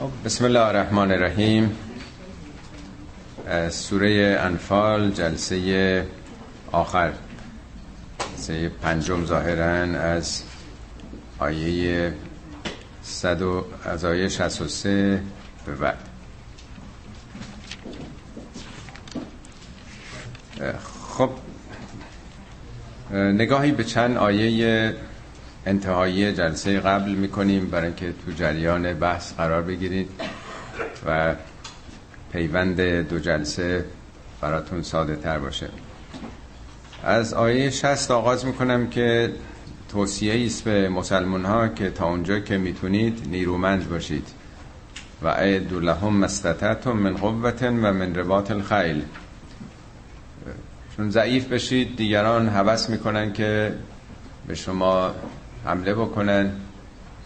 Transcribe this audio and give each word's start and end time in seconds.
بسم 0.00 0.44
الله 0.44 0.60
الرحمن 0.60 1.12
الرحیم. 1.12 1.76
سوره 3.70 4.38
انفال 4.40 5.10
جلسه 5.10 6.06
آخر. 6.72 7.12
جلسه 8.36 8.68
پنجم 8.68 9.24
ظاهرا 9.24 10.00
از 10.00 10.42
آیه 11.38 12.12
صد 13.02 13.42
و 13.42 13.64
از 13.84 14.04
آیه 14.04 14.28
63 14.28 15.22
به 15.66 15.74
بعد. 15.74 15.98
خب. 21.08 21.30
نگاهی 23.12 23.72
به 23.72 23.84
چند 23.84 24.16
آیه 24.16 24.94
انتهایی 25.66 26.32
جلسه 26.32 26.80
قبل 26.80 27.10
می‌کنیم 27.10 27.70
برای 27.70 27.86
اینکه 27.86 28.14
تو 28.26 28.32
جریان 28.32 28.94
بحث 28.94 29.32
قرار 29.32 29.62
بگیرید 29.62 30.08
و 31.06 31.34
پیوند 32.32 32.80
دو 32.80 33.18
جلسه 33.18 33.84
براتون 34.40 34.82
ساده 34.82 35.16
تر 35.16 35.38
باشه. 35.38 35.68
از 37.04 37.34
آیه 37.34 37.70
60 37.70 38.10
آغاز 38.10 38.46
می‌کنم 38.46 38.90
که 38.90 39.32
توصیه 39.88 40.46
است 40.46 40.64
به 40.64 40.88
مسلمان 40.88 41.44
ها 41.44 41.68
که 41.68 41.90
تا 41.90 42.08
اونجا 42.08 42.40
که 42.40 42.58
می‌تونید 42.58 43.22
نیرومند 43.30 43.90
باشید. 43.90 44.28
و 45.22 45.28
اعدو 45.28 45.80
لهم 45.80 46.16
مستطعتم 46.16 46.92
من 46.92 47.16
قوت 47.16 47.62
و 47.62 47.70
من 47.70 48.14
رباط 48.14 48.50
الخیل. 48.50 49.02
چون 50.96 51.10
ضعیف 51.10 51.46
بشید 51.46 51.96
دیگران 51.96 52.48
حوث 52.48 52.90
می‌کنن 52.90 53.32
که 53.32 53.74
به 54.46 54.54
شما 54.54 55.14
حمله 55.64 55.94
بکنن 55.94 56.52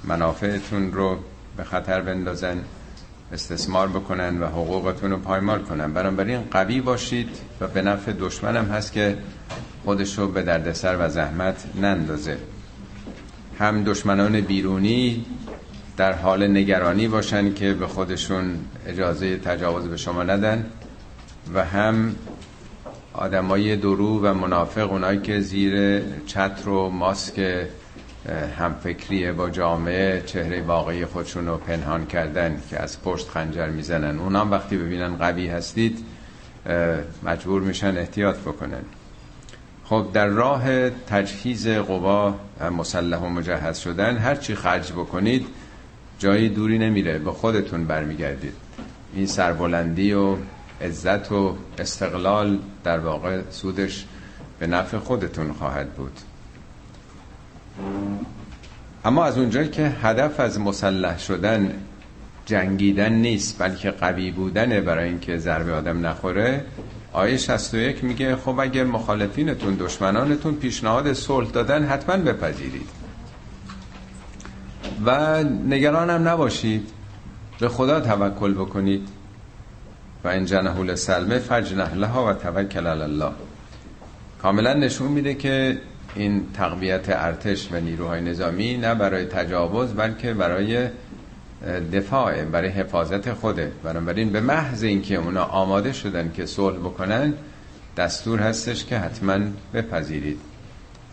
منافعتون 0.04 0.92
رو 0.92 1.18
به 1.56 1.64
خطر 1.64 2.00
بندازن 2.00 2.60
استثمار 3.32 3.88
بکنن 3.88 4.42
و 4.42 4.46
حقوقتون 4.46 5.10
رو 5.10 5.16
پایمال 5.16 5.58
کنن. 5.58 5.92
بنابراین 5.92 6.40
قوی 6.50 6.80
باشید 6.80 7.28
و 7.60 7.66
به 7.66 7.82
نفع 7.82 8.12
دشمنم 8.12 8.64
هست 8.64 8.92
که 8.92 9.18
خودش 9.84 10.18
رو 10.18 10.28
به 10.28 10.42
دردسر 10.42 10.96
و 11.00 11.08
زحمت 11.08 11.64
نندازه. 11.80 12.36
هم 13.58 13.84
دشمنان 13.84 14.40
بیرونی 14.40 15.24
در 15.96 16.12
حال 16.12 16.46
نگرانی 16.46 17.08
باشن 17.08 17.54
که 17.54 17.72
به 17.72 17.86
خودشون 17.86 18.58
اجازه 18.86 19.36
تجاوز 19.36 19.84
به 19.84 19.96
شما 19.96 20.22
ندن 20.22 20.66
و 21.54 21.64
هم 21.64 22.16
آدمای 23.12 23.76
درو 23.76 24.20
و 24.22 24.34
منافق 24.34 24.92
اونایی 24.92 25.20
که 25.20 25.40
زیر 25.40 26.02
چتر 26.26 26.68
و 26.68 26.90
ماسک 26.90 27.66
همفکریه 28.58 29.32
با 29.32 29.50
جامعه 29.50 30.22
چهره 30.26 30.62
واقعی 30.62 31.06
خودشون 31.06 31.46
رو 31.46 31.56
پنهان 31.56 32.06
کردن 32.06 32.62
که 32.70 32.82
از 32.82 33.02
پشت 33.02 33.28
خنجر 33.28 33.68
می‌زنن. 33.68 34.18
اونا 34.18 34.46
وقتی 34.50 34.76
ببینن 34.76 35.16
قوی 35.16 35.48
هستید 35.48 36.04
مجبور 37.22 37.62
میشن 37.62 37.96
احتیاط 37.96 38.36
بکنن. 38.36 38.82
خب 39.84 40.06
در 40.12 40.26
راه 40.26 40.90
تجهیز 40.90 41.68
قوا 41.68 42.34
مسلح 42.78 43.18
و 43.18 43.28
مجهز 43.28 43.78
شدن 43.78 44.16
هر 44.16 44.34
چی 44.34 44.54
خرج 44.54 44.92
بکنید 44.92 45.46
جایی 46.18 46.48
دوری 46.48 46.78
نمیره. 46.78 47.18
به 47.18 47.32
خودتون 47.32 47.84
برمیگردید. 47.84 48.54
این 49.14 49.26
سربلندی 49.26 50.12
و 50.12 50.36
عزت 50.80 51.32
و 51.32 51.56
استقلال 51.78 52.58
در 52.84 52.98
واقع 52.98 53.40
سودش 53.50 54.06
به 54.58 54.66
نفع 54.66 54.98
خودتون 54.98 55.52
خواهد 55.52 55.90
بود. 55.90 56.20
اما 59.04 59.24
از 59.24 59.38
اونجایی 59.38 59.68
که 59.68 59.88
هدف 60.02 60.40
از 60.40 60.60
مسلح 60.60 61.18
شدن 61.18 61.72
جنگیدن 62.46 63.12
نیست 63.12 63.62
بلکه 63.62 63.90
قوی 63.90 64.30
بودنه 64.30 64.80
برای 64.80 65.08
اینکه 65.08 65.38
ضربه 65.38 65.72
آدم 65.72 66.06
نخوره 66.06 66.64
آیه 67.14 67.36
61 67.36 68.04
میگه 68.04 68.36
خب 68.36 68.58
اگر 68.60 68.84
مخالفینتون 68.84 69.74
دشمنانتون 69.74 70.54
پیشنهاد 70.54 71.12
صلح 71.12 71.50
دادن 71.50 71.84
حتما 71.84 72.16
بپذیرید. 72.16 72.88
و 75.04 75.42
نگران 75.44 76.10
هم 76.10 76.28
نباشید. 76.28 76.88
به 77.60 77.68
خدا 77.68 78.00
توکل 78.00 78.54
بکنید. 78.54 79.08
و 80.24 80.28
این 80.28 80.44
جنهول 80.44 80.94
سلمه 80.94 81.38
فجنه 81.38 81.94
لها 81.94 82.26
و 82.26 82.32
توکل 82.32 82.86
الله. 82.86 83.32
کاملا 84.42 84.74
نشون 84.74 85.08
میده 85.08 85.34
که 85.34 85.78
این 86.14 86.46
تقویت 86.54 87.04
ارتش 87.08 87.72
و 87.72 87.80
نیروهای 87.80 88.20
نظامی 88.20 88.76
نه 88.76 88.94
برای 88.94 89.24
تجاوز 89.24 89.94
بلکه 89.94 90.34
برای 90.34 90.88
دفاع 91.92 92.44
برای 92.44 92.68
حفاظت 92.68 93.32
خوده 93.32 93.72
بنابراین 93.82 94.30
به 94.30 94.40
محض 94.40 94.82
اینکه 94.82 95.14
اونا 95.14 95.44
آماده 95.44 95.92
شدن 95.92 96.32
که 96.36 96.46
صلح 96.46 96.78
بکنن 96.78 97.34
دستور 97.96 98.40
هستش 98.40 98.84
که 98.84 98.98
حتما 98.98 99.38
بپذیرید. 99.74 100.40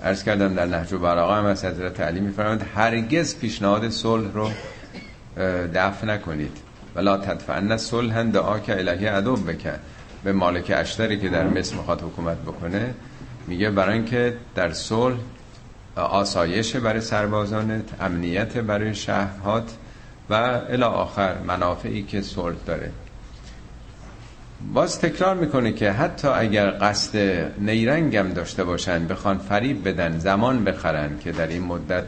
عرض 0.04 0.24
کردم 0.24 0.54
در 0.54 0.66
نهج 0.66 0.94
البلاغه 0.94 1.34
هم 1.34 1.46
از 1.46 1.66
حضرت 1.66 2.00
علی 2.00 2.20
میفرماید 2.20 2.62
هرگز 2.76 3.40
پیشنهاد 3.40 3.90
صلح 3.90 4.34
رو 4.34 4.50
دفع 5.74 6.06
نکنید. 6.06 6.58
ولا 6.96 7.18
تدفعن 7.18 7.78
صلح 7.78 8.24
دعا 8.24 8.60
که 8.60 8.80
الهی 8.80 9.06
عدو 9.06 9.36
بکن 9.36 9.80
به 10.24 10.32
مالک 10.34 10.72
اشتری 10.76 11.20
که 11.20 11.30
در 11.30 11.48
مصر 11.48 11.76
می‌خواد 11.76 12.02
حکومت 12.02 12.38
بکنه. 12.38 12.94
میگه 13.48 13.70
برای 13.70 13.94
اینکه 13.94 14.38
در 14.56 14.72
صلح 14.72 15.18
آسایش 15.96 16.76
برای 16.76 17.02
سربازانت 17.02 18.02
امنیت 18.02 18.58
برای 18.58 18.96
شهرهات 18.96 19.72
و 20.30 20.34
الی 20.70 20.84
آخر 20.84 21.36
منافعی 21.48 22.04
که 22.04 22.22
صلح 22.22 22.56
داره. 22.66 22.92
باز 24.74 25.00
تکرار 25.00 25.36
می‌کنه 25.36 25.72
که 25.72 25.92
حتی 25.92 26.28
اگر 26.28 26.72
قصد 26.82 27.18
نیرنگم 27.60 28.30
داشته 28.30 28.64
باشن 28.64 29.08
بخوان 29.08 29.38
فریب 29.38 29.88
بدن 29.88 30.20
زمان 30.20 30.64
بخرن 30.64 31.20
که 31.20 31.32
در 31.32 31.48
این 31.48 31.64
مدت 31.64 32.04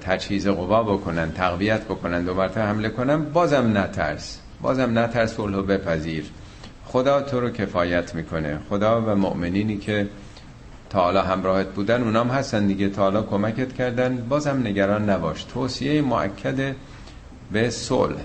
تجهیز 0.00 0.48
قوا 0.48 0.82
بکنن 0.82 1.32
تقویت 1.32 1.84
بکنن 1.84 2.24
دو 2.24 2.34
مرتبه 2.34 2.62
حمله 2.62 2.88
کنن 2.88 3.24
بازم 3.24 3.78
نترس. 3.78 4.38
بازم 4.62 4.98
نترس 4.98 5.34
صلح 5.34 5.62
بپذیر. 5.62 6.24
خدا 6.86 7.22
تو 7.22 7.40
رو 7.40 7.50
کفایت 7.50 8.14
می‌کنه. 8.14 8.58
خدا 8.68 9.02
و 9.02 9.16
مؤمنینی 9.16 9.76
که 9.76 10.08
تا 10.90 11.00
حالا 11.00 11.22
همراهت 11.22 11.66
بودن 11.66 12.02
اونام 12.02 12.28
هستن 12.28 12.66
دیگه. 12.66 12.88
تا 12.88 13.02
حالا 13.02 13.22
کمکت 13.22 13.72
کردن. 13.72 14.16
بازم 14.28 14.60
نگران 14.64 15.10
نباش. 15.10 15.44
توصیه 15.44 16.02
معکد 16.02 16.74
به 17.52 17.70
صلح. 17.70 18.16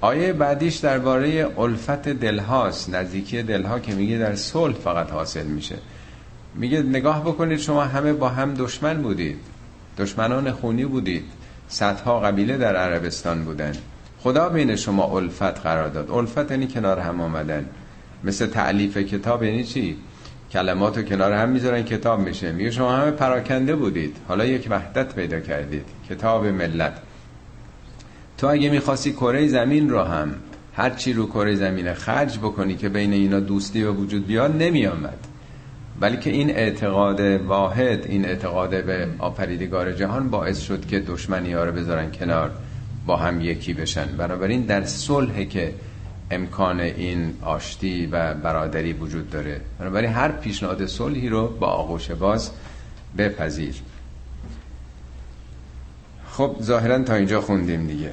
آیه 0.00 0.32
بعدیش 0.32 0.76
درباره 0.76 1.48
الفت 1.58 2.08
دلهاست. 2.08 2.94
نزدیکی 2.94 3.42
دلها 3.42 3.78
که 3.78 3.94
میگه 3.94 4.18
در 4.18 4.34
صلح 4.34 4.74
فقط 4.74 5.10
حاصل 5.10 5.46
میشه. 5.46 5.76
میگه 6.54 6.82
نگاه 6.82 7.20
بکنید 7.20 7.58
شما 7.58 7.84
همه 7.84 8.12
با 8.12 8.28
هم 8.28 8.54
دشمن 8.54 9.02
بودید. 9.02 9.38
دشمنان 9.98 10.52
خونی 10.52 10.84
بودید. 10.84 11.24
صدها 11.68 12.20
قبیله 12.20 12.56
در 12.56 12.76
عربستان 12.76 13.44
بودن. 13.44 13.72
خدا 14.18 14.48
بین 14.48 14.76
شما 14.76 15.16
الفت 15.16 15.42
قرار 15.42 15.88
داد. 15.88 16.10
الفت 16.10 16.50
یعنی 16.50 16.66
کنار 16.66 16.98
هم 16.98 17.20
آمدن. 17.20 17.66
مثل 18.24 18.46
تعلیف 18.46 18.96
کتاب 18.96 19.42
یعنی 19.42 19.64
چی؟ 19.64 19.96
کلمات 20.52 20.98
رو 20.98 21.02
کنار 21.02 21.32
هم 21.32 21.48
می‌ذارن 21.48 21.82
کتاب 21.82 22.20
میشه 22.20 22.52
میگه 22.52 22.70
شما 22.70 22.96
همه 22.96 23.10
پراکنده 23.10 23.76
بودید. 23.76 24.16
حالا 24.28 24.44
یک 24.44 24.66
وحدت 24.70 25.14
پیدا 25.14 25.40
کردید. 25.40 25.84
کتاب 26.10 26.46
ملت. 26.46 26.94
تو 28.38 28.46
اگه 28.46 28.70
می‌خواستی 28.70 29.12
کره 29.12 29.48
زمین 29.48 29.90
رو 29.90 30.02
هم 30.02 30.34
هر 30.74 30.90
چی 30.90 31.12
رو 31.12 31.26
کره 31.26 31.54
زمین 31.54 31.94
خرج 31.94 32.38
بکنی 32.38 32.74
که 32.74 32.88
بین 32.88 33.12
اینا 33.12 33.40
دوستی 33.40 33.82
و 33.82 33.92
وجود 33.92 34.26
بیاد 34.26 34.62
نمیامد 34.62 35.18
بلکه 36.00 36.30
این 36.30 36.50
اعتقاد 36.50 37.20
واحد 37.20 38.06
این 38.08 38.24
اعتقاد 38.24 38.84
به 38.84 39.08
آفریدگار 39.18 39.92
جهان 39.92 40.28
باعث 40.28 40.60
شد 40.60 40.86
که 40.86 41.00
دشمنی 41.00 41.52
ها 41.52 41.64
رو 41.64 41.72
بذارن 41.72 42.12
کنار 42.12 42.50
با 43.06 43.16
هم 43.16 43.40
یکی 43.40 43.72
بشن. 43.72 44.06
بنابراین 44.06 44.62
در 44.62 44.84
صلح 44.84 45.44
که 45.44 45.74
امکان 46.30 46.80
این 46.80 47.34
آشتی 47.42 48.06
و 48.06 48.34
برادری 48.34 48.92
وجود 48.92 49.30
داره. 49.30 49.60
بنابراین 49.78 50.10
هر 50.10 50.32
پیشنهاد 50.32 50.86
صلحی 50.86 51.28
رو 51.28 51.48
با 51.48 51.66
آغوش 51.66 52.10
باز 52.10 52.50
بپذیر. 53.18 53.74
خب 56.28 56.56
ظاهرا 56.62 57.02
تا 57.02 57.14
اینجا 57.14 57.40
خوندیم 57.40 57.86
دیگه. 57.86 58.10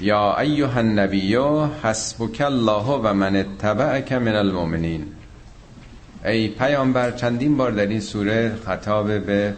یا 0.00 0.38
ایها 0.38 0.78
النبی 0.78 1.36
حسبک 1.82 2.40
الله 2.40 2.84
و 2.84 3.12
من 3.12 3.36
اتبعک 3.36 4.12
من 4.12 4.34
المؤمنین. 4.34 5.06
ای 6.24 6.48
پیامبر 6.48 7.10
چندین 7.10 7.56
بار 7.56 7.70
در 7.70 7.86
این 7.86 8.00
سوره 8.00 8.56
خطاب 8.66 9.18
به 9.18 9.54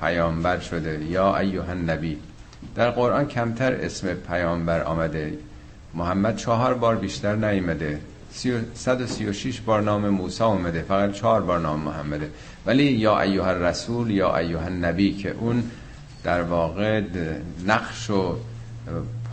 پیامبر 0.00 0.58
شده. 0.58 1.04
یا 1.04 1.36
ایها 1.36 1.70
النبی 1.70 2.18
در 2.74 2.90
قرآن 2.90 3.28
کمتر 3.28 3.72
اسم 3.74 4.14
پیامبر 4.14 4.82
آمده. 4.82 5.32
محمد 5.94 6.36
چهار 6.36 6.74
بار 6.74 6.96
بیشتر 6.96 7.36
نیمده 7.36 8.00
136 8.74 9.60
بار 9.60 9.82
نام 9.82 10.08
موسی 10.08 10.44
اومده. 10.44 10.82
فقط 10.82 11.12
چهار 11.12 11.42
بار 11.42 11.58
نام 11.58 11.80
محمده. 11.80 12.30
ولی 12.66 12.84
یا 12.84 13.20
ایها 13.20 13.48
الرسول 13.48 14.10
یا 14.10 14.36
ایها 14.36 14.64
النبی 14.64 15.14
که 15.14 15.30
اون 15.30 15.62
در 16.24 16.42
واقع 16.42 17.02
نقش 17.66 18.10
و 18.10 18.36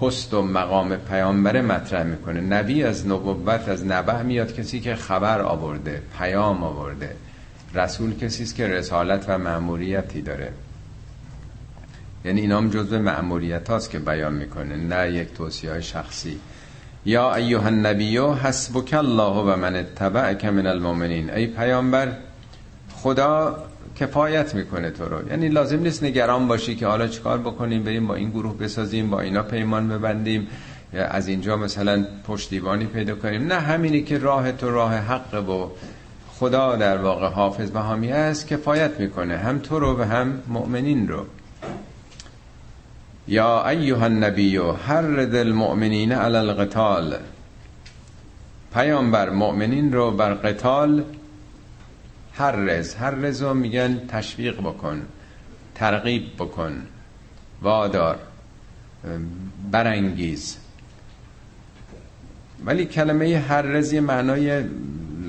پست 0.02 0.34
و 0.34 0.42
مقام 0.42 0.96
پیامبر 0.96 1.62
مطرح 1.62 2.04
می‌کنه. 2.04 2.42
نبی 2.42 2.84
از 2.84 3.08
نبوت 3.08 3.70
از 3.70 3.86
نبه 3.86 4.22
میاد 4.22 4.54
کسی 4.54 4.80
که 4.80 4.96
خبر 4.96 5.42
آورده 5.42 6.02
پیام 6.18 6.64
آورده. 6.64 7.16
رسول 7.76 8.16
کسی 8.16 8.44
است 8.44 8.56
که 8.56 8.68
رسالت 8.68 9.26
و 9.28 9.38
مأموریتی 9.38 10.22
داره. 10.22 10.52
یعنی 12.26 12.42
اینام 12.42 12.70
جزء 12.70 13.00
مأموریت 13.00 13.70
هاست 13.70 13.90
که 13.90 14.00
بیان 14.00 14.34
می‌کنه 14.34 14.76
نه 14.76 15.12
یک 15.12 15.34
توصیه 15.34 15.82
شخصی. 15.82 16.40
یا 17.06 17.36
ایها 17.36 17.66
النبی 17.66 18.18
حسبک 18.18 18.94
الله 18.94 19.54
و 19.54 19.56
من 19.56 19.76
اتبعک 19.76 20.46
من 20.46 20.68
المؤمنین. 20.68 21.30
ای 21.30 21.48
پیامبر 21.48 22.12
خدا 22.94 23.64
کفایت 24.00 24.56
می‌کنه 24.56 24.90
تو 24.90 25.06
رو. 25.06 25.30
یعنی 25.30 25.50
لازم 25.50 25.80
نیست 25.80 26.04
نگران 26.04 26.48
باشی 26.48 26.76
که 26.76 26.88
حالا 26.88 27.08
چیکار 27.08 27.38
بکنیم 27.38 27.84
بریم 27.84 28.08
با 28.08 28.16
این 28.16 28.30
گروه 28.30 28.58
بسازیم 28.58 29.10
با 29.10 29.20
اینا 29.20 29.44
پیمان 29.44 29.90
ببندیم 29.90 30.48
یا 30.94 31.06
از 31.06 31.28
اینجا 31.28 31.58
مثلا 31.58 32.06
پشتیبانی 32.28 32.86
پیدا 32.86 33.16
کنیم. 33.16 33.48
نه 33.48 33.56
همینی 33.56 34.04
که 34.04 34.18
راه 34.18 34.52
تو 34.52 34.72
راه 34.72 34.96
حق 34.96 35.50
و 35.50 35.70
خدا 36.40 36.76
در 36.76 36.98
واقع 36.98 37.28
حافظ 37.28 37.72
و 37.74 37.80
حامی 37.80 38.10
هست 38.10 38.48
کفایت 38.48 39.00
می‌کنه. 39.00 39.38
هم 39.38 39.60
تو 39.60 39.80
رو 39.80 40.00
و 40.00 40.04
هم 40.04 40.42
مؤمنین 40.48 41.08
رو. 41.08 41.26
یا 43.30 43.70
ایها 43.70 44.06
النبی 44.06 44.58
حرد 44.58 45.36
المؤمنین 45.36 46.12
علی 46.12 46.38
القتال. 46.38 47.16
پیامبر 48.74 49.30
مؤمنین 49.30 49.94
رو 49.94 50.12
بر 50.12 50.34
قتال 50.34 51.04
هر 52.34 52.52
رز 52.52 52.96
هر 52.96 53.12
رزو 53.12 53.54
میگن 53.54 54.08
تشویق 54.08 54.62
بکن 54.62 55.02
ترغیب 55.76 56.24
بکن 56.40 56.82
وادار 57.62 58.20
برانگیز. 59.72 60.58
ولی 62.66 62.86
کلمه 62.86 63.38
هر 63.38 63.62
رزی 63.62 64.00
معنای 64.00 64.64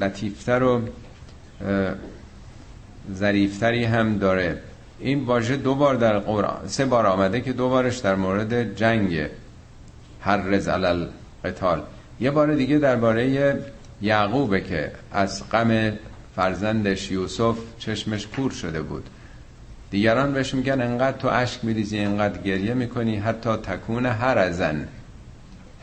لطیفتر 0.00 0.62
و 0.62 0.82
ظریفتری 3.14 3.84
هم 3.84 4.18
داره. 4.18 4.69
این 5.00 5.24
واژه 5.24 5.56
دو 5.56 5.74
بار 5.74 5.94
در 5.94 6.18
قرآن 6.18 6.66
سه 6.66 6.84
بار 6.84 7.06
آمده 7.06 7.40
که 7.40 7.52
دو 7.52 7.68
بارش 7.68 7.98
در 7.98 8.14
مورد 8.14 8.74
جنگ 8.74 9.26
هر 10.20 10.36
رز 10.36 10.68
علل 10.68 11.06
قتال. 11.44 11.82
یه 12.20 12.30
بار 12.30 12.54
دیگه 12.54 12.78
درباره 12.78 13.58
یعقوبه 14.02 14.60
که 14.60 14.92
از 15.12 15.50
غم 15.50 15.92
فرزندش 16.36 17.10
یوسف 17.10 17.56
چشمش 17.78 18.26
کور 18.26 18.50
شده 18.50 18.82
بود. 18.82 19.10
دیگران 19.90 20.32
بهش 20.32 20.54
میگن 20.54 20.80
انقدر 20.80 21.18
تو 21.18 21.28
اشک 21.28 21.64
میریزی 21.64 21.98
انقدر 21.98 22.42
گریه 22.42 22.74
می‌کنی 22.74 23.16
حتی 23.16 23.50
تکون 23.50 24.06
هر 24.06 24.38
ازن 24.38 24.88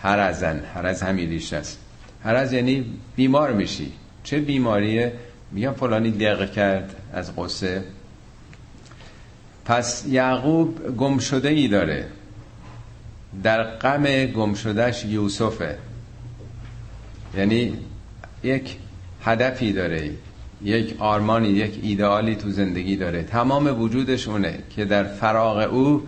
هر 0.01 0.19
ازن 0.19 0.61
هر 0.75 0.85
از 0.85 1.03
همیلیش 1.03 1.53
است. 1.53 1.79
هر 2.23 2.35
از 2.35 2.53
یعنی 2.53 2.85
بیمار 3.15 3.51
میشی. 3.51 3.91
چه 4.23 4.39
بیماریه؟ 4.39 5.13
میگن 5.51 5.71
فلانی 5.71 6.11
دق 6.11 6.51
کرد 6.51 6.95
از 7.13 7.35
قصه 7.35 7.83
پس 9.67 10.03
یعقوب 10.07 10.97
گم 10.97 11.17
شده 11.17 11.49
ای 11.49 11.67
داره. 11.67 12.05
در 13.43 13.63
غم 13.63 14.25
گم 14.25 14.53
شدهش 14.53 15.05
یوسفه. 15.05 15.77
یعنی 17.37 17.73
یک 18.43 18.77
هدفی 19.23 19.73
داره 19.73 20.11
یک 20.63 20.95
آرمانی 20.99 21.47
یک 21.47 21.79
ایدئالی 21.81 22.35
تو 22.35 22.49
زندگی 22.49 22.95
داره. 22.95 23.23
تمام 23.23 23.81
وجودش 23.81 24.27
اونه 24.27 24.59
که 24.75 24.85
در 24.85 25.03
فراغ 25.03 25.73
او 25.73 26.03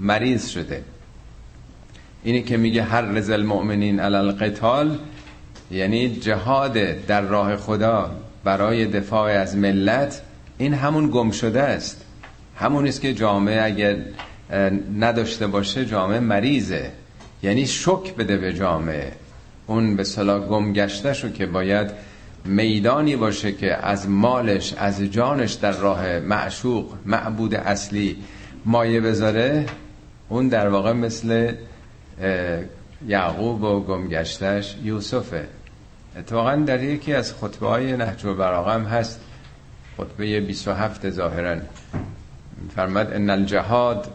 مریض 0.00 0.48
شده. 0.48 0.82
اینی 2.24 2.42
که 2.42 2.56
میگه 2.56 2.82
هر 2.82 3.02
رزل 3.02 3.32
المؤمنین 3.32 4.00
علی 4.00 4.16
القتال 4.16 4.98
یعنی 5.70 6.16
جهاد 6.16 6.72
در 7.06 7.20
راه 7.20 7.56
خدا 7.56 8.10
برای 8.44 8.86
دفاع 8.86 9.30
از 9.30 9.56
ملت 9.56 10.22
این 10.58 10.74
همون 10.74 11.10
گم 11.10 11.30
شده 11.30 11.62
است. 11.62 12.04
همون 12.62 12.86
است 12.86 13.00
که 13.00 13.14
جامعه 13.14 13.62
اگر 13.62 13.96
نداشته 14.98 15.46
باشه 15.46 15.84
جامعه 15.84 16.20
مریضه. 16.20 16.90
یعنی 17.42 17.66
شک 17.66 18.14
بده 18.18 18.36
به 18.36 18.52
جامعه. 18.52 19.12
اون 19.66 19.96
به 19.96 20.04
صلاح 20.04 20.46
گم 20.46 20.72
گشته 20.72 21.12
شو 21.12 21.32
که 21.32 21.46
باید 21.46 21.90
میدانی 22.44 23.16
باشه 23.16 23.52
که 23.52 23.86
از 23.86 24.08
مالش 24.08 24.74
از 24.78 25.02
جانش 25.02 25.52
در 25.52 25.72
راه 25.72 26.18
معشوق 26.18 26.94
معبود 27.06 27.54
اصلی 27.54 28.16
مایه 28.64 29.00
بذاره. 29.00 29.66
اون 30.28 30.48
در 30.48 30.68
واقع 30.68 30.92
مثل 30.92 31.52
یعقوب 33.06 33.62
و 33.62 33.80
گمگشتش 33.80 34.76
یوسفه. 34.82 35.44
اتفاقا 36.18 36.56
در 36.56 36.82
یکی 36.82 37.14
از 37.14 37.34
خطبه 37.34 37.66
های 37.68 37.96
نهج 37.96 38.24
و 38.24 38.34
براغم 38.34 38.84
هست. 38.84 39.20
خطبه 39.96 40.40
27 40.40 41.10
ظاهرا. 41.10 41.56
فرمد 42.76 43.12
ان 43.12 43.30
الجهاد 43.30 44.06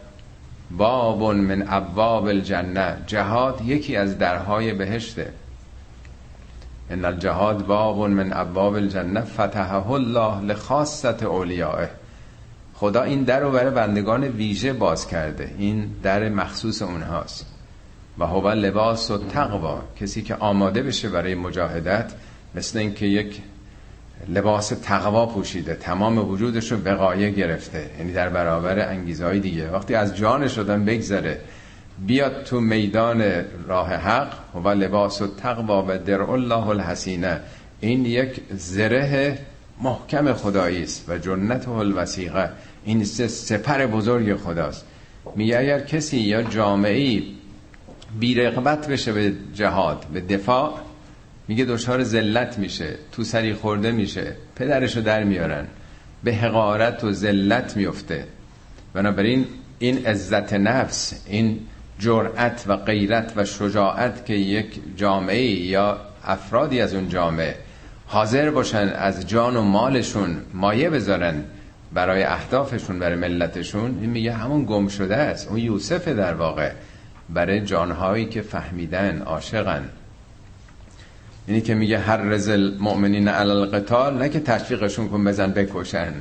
باب 0.72 1.24
من 1.24 1.66
ابواب 1.70 2.26
الجنه. 2.26 2.98
جهاد 3.08 3.62
یکی 3.66 3.96
از 3.96 4.18
درهای 4.18 4.74
بهشته. 4.74 5.34
ان 6.90 7.06
الجهاد 7.06 7.66
باب 7.66 8.00
من 8.00 8.34
ابواب 8.34 8.74
الجنه 8.74 9.22
فتحه 9.22 9.92
الله 9.92 10.42
لخاصت 10.42 11.24
اولیائه. 11.24 11.90
خدا 12.74 13.04
این 13.04 13.24
در 13.24 13.40
رو 13.40 13.52
برای 13.52 13.72
بندگان 13.72 14.24
ویژه 14.24 14.74
باز 14.74 15.08
کرده. 15.08 15.56
این 15.58 15.90
در 16.04 16.30
مخصوص 16.30 16.82
اونهاست. 16.82 17.46
و 18.20 18.26
هو 18.26 18.50
لباس 18.50 19.12
و 19.12 19.18
تقوا 19.18 19.82
کسی 20.00 20.22
که 20.22 20.36
آماده 20.36 20.84
بشه 20.84 21.10
برای 21.10 21.36
مجاهدت 21.36 22.12
مثل 22.56 22.80
اینکه 22.80 23.06
یک 23.06 23.42
لباس 24.30 24.74
تقوا 24.84 25.26
پوشیده 25.26 25.76
تمام 25.76 26.30
وجودش 26.30 26.72
رو 26.72 26.78
بقایه 26.78 27.30
گرفته. 27.30 27.90
یعنی 28.00 28.14
در 28.14 28.30
برابر 28.30 28.90
انگیزه 28.90 29.26
های 29.26 29.40
دیگه. 29.40 29.72
وقتی 29.72 29.96
از 29.96 30.18
جان 30.18 30.48
شدن 30.48 30.86
بگذره 30.86 31.40
بیاد 32.08 32.44
تو 32.44 32.60
میدان 32.60 33.24
راه 33.68 33.94
حق 33.94 34.34
و 34.64 34.70
لباس 34.70 35.22
و 35.22 35.28
تقوا 35.28 35.86
و 35.88 35.98
در 35.98 36.22
الله 36.22 36.68
الحسینه 36.68 37.40
این 37.80 38.06
یک 38.06 38.42
زره 38.52 39.40
محکم 39.82 40.34
خدایی 40.34 40.84
است 40.84 41.10
و 41.10 41.18
جنت 41.18 41.68
الوسیقه 41.68 42.50
این 42.86 43.04
سپر 43.04 43.86
بزرگ 43.86 44.36
خداست. 44.36 44.86
میگه 45.36 45.60
اگر 45.60 45.80
کسی 45.80 46.18
یا 46.18 46.44
جامعی 46.44 47.36
بیرغبت 48.20 48.88
بشه 48.88 49.14
به 49.14 49.34
جهاد 49.54 50.06
به 50.14 50.22
دفاع 50.22 50.80
میگه 51.48 51.66
دچار 51.66 52.04
ذلت 52.04 52.60
میشه 52.60 52.96
تو 53.12 53.24
سری 53.24 53.54
خورده 53.54 53.92
میشه 53.92 54.34
پدرشو 54.56 55.02
در 55.02 55.24
میارن. 55.24 55.68
به 56.24 56.34
حقارت 56.34 57.04
و 57.04 57.12
ذلت 57.12 57.78
میفته. 57.78 58.26
بنابراین 58.94 59.46
این 59.80 60.06
عزت 60.06 60.54
نفس 60.54 61.24
این 61.28 61.60
جرأت 62.00 62.64
و 62.68 62.78
غیرت 62.78 63.34
و 63.36 63.46
شجاعت 63.46 64.26
که 64.26 64.34
یک 64.34 64.80
جامعه 64.98 65.46
یا 65.46 65.98
افرادی 66.24 66.82
از 66.82 66.94
اون 66.94 67.10
جامعه 67.10 67.56
حاضر 68.08 68.50
باشن 68.50 68.94
از 68.96 69.28
جان 69.28 69.56
و 69.56 69.62
مالشون 69.62 70.38
مایه 70.54 70.90
بذارن 70.90 71.44
برای 71.94 72.24
اهدافشون 72.24 73.00
برای 73.00 73.16
ملتشون 73.16 73.98
این 74.02 74.10
میگه 74.10 74.34
همون 74.34 74.66
گم 74.66 74.88
شده 74.88 75.16
است. 75.16 75.48
اون 75.48 75.58
یوسف 75.58 76.08
در 76.08 76.34
واقع 76.34 76.72
برای 77.30 77.62
جانهایی 77.62 78.26
که 78.26 78.42
فهمیدن 78.42 79.22
عاشقن. 79.22 79.90
اینی 81.48 81.62
که 81.62 81.76
میگه 81.76 82.00
هر 82.00 82.18
رزل 82.18 82.78
مؤمنین 82.80 83.28
علی 83.28 83.52
القتال 83.52 84.18
نه 84.18 84.30
که 84.30 84.40
تشویقشون 84.40 85.10
کن 85.10 85.24
بزن 85.24 85.52
بکشن. 85.52 86.14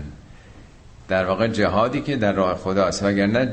در 1.08 1.24
واقع 1.24 1.48
جهادی 1.48 2.00
که 2.00 2.16
در 2.16 2.32
راه 2.32 2.56
خداست 2.56 3.02
وگرنه 3.02 3.52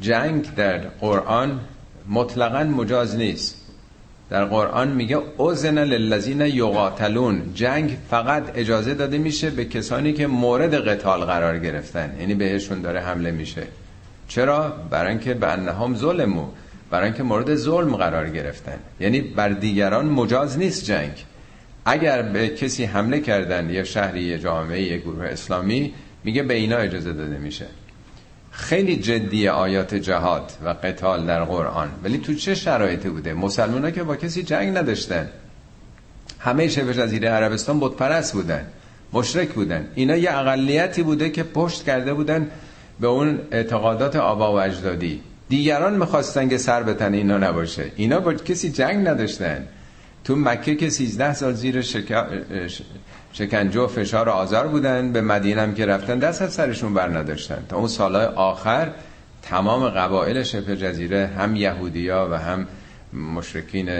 جنگ 0.00 0.54
در 0.54 0.78
قرآن 0.78 1.60
مطلقا 2.08 2.64
مجاز 2.64 3.16
نیست. 3.16 3.56
در 4.30 4.44
قرآن 4.44 4.88
میگه 4.88 5.18
اوزن 5.36 5.78
للذین 5.78 6.40
یقاتلون. 6.40 7.42
جنگ 7.54 7.96
فقط 8.10 8.42
اجازه 8.54 8.94
داده 8.94 9.18
میشه 9.18 9.50
به 9.50 9.64
کسانی 9.64 10.12
که 10.12 10.26
مورد 10.26 10.74
قتال 10.74 11.20
قرار 11.20 11.58
گرفتن. 11.58 12.16
یعنی 12.20 12.34
بهشون 12.34 12.80
داره 12.80 13.00
حمله 13.00 13.30
میشه. 13.30 13.62
چرا؟ 14.28 14.72
برای 14.90 15.10
اینکه 15.10 15.34
به 15.34 15.52
انهم 15.52 15.94
ظلمو 15.94 16.46
برای 16.90 17.04
اینکه 17.04 17.22
مورد 17.22 17.54
ظلم 17.54 17.96
قرار 17.96 18.30
گرفتن. 18.30 18.78
یعنی 19.00 19.20
بر 19.20 19.48
دیگران 19.48 20.06
مجاز 20.06 20.58
نیست 20.58 20.84
جنگ. 20.84 21.24
اگر 21.84 22.22
به 22.22 22.48
کسی 22.48 22.84
حمله 22.84 23.20
کردن 23.20 23.70
یه 23.70 23.84
شهری 23.84 24.22
یه 24.22 24.38
جامعه 24.38 24.82
یه 24.82 24.98
گروه 24.98 25.26
اسلامی 25.26 25.94
میگه 26.24 26.42
به 26.42 26.54
اینا 26.54 26.76
اجازه 26.76 27.12
داده 27.12 27.38
میشه. 27.38 27.66
خیلی 28.50 28.96
جدی 28.96 29.48
آیات 29.48 29.94
جهاد 29.94 30.52
و 30.64 30.68
قتال 30.68 31.26
در 31.26 31.44
قرآن. 31.44 31.88
ولی 32.04 32.18
تو 32.18 32.34
چه 32.34 32.54
شرایطی 32.54 33.08
بوده؟ 33.08 33.34
مسلمان 33.34 33.84
ها 33.84 33.90
که 33.90 34.02
با 34.02 34.16
کسی 34.16 34.42
جنگ 34.42 34.76
نداشتن. 34.76 35.28
همه 36.38 36.68
شبه 36.68 36.94
جزیره 36.94 37.28
عربستان 37.28 37.80
بودپرست 37.80 38.32
بودن 38.32 38.66
مشرک 39.12 39.48
بودن. 39.48 39.88
اینا 39.94 40.16
یه 40.16 40.38
اقلیتی 40.38 41.02
بوده 41.02 41.30
که 41.30 41.42
پشت 41.42 41.84
کرده 41.84 42.14
بودن 42.14 42.50
به 43.00 43.06
اون 43.06 43.38
اعتقادات 43.50 44.16
آبا 44.16 44.52
و 44.52 44.60
اجدادی. 44.60 45.20
دیگران 45.48 45.96
می‌خواستن 45.96 46.48
که 46.48 46.58
سر 46.58 46.82
بتن 46.82 47.14
اینا 47.14 47.38
نباشه. 47.38 47.92
اینا 47.96 48.20
با 48.20 48.34
کسی 48.34 48.70
جنگ 48.70 49.08
نداشتن. 49.08 49.66
تو 50.24 50.36
مکه 50.36 50.74
که 50.74 50.90
13 50.90 51.34
سال 51.34 51.52
زیر 51.52 51.82
شک... 51.82 52.26
شکنجه 53.32 53.80
و 53.80 53.86
فشار 53.86 54.28
آزار 54.28 54.68
بودن 54.68 55.12
به 55.12 55.20
مدینه 55.20 55.62
هم 55.62 55.74
که 55.74 55.86
رفتن 55.86 56.18
دست 56.18 56.42
از 56.42 56.52
سرشون 56.52 56.94
بر 56.94 57.08
نداشتن. 57.18 57.64
تا 57.68 57.76
اون 57.76 57.88
سالهای 57.88 58.26
آخر 58.26 58.90
تمام 59.42 59.88
قبایل 59.88 60.42
شبه 60.42 60.76
جزیره 60.76 61.26
هم 61.26 61.56
یهودیا 61.56 62.28
و 62.30 62.38
هم 62.38 62.66
مشرکین 63.34 63.90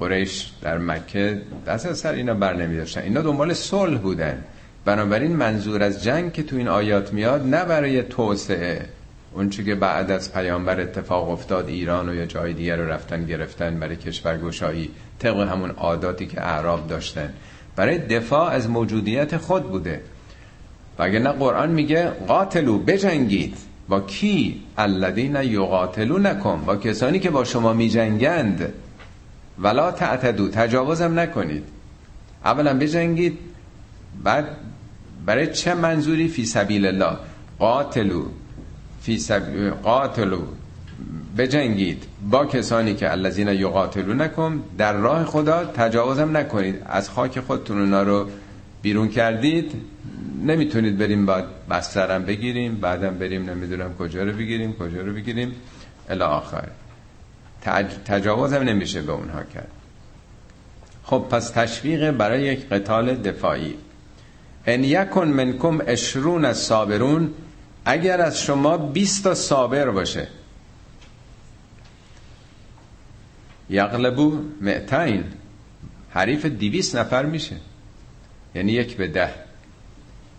قریش 0.00 0.50
در 0.62 0.78
مکه 0.78 1.42
دست 1.66 1.86
از 1.86 1.98
سر 1.98 2.12
اینا 2.12 2.34
بر 2.34 2.54
نمی 2.54 2.76
داشتن 2.76 3.00
اینا 3.00 3.22
دنبال 3.22 3.54
صلح 3.54 3.98
بودن. 3.98 4.44
بنابراین 4.84 5.36
منظور 5.36 5.82
از 5.82 6.04
جنگ 6.04 6.32
که 6.32 6.42
تو 6.42 6.56
این 6.56 6.68
آیات 6.68 7.12
میاد 7.12 7.46
نه 7.46 7.64
برای 7.64 8.02
توسعه. 8.02 8.86
اون 9.32 9.50
که 9.50 9.74
بعد 9.74 10.10
از 10.10 10.32
پیامبر 10.32 10.80
اتفاق 10.80 11.30
افتاد 11.30 11.68
ایران 11.68 12.08
و 12.08 12.14
یا 12.14 12.26
جای 12.26 12.52
دیگر 12.52 12.76
رو 12.76 12.90
رفتن 12.90 13.24
گرفتن 13.26 13.80
برای 13.80 13.96
کشورگشایی 13.96 14.90
طبق 15.18 15.36
همون 15.36 15.70
عاداتی 15.70 16.26
که 16.26 16.42
اعراب 16.42 16.86
داشتن. 16.86 17.32
برای 17.76 17.98
دفاع 17.98 18.50
از 18.50 18.70
موجودیت 18.70 19.36
خود 19.36 19.70
بوده. 19.70 20.00
و 20.98 21.02
اگر 21.02 21.18
نه 21.18 21.30
قرآن 21.30 21.70
میگه 21.70 22.10
قاتلو 22.10 22.78
بجنگید. 22.78 23.56
با 23.88 24.00
کی؟ 24.00 24.62
الذین 24.78 25.36
نکن 26.18 26.62
با 26.66 26.76
کسانی 26.76 27.18
که 27.18 27.30
با 27.30 27.44
شما 27.44 27.72
میجنگند. 27.72 28.72
ولا 29.58 29.92
تعتدو 29.92 30.48
تجاوزم 30.48 31.18
نکنید. 31.18 31.64
اولا 32.44 32.78
بجنگید 32.78 33.38
بعد 34.24 34.48
برای 35.26 35.46
چه 35.46 35.74
منظوری؟ 35.74 36.28
فی 36.28 36.46
سبیل 36.46 36.86
الله. 36.86 37.16
قاتلو 37.58 38.24
فی 39.02 39.18
سب... 39.18 39.70
قاتلو. 39.82 40.40
بجنگید. 41.36 42.04
با 42.30 42.46
کسانی 42.46 42.94
که 42.94 43.10
الذین 43.10 43.48
یقاتلونکم 43.48 44.60
در 44.78 44.92
راه 44.92 45.24
خدا 45.24 45.64
تجاوزم 45.64 46.36
نکنید. 46.36 46.82
از 46.86 47.10
خاک 47.10 47.40
خودتون 47.40 47.80
اونا 47.80 48.02
رو 48.02 48.28
بیرون 48.82 49.08
کردید. 49.08 49.72
نمی‌تونید 50.44 50.98
بریم 50.98 51.26
بعد 51.26 51.44
بسترم 51.70 52.24
بگیریم 52.24 52.74
بعدم 52.74 53.18
بریم 53.18 53.50
نمی‌دونم 53.50 53.94
کجا 53.98 54.24
رو 54.24 54.32
بگیریم 54.32 54.72
کجا 54.72 55.00
رو 55.02 55.12
بگیریم. 55.12 55.54
الی 56.08 56.22
آخر. 56.22 56.68
تج... 57.62 57.86
تجاوز 58.04 58.52
هم 58.52 58.62
نمیشه 58.62 59.02
به 59.02 59.12
اونها 59.12 59.42
کرد. 59.42 59.70
خب 61.04 61.26
پس 61.30 61.50
تشویق 61.50 62.10
برای 62.10 62.42
یک 62.42 62.68
قتال 62.68 63.14
دفاعی. 63.14 63.74
ان 64.66 64.84
یکن 64.84 65.28
منکم 65.28 65.78
اشرون 65.86 66.44
از 66.44 66.58
صابرون 66.58 67.30
اگر 67.90 68.20
از 68.20 68.42
شما 68.42 68.76
20 68.76 69.24
تا 69.24 69.34
صابر 69.34 69.90
باشه. 69.90 70.28
یغلبو 73.70 74.38
معتین 74.60 75.24
حریف 76.10 76.46
دیویس 76.46 76.94
نفر 76.94 77.26
میشه. 77.26 77.56
یعنی 78.54 78.72
یک 78.72 78.96
به 78.96 79.08
ده. 79.08 79.34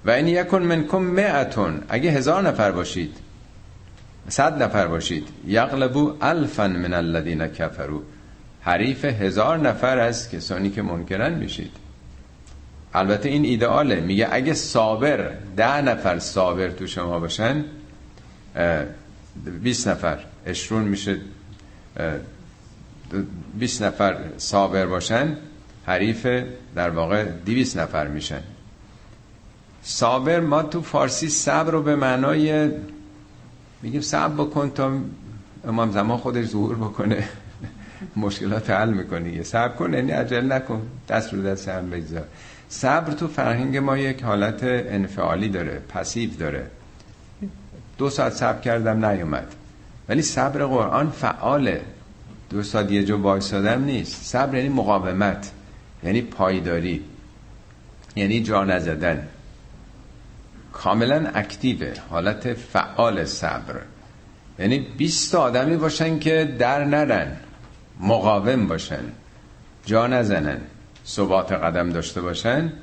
و 0.06 0.12
این 0.12 0.28
یکن 0.28 0.62
منکم 0.62 0.98
معتون 0.98 1.84
اگه 1.90 2.12
هزار 2.12 2.42
نفر 2.42 2.72
باشید 2.72 3.18
صد 4.30 4.64
نفر 4.64 4.88
باشید 4.88 5.28
یغلبو 5.48 6.18
الفا 6.22 6.68
من 6.68 6.94
الذین 6.94 7.48
کفرو 7.48 8.04
حریف 8.62 9.06
هزار 9.06 9.58
نفر 9.58 10.00
از 10.00 10.30
کسانی 10.30 10.70
که 10.70 10.82
منکرن 10.82 11.34
میشید. 11.34 11.81
البته 12.94 13.30
این 13.30 13.46
ایدئاله. 13.46 14.00
میگه 14.00 14.28
اگه 14.32 14.54
صابر 14.54 15.32
ده 15.58 15.82
نفر 15.82 16.20
صابر 16.20 16.70
تو 16.70 16.88
شما 16.88 17.20
باشن 17.20 17.66
20 19.62 19.88
نفر 19.88 20.20
اشرون 20.46 20.84
میشه 20.84 21.18
20 23.60 23.84
نفر 23.84 24.18
صابر 24.38 24.86
باشن 24.86 25.38
حریف 25.86 26.28
در 26.76 26.90
واقع 26.90 27.24
200 27.24 27.78
نفر 27.78 28.08
میشن. 28.08 28.42
صابر 29.84 30.40
ما 30.40 30.64
تو 30.64 30.82
فارسی 30.82 31.30
صبر 31.30 31.72
رو 31.72 31.82
به 31.82 31.96
معنای 31.96 32.72
میگیم 33.82 34.02
صبر 34.02 34.44
بکن 34.44 34.70
تا 34.70 34.92
امام 35.68 35.92
زمان 35.92 36.18
خودش 36.18 36.46
ظهور 36.46 36.76
بکنه. 36.76 37.28
مشکلات 38.16 38.70
حل 38.70 38.90
می‌کنی 38.90 39.44
صبر 39.44 39.76
کن 39.76 39.94
یعنی 39.94 40.12
عجل 40.12 40.52
نکن. 40.52 40.82
دست 41.10 41.34
رو 41.34 41.44
دست 41.44 41.70
هم 41.70 41.90
بگذار. 41.90 42.24
صبر 42.72 43.14
تو 43.14 43.28
فرهنگ 43.28 43.78
ما 43.78 43.98
یک 43.98 44.24
حالت 44.24 44.64
انفعالی 44.64 45.50
داره 45.50 45.82
پسیو 45.90 46.30
داره. 46.40 46.68
دو 47.98 48.10
ساعت 48.10 48.34
صبر 48.34 48.60
کردم 48.62 49.06
نیومد. 49.06 49.56
ولی 50.10 50.22
صبر 50.22 50.66
قرآن 50.66 51.10
فعاله. 51.10 51.82
دو 52.50 52.64
ساعت 52.64 52.92
یه 52.92 53.04
جو 53.04 53.18
وایسادم 53.18 53.84
نیست. 53.84 54.24
صبر 54.24 54.56
یعنی 54.56 54.70
مقاومت 54.70 55.52
یعنی 56.04 56.22
پایداری 56.22 57.04
یعنی 58.16 58.44
جا 58.44 58.64
نزدن. 58.64 59.28
کاملا 60.74 61.32
اکتیوه. 61.36 61.94
حالت 62.10 62.54
فعال 62.54 63.26
صبر. 63.26 63.82
یعنی 64.60 64.80
20 64.80 65.36
آدمی 65.36 65.78
باشن 65.78 66.20
که 66.20 66.56
در 66.60 66.86
نرن. 66.86 67.38
مقاوم 68.00 68.68
باشن. 68.68 69.04
جا 69.86 70.08
نزنن. 70.08 70.62
ثبات 71.08 71.52
قدم 71.52 71.90
داشته 71.90 72.22
باشن 72.22 72.74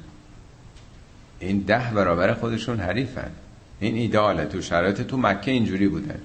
این 1.40 1.58
ده 1.58 1.90
برابر 1.94 2.34
خودشون 2.34 2.80
حریفن. 2.80 3.30
این 3.80 3.94
ایداله. 3.94 4.44
تو 4.44 4.60
شرایط 4.60 5.02
تو 5.02 5.16
مکه 5.16 5.50
اینجوری 5.50 5.88
بودن. 5.88 6.20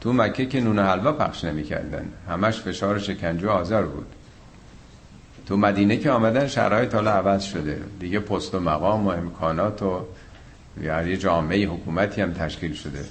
تو 0.00 0.12
مکه 0.12 0.46
که 0.46 0.60
نون 0.60 0.78
حلوا 0.78 1.12
پخش 1.12 1.44
نمی‌کردن. 1.44 2.08
همش 2.28 2.60
فشار 2.60 2.98
شکنجه 2.98 3.48
آزار 3.48 3.86
بود. 3.86 4.06
تو 5.46 5.56
مدینه 5.56 5.96
که 5.96 6.10
آمدن 6.10 6.46
شرایط 6.46 6.94
حالا 6.94 7.10
عوض 7.10 7.42
شده. 7.42 7.80
دیگه 8.00 8.20
پست 8.20 8.54
و 8.54 8.60
مقام 8.60 9.06
و 9.06 9.08
امکانات 9.08 9.82
و 9.82 10.00
یعنی 10.82 11.16
جامعه 11.16 11.66
حکومتی 11.66 12.20
هم 12.20 12.32
تشکیل 12.32 12.74
شده. 12.74 13.04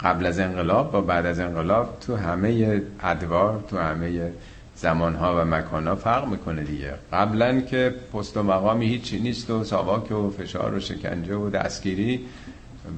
قبل 0.00 0.26
از 0.26 0.38
انقلاب 0.38 0.94
و 0.94 1.00
بعد 1.00 1.26
از 1.26 1.38
انقلاب 1.38 1.98
تو 2.00 2.16
همه 2.16 2.82
ادوار 3.00 3.64
تو 3.70 3.78
همه 3.78 4.32
زمانها 4.80 5.42
و 5.42 5.44
مکانها 5.44 5.96
فرق 5.96 6.28
می‌کنه 6.28 6.62
دیگه. 6.62 6.94
قبلا 7.12 7.60
که 7.60 7.94
پست 8.12 8.36
و 8.36 8.42
مقامی 8.42 8.86
هیچی 8.86 9.18
نیست 9.18 9.50
و 9.50 9.64
ساواک 9.64 10.10
و 10.10 10.30
فشار 10.30 10.74
و 10.74 10.80
شکنجه 10.80 11.34
و 11.34 11.50
دستگیری 11.50 12.20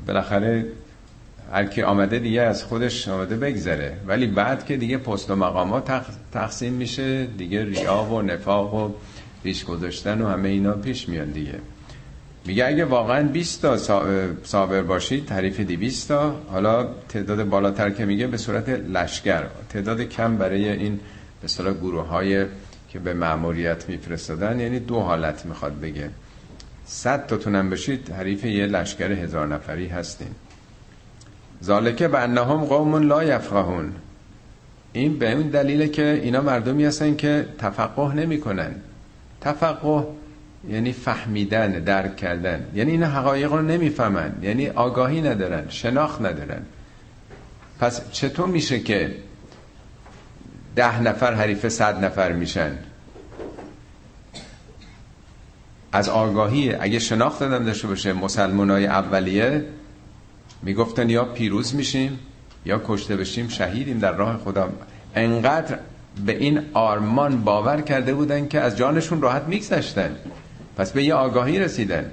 بالاخره 0.07 0.67
هر 1.53 1.65
کی 1.65 1.83
آمده 1.83 2.19
دیگه 2.19 2.43
از 2.43 2.65
خودش 2.65 3.09
آمده 3.09 3.37
بگذره. 3.37 3.97
ولی 4.07 4.27
بعد 4.27 4.67
که 4.67 4.77
دیگه 4.77 4.99
پست 4.99 5.31
و 5.31 5.37
مقامات 5.37 5.91
تقسیم 6.33 6.73
میشه 6.73 7.27
دیگه 7.27 7.65
ریا 7.65 8.03
و 8.03 8.23
نفاق 8.23 8.75
و 8.75 8.91
ریش 9.45 9.65
گذاشتن 9.65 10.23
و 10.23 10.29
همه 10.29 10.49
اینا 10.49 10.73
پیش 10.73 11.09
میاد 11.09 11.33
دیگه. 11.33 11.55
میگه 12.47 12.67
اگه 12.67 12.85
واقعا 12.85 13.29
20 13.29 13.63
تا 13.63 13.77
صابر 14.45 14.83
باشید 14.83 15.27
تعریف 15.27 15.61
200 15.61 16.09
تا 16.09 16.35
حالا 16.51 16.89
تعداد 17.09 17.45
بالاتر 17.45 17.91
که 17.91 18.05
میگه 18.05 18.27
به 18.27 18.37
صورت 18.37 18.69
لشکر 18.69 19.43
تعداد 19.69 20.01
کم 20.01 20.37
برای 20.37 20.69
این 20.69 21.01
صورت 21.47 21.81
گروه 21.81 22.07
های 22.07 22.47
که 22.89 22.99
به 22.99 23.15
معمولیت 23.15 23.89
میفرستادن 23.89 24.61
یعنی 24.61 24.79
دو 24.81 25.01
حالت 25.01 25.47
می‌خواد 25.47 25.81
بگه. 25.81 26.11
صد 26.87 27.27
تا 27.27 27.37
تونم 27.37 27.71
بشید 27.71 28.11
حریف 28.11 28.45
یه 28.45 28.67
لشکر 28.67 29.13
هزار 29.13 29.47
نفری 29.47 29.87
هستیم. 29.87 30.35
ذالکه 31.65 32.09
به 32.09 32.19
انهم 32.19 32.65
قوم 32.65 32.97
لا 32.97 33.25
یفقهون. 33.25 33.93
این 34.93 35.19
به 35.19 35.33
اون 35.33 35.49
دلیله 35.49 35.89
که 35.89 36.21
اینا 36.23 36.41
مردمی 36.41 36.85
هستن 36.85 37.17
که 37.17 37.47
تفقه 37.59 38.15
نمی‌کنن. 38.15 38.75
تفقه 39.41 40.07
یعنی 40.69 40.93
فهمیدن 40.93 41.73
درک 41.73 42.17
کردن. 42.17 42.67
یعنی 42.75 42.91
این 42.91 43.03
حقایق 43.03 43.53
رو 43.53 43.63
نمی‌فهمن. 43.63 44.33
یعنی 44.43 44.69
آگاهی 44.69 45.21
ندارن 45.21 45.69
شناخت 45.69 46.21
ندارن. 46.21 46.63
پس 47.81 48.11
چطور 48.11 48.47
میشه 48.47 48.81
که 48.81 49.15
ده 50.77 51.03
نفر 51.03 51.35
حریف 51.35 51.69
صد 51.69 52.05
نفر 52.05 52.33
میشن. 52.33 52.79
از 55.93 56.09
آگاهی 56.09 56.75
اگه 56.75 56.99
شناخت 56.99 57.41
دادم 57.41 57.65
داشته 57.65 57.89
باشه 57.89 58.13
مسلمان 58.13 58.71
های 58.71 58.87
اولیه 58.87 59.65
می‌گفتن 60.63 61.11
یا 61.11 61.25
پیروز 61.25 61.75
میشیم 61.75 62.19
یا 62.65 62.83
کشته 62.87 63.17
بشیم 63.17 63.49
شهیدیم 63.49 63.99
در 63.99 64.13
راه 64.13 64.39
خدا. 64.39 64.69
انقدر 65.15 65.79
به 66.27 66.37
این 66.37 66.61
آرمان 66.73 67.45
باور 67.45 67.81
کرده 67.81 68.15
بودن 68.15 68.49
که 68.49 68.61
از 68.61 68.77
جانشون 68.77 69.23
راحت 69.23 69.43
میگذشتن. 69.43 70.17
پس 70.77 70.93
به 70.93 71.05
یه 71.05 71.15
آگاهی 71.15 71.59
رسیدن. 71.59 72.11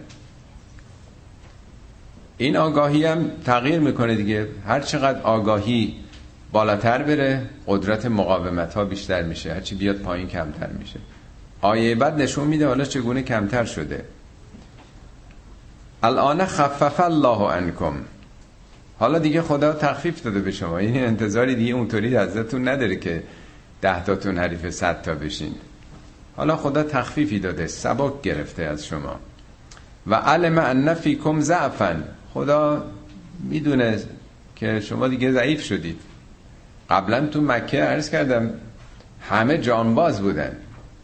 این 2.37 2.57
آگاهی 2.57 3.05
هم 3.05 3.31
تغییر 3.45 3.79
می‌کنه 3.79 4.15
دیگه. 4.15 4.47
هر 4.67 4.79
چقدر 4.79 5.21
آگاهی 5.21 5.95
بالاتر 6.51 7.03
بره 7.03 7.41
قدرت 7.67 8.05
مقاومت 8.05 8.73
ها 8.73 8.85
بیشتر 8.85 9.23
میشه. 9.23 9.53
هرچی 9.53 9.75
بیاد 9.75 9.95
پایین 9.95 10.27
کمتر 10.27 10.67
میشه. 10.67 10.99
آیه 11.61 11.95
بعد 11.95 12.21
نشون 12.21 12.47
میده 12.47 12.67
حالا 12.67 12.85
چگونه 12.85 13.21
کمتر 13.21 13.65
شده. 13.65 14.05
الان 16.03 16.45
خفف 16.45 16.99
الله 16.99 17.51
عنکم. 17.51 17.93
حالا 18.99 19.19
دیگه 19.19 19.41
خدا 19.41 19.73
تخفیف 19.73 20.21
داده 20.21 20.39
به 20.39 20.51
شما. 20.51 20.77
این 20.77 21.03
انتظاری 21.03 21.55
دیگه 21.55 21.73
اونطوری 21.73 22.17
ازتون 22.17 22.67
نداره 22.67 22.95
که 22.95 23.23
ده 23.81 24.03
تاتون 24.03 24.37
حریف 24.37 24.69
صد 24.69 25.01
تا 25.01 25.15
بشین. 25.15 25.55
حالا 26.35 26.55
خدا 26.55 26.83
تخفیفی 26.83 27.39
داده 27.39 27.67
سبک 27.67 28.21
گرفته 28.21 28.63
از 28.63 28.85
شما. 28.85 29.19
و 30.07 30.15
علم 30.15 30.57
ان 30.57 30.93
فیکم 30.93 31.39
ضعفا. 31.39 32.03
خدا 32.33 32.83
می‌دونه 33.43 33.99
که 34.55 34.79
شما 34.79 35.07
دیگه 35.07 35.31
ضعیف 35.31 35.63
شدید. 35.63 35.99
قبلا 36.89 37.27
تو 37.27 37.41
مکه 37.41 37.83
عرض 37.83 38.09
کردم 38.09 38.49
همه 39.21 39.57
جانباز 39.57 40.21
بودن. 40.21 40.51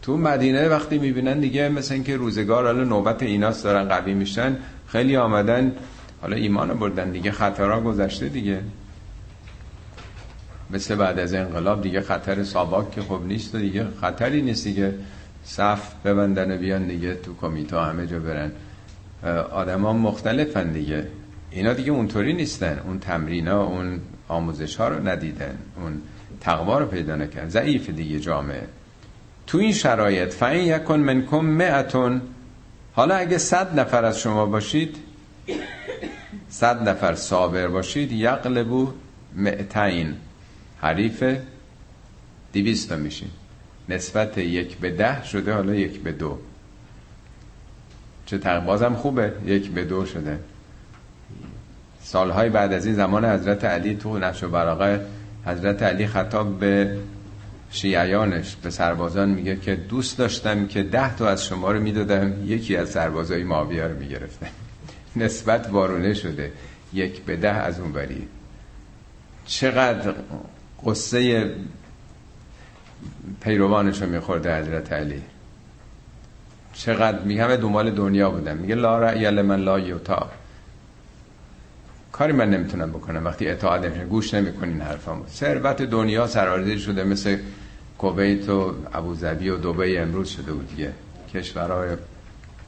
تو 0.02 0.16
مدینه 0.16 0.68
وقتی 0.68 0.98
می‌بینن 0.98 1.40
دیگه 1.40 1.68
مثل 1.68 1.94
اینکه 1.94 2.16
روزگار 2.16 2.64
حالا 2.64 2.84
نوبت 2.84 3.22
ایناست 3.22 3.64
دارن 3.64 3.88
قوی 3.88 4.14
میشن 4.14 4.56
خیلی 4.86 5.16
آمدن 5.16 5.72
حالا 6.22 6.36
ایمان 6.36 6.74
بردن 6.74 7.10
دیگه 7.10 7.30
خطرها 7.30 7.80
گذشته 7.80 8.28
دیگه. 8.28 8.60
مثل 10.70 10.94
بعد 10.94 11.18
از 11.18 11.34
انقلاب 11.34 11.82
دیگه 11.82 12.00
خطر 12.00 12.44
ساباک 12.44 12.90
که 12.90 13.02
خب 13.02 13.20
نیست 13.26 13.56
دیگه 13.56 13.86
خطری 14.00 14.42
نیست 14.42 14.64
دیگه. 14.64 14.94
صف 15.44 15.94
ببندن 16.04 16.54
و 16.54 16.58
بیان 16.58 16.86
دیگه 16.86 17.14
تو 17.14 17.34
کمیته 17.40 17.80
همه 17.80 18.06
جا 18.06 18.18
برن. 18.18 18.52
آدم 19.52 19.82
ها 19.82 19.92
مختلفن 19.92 20.72
دیگه. 20.72 21.06
اینا 21.50 21.72
دیگه 21.72 21.92
اونطوری 21.92 22.32
نیستن. 22.32 22.80
اون 22.86 22.98
تمرین 22.98 23.48
ها 23.48 23.64
اون 23.64 24.00
آموزش 24.28 24.76
ها 24.76 24.88
رو 24.88 25.08
ندیدن. 25.08 25.58
اون 25.76 26.02
تقوا 26.40 26.78
رو 26.78 26.86
پیدا 26.86 27.16
نکرد. 27.16 27.48
ضعیف 27.48 27.90
دیگه 27.90 28.20
جامعه. 28.20 28.66
تو 29.46 29.58
این 29.58 29.72
شرایط 29.72 30.32
فعین 30.32 30.66
یکن 30.66 31.00
منکم 31.00 31.44
معتون 31.44 32.22
حالا 32.92 33.14
اگه 33.14 33.38
صد 33.38 33.80
نفر 33.80 34.04
از 34.04 34.20
شما 34.20 34.46
باشید 34.46 34.96
صد 36.48 36.88
نفر 36.88 37.14
صابر 37.14 37.68
باشید 37.68 38.12
یقلبو 38.12 38.92
معتین 39.34 40.14
حریف 40.80 41.24
دیویست 42.52 42.92
میشین. 42.92 43.30
نسبت 43.88 44.38
یک 44.38 44.76
به 44.76 44.90
ده 44.90 45.24
شده 45.24 45.52
حالا 45.52 45.74
یک 45.74 46.00
به 46.00 46.12
دو. 46.12 46.38
چه 48.26 48.60
بازم 48.60 48.94
خوبه. 48.94 49.32
یک 49.46 49.70
به 49.70 49.84
دو 49.84 50.06
شده. 50.06 50.38
سالهای 52.04 52.48
بعد 52.48 52.72
از 52.72 52.86
این 52.86 52.94
زمان 52.94 53.24
حضرت 53.24 53.64
علی 53.64 53.94
تو 53.94 54.18
نفش 54.18 54.42
و 54.42 54.48
براغه 54.48 55.00
حضرت 55.46 55.82
علی 55.82 56.06
خطاب 56.06 56.58
به 56.58 56.96
شیعیانش 57.70 58.56
به 58.56 58.70
سربازان 58.70 59.28
میگه 59.28 59.56
که 59.56 59.74
دوست 59.74 60.18
داشتم 60.18 60.66
که 60.66 60.82
ده 60.82 61.16
تا 61.16 61.28
از 61.28 61.44
شما 61.44 61.72
رو 61.72 61.80
می‌دادم 61.80 62.32
یکی 62.46 62.76
از 62.76 62.88
سربازای 62.88 63.44
ماویه 63.44 63.84
رو 63.84 63.98
می‌گرفتم 63.98 64.46
نسبت 65.16 65.68
وارونه 65.70 66.14
شده 66.14 66.52
یک 66.92 67.22
به 67.22 67.36
ده 67.36 67.52
از 67.52 67.80
اون 67.80 67.92
بری 67.92 68.28
چقدر 69.46 70.14
قصه 70.86 71.50
پیروانش 73.40 74.02
رو 74.02 74.08
میخورده 74.08 74.58
حضرت 74.58 74.92
علی. 74.92 75.22
چقدر 76.72 77.18
میگه 77.18 77.44
همه 77.44 77.56
دنبال 77.56 77.90
دنیا 77.90 78.30
بودن. 78.30 78.56
میگه 78.56 78.74
لا 78.74 78.98
رأی 78.98 79.30
من 79.30 79.60
لا 79.60 79.78
یوتا 79.78 80.30
کاری 82.14 82.32
من 82.32 82.50
نمی‌تونم 82.50 82.90
بکنم. 82.90 83.24
وقتی 83.24 83.48
اطاعت 83.48 83.84
نمیشه 83.84 84.04
گوش 84.04 84.34
نمی‌کنین 84.34 84.80
حرفامو 84.80 85.26
ثروت 85.28 85.82
دنیا 85.82 86.26
سرارزی 86.26 86.78
شده 86.78 87.04
مثل 87.04 87.36
کویت 87.98 88.48
و 88.48 88.74
ابوظبی 88.92 89.48
و 89.48 89.56
دبی 89.56 89.96
امروز 89.96 90.28
شده 90.28 90.52
بود 90.52 90.68
دیگه. 90.68 90.92
کشورهای 91.34 91.88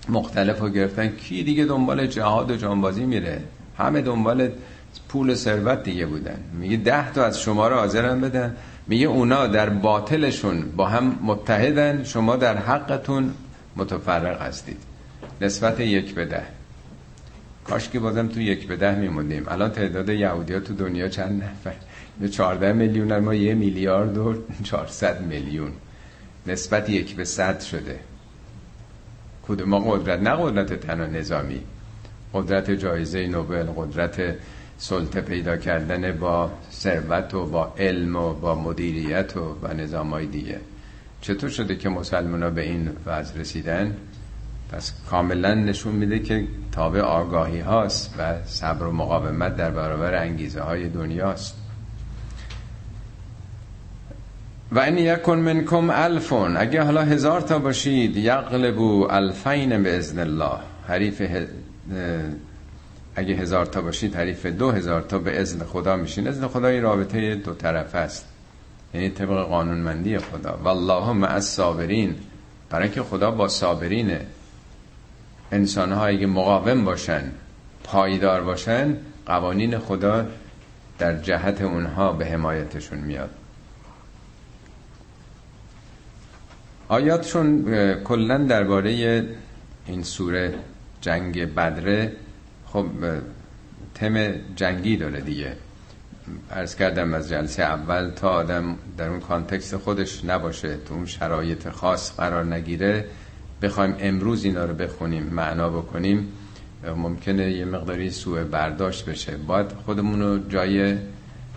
مختلف 0.08 0.58
رو 0.60 0.68
گرفتن. 0.68 1.08
کی 1.08 1.42
دیگه 1.42 1.64
دنبال 1.64 2.06
جهاد 2.06 2.50
و 2.50 2.56
جانبازی 2.56 3.04
میره؟ 3.04 3.40
همه 3.78 4.00
دنبال 4.00 4.50
پول 5.08 5.34
ثروت 5.34 5.82
دیگه 5.82 6.06
بودن. 6.06 6.38
میگه 6.52 6.76
ده 6.76 7.12
تا 7.12 7.24
از 7.24 7.40
شما 7.40 7.68
رو 7.68 7.76
حاضرن 7.76 8.20
بدن. 8.20 8.56
میگه 8.86 9.06
اونا 9.06 9.46
در 9.46 9.68
باطلشون 9.68 10.64
با 10.76 10.86
هم 10.86 11.18
متحدن. 11.22 12.04
شما 12.04 12.36
در 12.36 12.56
حقتون 12.56 13.34
متفرق 13.76 14.42
هستید. 14.42 14.78
نسبت 15.40 15.80
یک 15.80 16.14
به 16.14 16.24
ده. 16.24 16.55
کاش 17.68 17.88
که 17.88 18.00
بازم 18.00 18.28
تو 18.28 18.40
یک 18.40 18.66
به 18.66 18.76
ده 18.76 18.94
میموندیم. 18.94 19.44
الان 19.48 19.70
تعداد 19.70 20.08
یهودی 20.08 20.60
تو 20.60 20.74
دنیا 20.74 21.08
چند 21.08 21.42
نفر؟ 21.42 21.74
به 22.20 22.28
14 22.28 22.72
میلیون 22.72 23.18
ما 23.18 23.34
یه 23.34 23.54
میلیارد 23.54 24.18
و 24.18 24.34
400 24.62 25.20
میلیون. 25.20 25.72
نسبت 26.46 26.90
یک 26.90 27.16
به 27.16 27.24
صد 27.24 27.60
شده. 27.60 28.00
کدوم 29.48 29.68
ما 29.68 29.80
قدرت؟ 29.80 30.20
نه 30.20 30.30
قدرت 30.30 30.72
تنها 30.72 31.06
نظامی. 31.06 31.60
قدرت 32.34 32.70
جایزه 32.70 33.26
نوبل 33.26 33.66
قدرت 33.76 34.36
سلطه 34.78 35.20
پیدا 35.20 35.56
کردن 35.56 36.12
با 36.12 36.50
ثروت 36.72 37.34
و 37.34 37.46
با 37.46 37.74
علم 37.78 38.16
و 38.16 38.34
با 38.34 38.54
مدیریت 38.54 39.36
و, 39.36 39.58
و 39.62 39.74
نظام 39.74 40.10
های 40.10 40.26
دیگه. 40.26 40.60
چطور 41.20 41.50
شده 41.50 41.76
که 41.76 41.88
مسلمان 41.88 42.42
ها 42.42 42.50
به 42.50 42.62
این 42.62 42.90
وضع 43.06 43.38
رسیدن؟ 43.38 43.96
پس 44.72 44.92
کاملا 45.10 45.54
نشون 45.54 45.94
میده 45.94 46.18
که 46.18 46.44
تابع 46.72 47.00
آگاهی 47.00 47.60
هاست 47.60 48.14
و 48.18 48.34
صبر 48.44 48.86
و 48.86 48.92
مقاومت 48.92 49.56
در 49.56 49.70
برابر 49.70 50.14
انگیزه 50.14 50.60
های 50.60 50.88
دنیاست. 50.88 51.56
و 54.72 54.78
این 54.78 54.98
یکن 54.98 55.38
منکم 55.38 55.90
الفون 55.90 56.56
اگه 56.56 56.82
حالا 56.82 57.02
هزار 57.02 57.40
تا 57.40 57.58
باشید 57.58 58.16
یقلبو 58.16 59.06
الفین 59.10 59.82
به 59.82 59.96
ازن 59.96 60.18
الله. 60.18 60.58
حریف 60.88 61.22
اگه 63.16 63.34
هزار 63.34 63.66
تا 63.66 63.80
باشید 63.80 64.14
حریف 64.16 64.46
دو 64.46 64.70
هزار 64.70 65.00
تا 65.00 65.18
به 65.18 65.40
ازن 65.40 65.64
خدا 65.64 65.96
میشین. 65.96 66.28
ازن 66.28 66.46
خدا 66.46 66.68
این 66.68 66.82
رابطه 66.82 67.34
دو 67.34 67.54
طرف 67.54 67.94
است. 67.94 68.26
یعنی 68.94 69.10
طبق 69.10 69.42
قانونمندی 69.42 70.18
خدا. 70.18 70.58
والله 70.64 71.12
مع 71.12 71.34
الصابرین. 71.34 72.14
برای 72.70 72.88
که 72.88 73.02
خدا 73.02 73.30
با 73.30 73.48
صابرینه. 73.48 74.20
انسان 75.52 75.92
ها 75.92 76.06
اگه 76.06 76.26
مقاوم 76.26 76.84
باشن 76.84 77.22
پایدار 77.84 78.42
باشن 78.42 78.96
قوانین 79.26 79.78
خدا 79.78 80.26
در 80.98 81.16
جهت 81.16 81.62
اونها 81.62 82.12
به 82.12 82.26
حمایتشون 82.26 82.98
میاد. 82.98 83.30
آیاتشون 86.88 87.64
کلا 87.94 88.38
درباره 88.38 89.24
این 89.86 90.02
سوره 90.02 90.54
جنگ 91.00 91.54
بدره 91.54 92.12
خب 92.66 92.86
تم 93.94 94.32
جنگی 94.56 94.96
داره 94.96 95.20
دیگه. 95.20 95.52
ارز 96.50 96.74
کردم 96.74 97.14
از 97.14 97.28
جلسه 97.28 97.62
اول 97.62 98.10
تا 98.10 98.28
آدم 98.28 98.76
در 98.98 99.08
اون 99.08 99.20
کانتکست 99.20 99.76
خودش 99.76 100.24
نباشه 100.24 100.76
تو 100.76 100.94
اون 100.94 101.06
شرایط 101.06 101.68
خاص 101.68 102.16
قرار 102.16 102.44
نگیره. 102.44 103.04
بخوایم 103.62 103.96
امروز 103.98 104.44
اینا 104.44 104.64
رو 104.64 104.74
بخونیم 104.74 105.22
معنا 105.22 105.68
بکنیم 105.68 106.28
ممکنه 106.96 107.50
یه 107.52 107.64
مقداری 107.64 108.10
سوء 108.10 108.44
برداشت 108.44 109.04
بشه. 109.04 109.36
باید 109.36 109.72
خودمون 109.84 110.22
رو 110.22 110.48
جای 110.48 110.98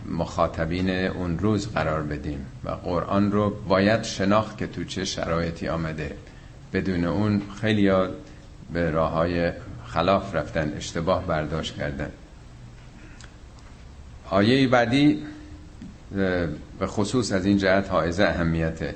مخاطبین 0.05 0.89
اون 0.89 1.39
روز 1.39 1.67
قرار 1.67 2.01
بدیم 2.01 2.45
و 2.65 2.69
قرآن 2.69 3.31
رو 3.31 3.49
باید 3.67 4.03
شناخت 4.03 4.57
که 4.57 4.67
تو 4.67 4.83
چه 4.83 5.05
شرایطی 5.05 5.67
آمده. 5.67 6.15
بدون 6.73 7.05
اون 7.05 7.41
خیلی 7.62 7.91
به 8.73 8.91
راه 8.91 9.12
های 9.12 9.51
خلاف 9.85 10.35
رفتن 10.35 10.73
اشتباه 10.77 11.27
برداشت 11.27 11.75
کردن. 11.75 12.12
آیه 14.29 14.67
بعدی 14.67 15.23
به 16.79 16.88
خصوص 16.88 17.31
از 17.31 17.45
این 17.45 17.57
جهت 17.57 17.89
حائز 17.89 18.19
اهمیته. 18.19 18.95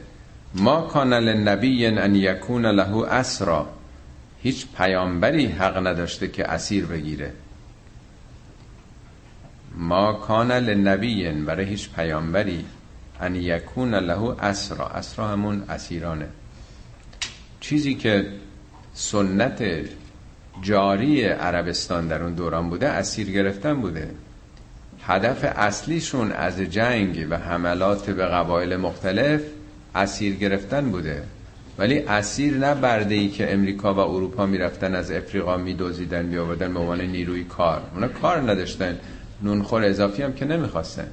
ما 0.56 0.82
کان 0.82 1.14
لنبی 1.14 1.86
ان 1.86 2.16
یکون 2.16 2.66
له 2.66 3.08
اسرا. 3.08 3.68
هیچ 4.44 4.68
پیامبری 4.78 5.46
حق 5.46 5.88
نداشته 5.88 6.28
که 6.28 6.52
اسیر 6.52 6.86
بگیره. 6.86 7.34
ما 9.78 10.14
کان 10.14 10.52
لنبی 10.52 11.32
برای 11.32 11.66
هیچ 11.66 11.90
پیامبری 11.90 12.66
ان 13.22 13.36
یکون 13.36 13.96
له 13.96 14.44
اسرا. 14.44 14.88
اسرا 14.88 15.28
همون 15.28 15.64
اسیرانه. 15.70 16.28
چیزی 17.60 17.96
که 17.96 18.28
سنت 18.94 19.64
جاری 20.62 21.24
عربستان 21.26 22.08
در 22.08 22.24
اون 22.24 22.34
دوران 22.34 22.70
بوده 22.70 22.90
اسیر 22.90 23.32
گرفتن 23.32 23.82
بوده. 23.82 24.12
هدف 25.04 25.44
اصلیشون 25.56 26.32
از 26.32 26.60
جنگ 26.60 27.28
و 27.30 27.38
حملات 27.38 28.10
به 28.10 28.26
قبایل 28.26 28.76
مختلف 28.76 29.42
اسیر 29.96 30.36
گرفتن 30.36 30.90
بوده. 30.90 31.24
ولی 31.78 32.00
اسیر 32.00 32.58
نه 32.58 32.76
برده 32.76 33.16
ای 33.16 33.30
که 33.30 33.54
امریکا 33.54 33.94
و 33.94 34.00
اروپا 34.00 34.46
می‌رفتن 34.46 34.96
از 34.96 35.12
افریقا 35.12 35.58
میدوزیدن 35.58 36.30
بیاوردن 36.30 36.74
به 36.74 36.80
عنوان 36.80 37.02
نیروی 37.02 37.44
کار. 37.44 37.82
اونا 37.94 38.08
کار 38.08 38.38
نداشتن. 38.38 38.98
نونخور 39.42 39.84
اضافی 39.84 40.24
هم 40.24 40.34
که 40.34 40.46
نمی‌خواستن. 40.46 41.08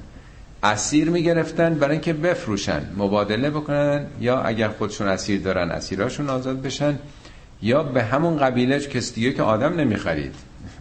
اسیر 0.63 1.09
می‌گرفتن 1.09 1.73
برای 1.73 1.91
اینکه 1.91 2.13
بفروشن 2.13 2.81
مبادله 2.97 3.49
بکنن 3.49 4.05
یا 4.19 4.41
اگر 4.41 4.67
خودشون 4.67 5.07
اسیر 5.07 5.41
دارن 5.41 5.71
اسیراشون 5.71 6.29
آزاد 6.29 6.61
بشن 6.61 6.99
یا 7.61 7.83
به 7.83 8.03
همون 8.03 8.37
قبیله 8.37 8.79
کس 8.79 9.13
دیگه 9.13 9.33
که 9.33 9.43
آدم 9.43 9.73
نمی‌خرید. 9.73 10.35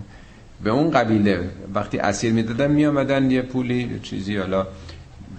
به 0.64 0.70
اون 0.70 0.90
قبیله. 0.90 1.40
وقتی 1.74 1.98
اسیر 1.98 2.32
می‌دادن 2.32 2.70
میامدن 2.70 3.30
یه 3.30 3.42
پولی 3.42 4.00
چیزی 4.02 4.36
حالا 4.36 4.66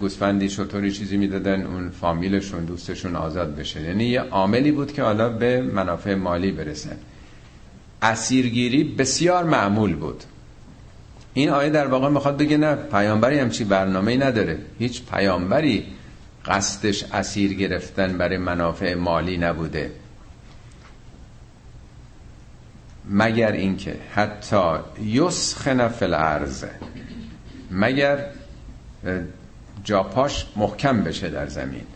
گوسفندی 0.02 0.48
شطوری 0.48 0.92
چیزی 0.92 1.16
می‌دادن 1.16 1.62
اون 1.62 1.90
فامیلشون 1.90 2.64
دوستشون 2.64 3.16
آزاد 3.16 3.56
بشه. 3.56 3.82
یعنی 3.82 4.04
یه 4.04 4.20
عاملی 4.20 4.72
بود 4.72 4.92
که 4.92 5.02
حالا 5.02 5.28
به 5.28 5.62
منافع 5.62 6.14
مالی 6.14 6.52
برسن 6.52 6.96
اسیرگیری 8.02 8.84
بسیار 8.84 9.44
معمول 9.44 9.94
بود. 9.94 10.24
این 11.34 11.50
آیه 11.50 11.70
در 11.70 11.86
واقع 11.86 12.08
می‌خواد 12.08 12.36
بگه 12.36 12.56
نه 12.56 12.74
پیامبری 12.74 13.38
هم 13.38 13.50
چی 13.50 13.64
برنامه 13.64 14.16
نداره. 14.16 14.58
هیچ 14.78 15.02
پیامبری 15.06 15.86
قصدش 16.46 17.04
اسیر 17.12 17.54
گرفتن 17.54 18.18
برای 18.18 18.38
منافع 18.38 18.94
مالی 18.94 19.36
نبوده. 19.36 19.90
مگر 23.10 23.52
اینکه 23.52 23.96
حتی 24.14 24.72
یسخن 25.04 25.88
فی 25.88 26.04
الارض 26.04 26.64
مگر 27.70 28.26
جاپاش 29.84 30.46
محکم 30.56 31.02
بشه 31.02 31.30
در 31.30 31.46
زمین. 31.46 31.86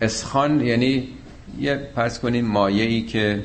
اسخان 0.00 0.60
یعنی 0.60 1.08
یه 1.60 1.76
پس 1.96 2.20
کنیم 2.20 2.44
مایه 2.46 2.84
ای 2.84 3.02
که 3.02 3.42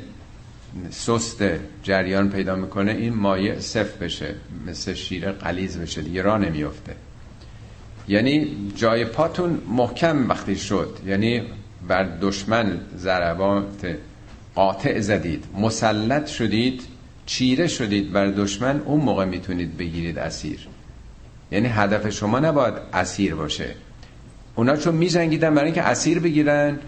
سست 0.89 1.43
جریان 1.83 2.29
پیدا 2.29 2.55
می‌کنه 2.55 2.91
این 2.91 3.13
مایه 3.13 3.59
صف 3.59 3.97
بشه 3.97 4.35
مثل 4.67 4.93
شیر 4.93 5.31
قلیز 5.31 5.77
بشه 5.77 6.01
دیگه 6.01 6.21
راه 6.21 6.37
نمیفته 6.37 6.95
یعنی 8.07 8.57
جای 8.75 9.05
پاتون 9.05 9.61
محکم 9.67 10.29
وقتی 10.29 10.55
شد 10.55 10.97
یعنی 11.05 11.41
بر 11.87 12.03
دشمن 12.03 12.79
ضربات 12.97 13.95
قاطع 14.55 14.99
زدید 14.99 15.45
مسلط 15.57 16.27
شدید 16.27 16.81
چیره 17.25 17.67
شدید 17.67 18.11
بر 18.11 18.27
دشمن 18.27 18.81
اون 18.85 19.01
موقع 19.01 19.25
می‌تونید 19.25 19.77
بگیرید 19.77 20.19
اسیر. 20.19 20.67
یعنی 21.51 21.67
هدف 21.67 22.09
شما 22.09 22.39
نباید 22.39 22.73
اسیر 22.93 23.35
باشه. 23.35 23.75
اونا 24.55 24.75
چون 24.75 24.95
میجنگیدن 24.95 25.55
برای 25.55 25.65
اینکه 25.65 25.81
اسیر 25.81 26.19
بگیرن 26.19 26.79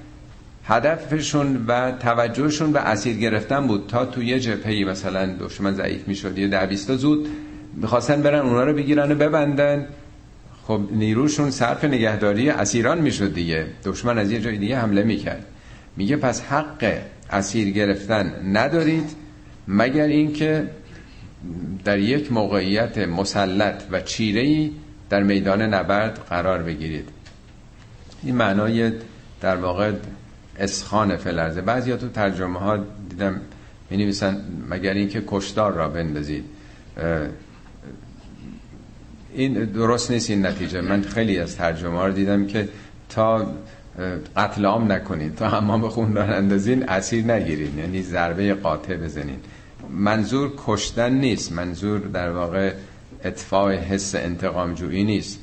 هدفشون 0.65 1.65
و 1.67 1.91
توجهشون 1.91 2.71
به 2.71 2.80
اسیر 2.80 3.17
گرفتن 3.17 3.67
بود 3.67 3.88
تا 3.88 4.06
توی 4.06 4.26
یه 4.26 4.39
جبهه 4.39 4.86
مثلا 4.89 5.26
دشمن 5.39 5.74
ضعیف 5.74 6.08
می‌شد 6.08 6.38
یه 6.38 6.47
ده 6.47 6.65
بیستا 6.65 6.95
زود 6.95 7.28
می‌خواستن 7.76 8.21
برن 8.21 8.39
اونا 8.39 8.63
رو 8.63 8.74
بگیرن 8.74 9.12
و 9.12 9.15
ببندن. 9.15 9.88
خب 10.63 10.82
نیروشون 10.91 11.52
صرف 11.52 11.84
نگهداری 11.84 12.50
اسیران 12.50 13.02
می‌شد 13.02 13.34
دیگه. 13.34 13.65
دشمن 13.86 14.17
از 14.17 14.32
یه 14.32 14.39
جای 14.39 14.58
دیگه 14.58 14.80
حمله 14.80 15.04
می‌کرد. 15.04 15.45
میگه 15.97 16.15
پس 16.17 16.41
حق 16.41 16.93
اسیر 17.32 17.69
گرفتن 17.69 18.34
ندارید 18.54 19.10
مگر 19.67 20.04
اینکه 20.06 20.67
در 21.86 21.99
یک 21.99 22.32
موقعیت 22.32 22.97
مسلط 22.97 23.84
و 23.91 24.01
چیره‌ای 24.01 24.71
در 25.10 25.23
میدان 25.23 25.62
نبرد 25.62 26.19
قرار 26.30 26.63
بگیرید. 26.63 27.10
این 28.23 28.36
معنای 28.36 28.91
در 29.41 29.56
واقع 29.56 29.91
اسخان 30.60 31.17
فلرزه 31.17 31.62
بعضی 31.62 31.91
ها 31.91 31.97
تو 31.97 32.10
ترجمه 32.10 32.60
ها 32.60 32.77
دیدم 33.10 33.41
می 33.89 33.97
نویسن 33.97 34.41
مگر 34.69 34.93
اینکه 34.93 35.23
کشدار 35.27 35.73
را 35.73 35.89
بندازید. 35.89 36.45
این 39.34 39.54
درست 39.54 40.12
نیست 40.12 40.30
این 40.30 40.45
نتیجه. 40.45 40.82
من 40.82 41.01
خیلی 41.01 41.39
از 41.39 41.56
ترجمه 41.56 41.97
ها 41.97 42.08
رو 42.08 42.13
دیدم 42.13 42.47
که 42.47 42.69
تا 43.10 43.51
قتل 44.38 44.65
عام 44.65 44.91
نکنید. 44.91 45.36
تا 45.36 45.49
حمام 45.49 45.89
خون 45.89 46.15
را 46.15 46.23
اندازین 46.23 46.89
اسیر 46.89 47.25
نگیرید. 47.25 47.77
یعنی 47.77 48.01
ضربه 48.01 48.54
قاطع 48.54 48.97
بزنین 48.97 49.39
منظور 49.89 50.54
کشتن 50.65 51.13
نیست. 51.13 51.52
منظور 51.52 52.00
در 52.00 52.32
واقع 52.32 52.74
اطفاع 53.24 53.76
حس 53.76 54.15
انتقام 54.15 54.74
جویی 54.74 55.04
نیست 55.04 55.39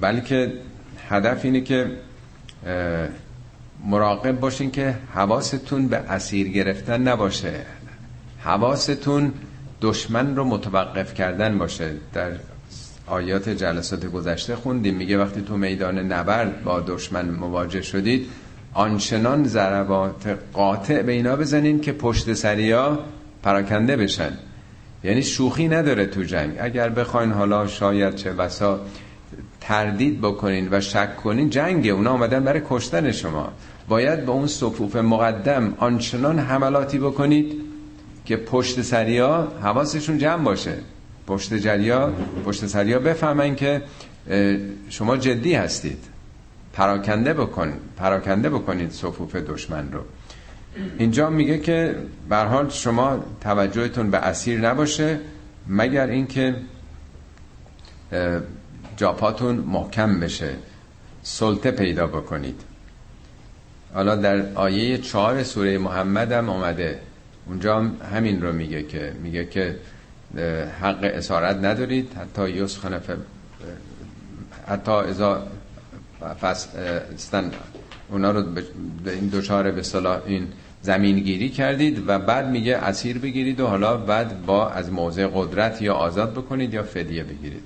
بلکه 0.00 0.52
هدف 1.08 1.44
اینه 1.44 1.60
که 1.60 1.90
مراقب 3.84 4.40
باشین 4.40 4.70
که 4.70 4.94
حواستون 5.14 5.88
به 5.88 5.96
اسیر 5.96 6.48
گرفتن 6.48 7.08
نباشه. 7.08 7.60
حواستون 8.40 9.32
دشمن 9.80 10.36
رو 10.36 10.44
متوقف 10.44 11.14
کردن 11.14 11.58
باشه. 11.58 11.92
در 12.12 12.30
آیات 13.06 13.48
جلسات 13.48 14.06
گذشته 14.06 14.56
خوندیم. 14.56 14.94
میگه 14.94 15.18
وقتی 15.18 15.42
تو 15.42 15.56
میدان 15.56 15.98
نبرد 15.98 16.64
با 16.64 16.80
دشمن 16.80 17.30
مواجه 17.30 17.82
شدید 17.82 18.26
آنچنان 18.74 19.44
ضربات 19.44 20.38
قاطع 20.52 21.02
به 21.02 21.12
اینا 21.12 21.36
بزنین 21.36 21.80
که 21.80 21.92
پشت 21.92 22.32
سریا 22.32 22.98
پراکنده 23.42 23.96
بشن. 23.96 24.32
یعنی 25.04 25.22
شوخی 25.22 25.68
نداره 25.68 26.06
تو 26.06 26.22
جنگ. 26.22 26.52
اگر 26.60 26.88
بخواین 26.88 27.32
حالا 27.32 27.66
شاید 27.66 28.14
چه 28.14 28.32
بسا 28.32 28.80
تردید 29.60 30.20
بکنین 30.20 30.68
و 30.70 30.80
شک 30.80 31.16
کنین 31.16 31.50
جنگ 31.50 31.88
اونا 31.88 32.10
آمدن 32.10 32.44
برای 32.44 32.62
کشتن 32.68 33.12
شما. 33.12 33.52
باید 33.88 34.26
به 34.26 34.32
اون 34.32 34.46
صفوف 34.46 34.96
مقدم 34.96 35.74
آنچنان 35.78 36.38
حملاتی 36.38 36.98
بکنید 36.98 37.52
که 38.24 38.36
پشت 38.36 38.82
سریا 38.82 39.48
حواسشون 39.62 40.18
جمع 40.18 40.44
باشه. 40.44 40.74
پشت 41.26 41.54
جریا 41.54 42.12
پشت 42.44 42.66
سریا 42.66 42.98
بفهمن 42.98 43.54
که 43.56 43.82
شما 44.88 45.16
جدی 45.16 45.54
هستید. 45.54 46.04
پراکنده 46.72 47.34
بکن 47.34 47.72
پراکنده 47.96 48.50
بکنید 48.50 48.90
صفوف 48.90 49.36
دشمن 49.36 49.92
رو. 49.92 50.00
اینجا 50.98 51.30
میگه 51.30 51.58
که 51.58 51.96
به 52.28 52.36
حال 52.36 52.68
شما 52.68 53.24
توجهتون 53.40 54.10
به 54.10 54.18
اسیر 54.18 54.60
نباشه 54.60 55.20
مگر 55.68 56.06
اینکه 56.06 56.56
جاپاتون 58.96 59.56
محکم 59.56 60.20
بشه 60.20 60.54
سلطه 61.22 61.70
پیدا 61.70 62.06
بکنید. 62.06 62.60
حالا 63.94 64.16
در 64.16 64.52
آیه 64.54 64.98
چهار 64.98 65.42
سوره 65.42 65.78
محمد 65.78 66.32
هم 66.32 66.48
آمده 66.48 67.00
اونجا 67.46 67.78
هم 67.78 67.96
همین 68.14 68.42
رو 68.42 68.52
میگه 68.52 68.82
که 68.82 69.12
میگه 69.22 69.44
که 69.44 69.76
حق 70.80 70.98
اسارت 71.02 71.56
ندارید. 71.56 72.12
حتی 72.12 72.50
یسخن. 72.50 73.00
حتی 74.68 74.92
فستن 76.40 77.50
اونا 78.10 78.30
رو 78.30 78.42
به 79.04 79.12
این 79.12 79.26
دوچار 79.28 79.70
به 79.70 79.82
صلاح 79.82 80.20
این 80.26 80.48
زمین 80.82 81.18
گیری 81.18 81.48
کردید 81.48 82.08
و 82.08 82.18
بعد 82.18 82.48
میگه 82.48 82.76
اسیر 82.76 83.18
بگیرید 83.18 83.60
و 83.60 83.66
حالا 83.66 83.96
بعد 83.96 84.46
با 84.46 84.68
از 84.70 84.92
موضع 84.92 85.26
قدرت 85.34 85.82
یا 85.82 85.94
آزاد 85.94 86.32
بکنید 86.32 86.74
یا 86.74 86.82
فدیه 86.82 87.24
بگیرید. 87.24 87.62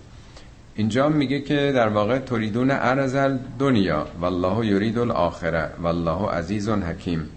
اینجا 0.74 1.08
میگه 1.08 1.40
که 1.40 1.72
در 1.74 1.88
واقع 1.88 2.18
تریدون 2.18 2.70
ارزل 2.70 3.38
دنیا 3.58 4.06
والله 4.20 4.66
یرید 4.66 4.98
الاخره 4.98 5.70
والله 5.82 6.30
عزیز 6.30 6.68
حکیم. 6.68 7.28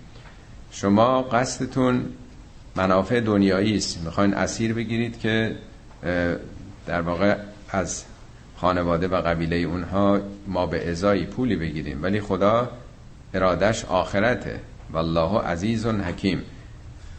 شما 0.71 1.21
قصدتون 1.21 2.05
منافع 2.75 3.19
دنیایی 3.19 3.77
است. 3.77 4.03
می‌خواین 4.05 4.33
اسیر 4.33 4.73
بگیرید 4.73 5.19
که 5.19 5.55
در 6.87 7.01
واقع 7.01 7.37
از 7.69 8.03
خانواده 8.57 9.07
و 9.07 9.21
قبیله 9.21 9.55
اونها 9.55 10.19
ما 10.47 10.65
به 10.65 10.91
ازایی 10.91 11.25
پولی 11.25 11.55
بگیریم 11.55 12.03
ولی 12.03 12.21
خدا 12.21 12.69
ارادش 13.33 13.85
آخرته. 13.85 14.59
والله 14.91 15.41
عزیز 15.41 15.85
حکیم. 15.85 16.43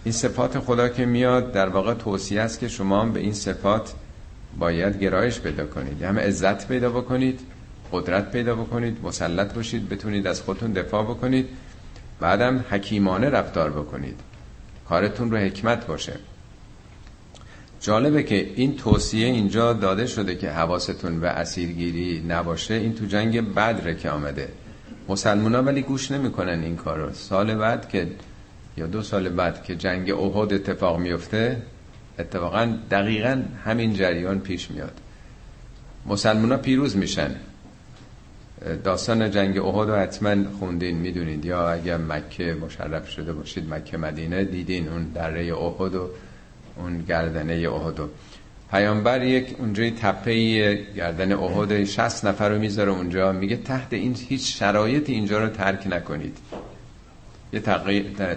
این 0.04 0.12
صفات 0.12 0.58
خدا 0.58 0.88
که 0.88 1.06
میاد 1.06 1.52
در 1.52 1.68
واقع 1.68 1.94
توصیه 1.94 2.40
است 2.40 2.60
که 2.60 2.68
شما 2.68 3.04
به 3.04 3.20
این 3.20 3.32
صفات 3.32 3.94
باید 4.58 5.00
گرایش 5.00 5.40
پیدا 5.40 5.66
کنید. 5.66 6.02
همه 6.02 6.20
عزت 6.20 6.68
پیدا 6.68 6.90
بکنید 6.90 7.40
قدرت 7.92 8.32
پیدا 8.32 8.54
بکنید 8.54 8.98
مسلط 9.02 9.54
باشید 9.54 9.88
بتونید 9.88 10.26
از 10.26 10.40
خودتون 10.42 10.72
دفاع 10.72 11.02
بکنید 11.02 11.48
بعدم 12.20 12.64
حکیمانه 12.70 13.30
رفتار 13.30 13.70
بکنید. 13.70 14.20
کارتون 14.88 15.30
رو 15.30 15.36
حکمت 15.36 15.86
باشه. 15.86 16.12
جالبه 17.80 18.22
که 18.22 18.50
این 18.54 18.76
توصیه 18.76 19.26
اینجا 19.26 19.72
داده 19.72 20.06
شده 20.06 20.36
که 20.36 20.50
حواستون 20.50 21.20
به 21.20 21.28
اسیرگیری 21.28 22.24
نباشه 22.28 22.74
این 22.74 22.94
تو 22.94 23.06
جنگ 23.06 23.54
بدره 23.54 23.94
که 23.94 24.10
آمده. 24.10 24.48
مسلمان 25.08 25.54
ها 25.54 25.62
ولی 25.62 25.82
گوش 25.82 26.10
نمی‌کنن 26.10 26.62
این 26.62 26.76
کارو. 26.76 27.12
سال 27.12 27.54
بعد 27.54 27.88
که 27.88 28.08
یا 28.76 28.86
دو 28.86 29.02
سال 29.02 29.28
بعد 29.28 29.64
که 29.64 29.76
جنگ 29.76 30.10
احد 30.10 30.52
اتفاق 30.52 30.98
میفته 30.98 31.62
اتفاقا 32.18 32.78
دقیقا 32.90 33.42
همین 33.64 33.94
جریان 33.94 34.40
پیش 34.40 34.70
میاد. 34.70 35.00
مسلمان 36.06 36.52
ها 36.52 36.58
پیروز 36.58 36.96
میشن. 36.96 37.34
داستان 38.84 39.30
جنگ 39.30 39.58
احد 39.58 39.88
رو 39.88 39.94
حتما 39.96 40.50
خوندین 40.58 40.96
می‌دونید. 40.96 41.44
یا 41.44 41.70
اگر 41.70 41.96
مکه 41.96 42.54
مشرف 42.54 43.10
شده 43.10 43.32
باشید 43.32 43.74
مکه 43.74 43.96
مدینه 43.96 44.44
دیدین 44.44 44.88
اون 44.88 45.04
دره 45.04 45.56
احد 45.56 45.94
و 45.94 46.08
اون 46.78 47.04
گردنه 47.08 47.70
احد. 47.70 48.00
پیامبر 48.70 49.22
یک 49.22 49.56
اونجای 49.58 49.90
تپه 49.90 50.74
گردن 50.96 51.32
احد 51.32 51.84
60 51.84 52.24
نفر 52.24 52.48
رو 52.48 52.58
می‌ذاره 52.58 52.90
اونجا. 52.90 53.32
میگه 53.32 53.56
تحت 53.56 53.92
این 53.92 54.16
هیچ 54.28 54.58
شرایطی 54.58 55.12
اینجا 55.12 55.44
رو 55.44 55.48
ترک 55.48 55.86
نکنید. 55.86 56.38
یه 57.52 57.60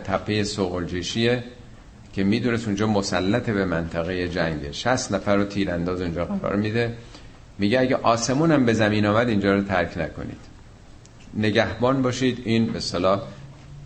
تپه 0.04 0.44
سوقلجشیه 0.44 1.44
که 2.14 2.24
می‌دونست 2.24 2.68
اونجا 2.68 2.88
مسلط 2.88 3.50
به 3.50 3.66
منطقه 3.66 4.28
جنگه. 4.28 4.72
60 4.72 5.12
نفر 5.12 5.36
رو 5.36 5.44
تیرانداز 5.44 6.02
اونجا 6.02 6.26
قرار 6.26 6.56
میده. 6.56 6.94
میگه 7.58 7.80
اگه 7.80 7.96
آسمون 7.96 8.52
هم 8.52 8.66
به 8.66 8.74
زمین 8.74 9.06
آمد 9.06 9.30
اینجا 9.30 9.56
رو 9.56 9.62
ترک 9.62 9.98
نکنید. 9.98 10.42
نگهبان 11.34 12.02
باشید. 12.02 12.42
این 12.46 12.66
به 12.66 12.80
صلاح 12.80 13.22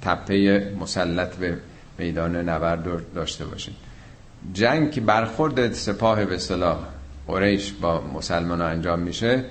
تپه 0.02 0.72
مسلط 0.80 1.36
به 1.36 1.58
میدان 1.98 2.36
نبرد 2.36 3.14
داشته 3.16 3.46
باشید. 3.46 3.85
جنگ 4.54 4.92
که 4.92 5.02
برخورد 5.02 5.74
سپاه 5.74 6.26
به 6.26 6.38
صلاح 6.38 6.78
قریش 7.28 7.72
با 7.72 8.02
مسلمان 8.02 8.62
انجام 8.62 9.00
میشه 9.00 9.44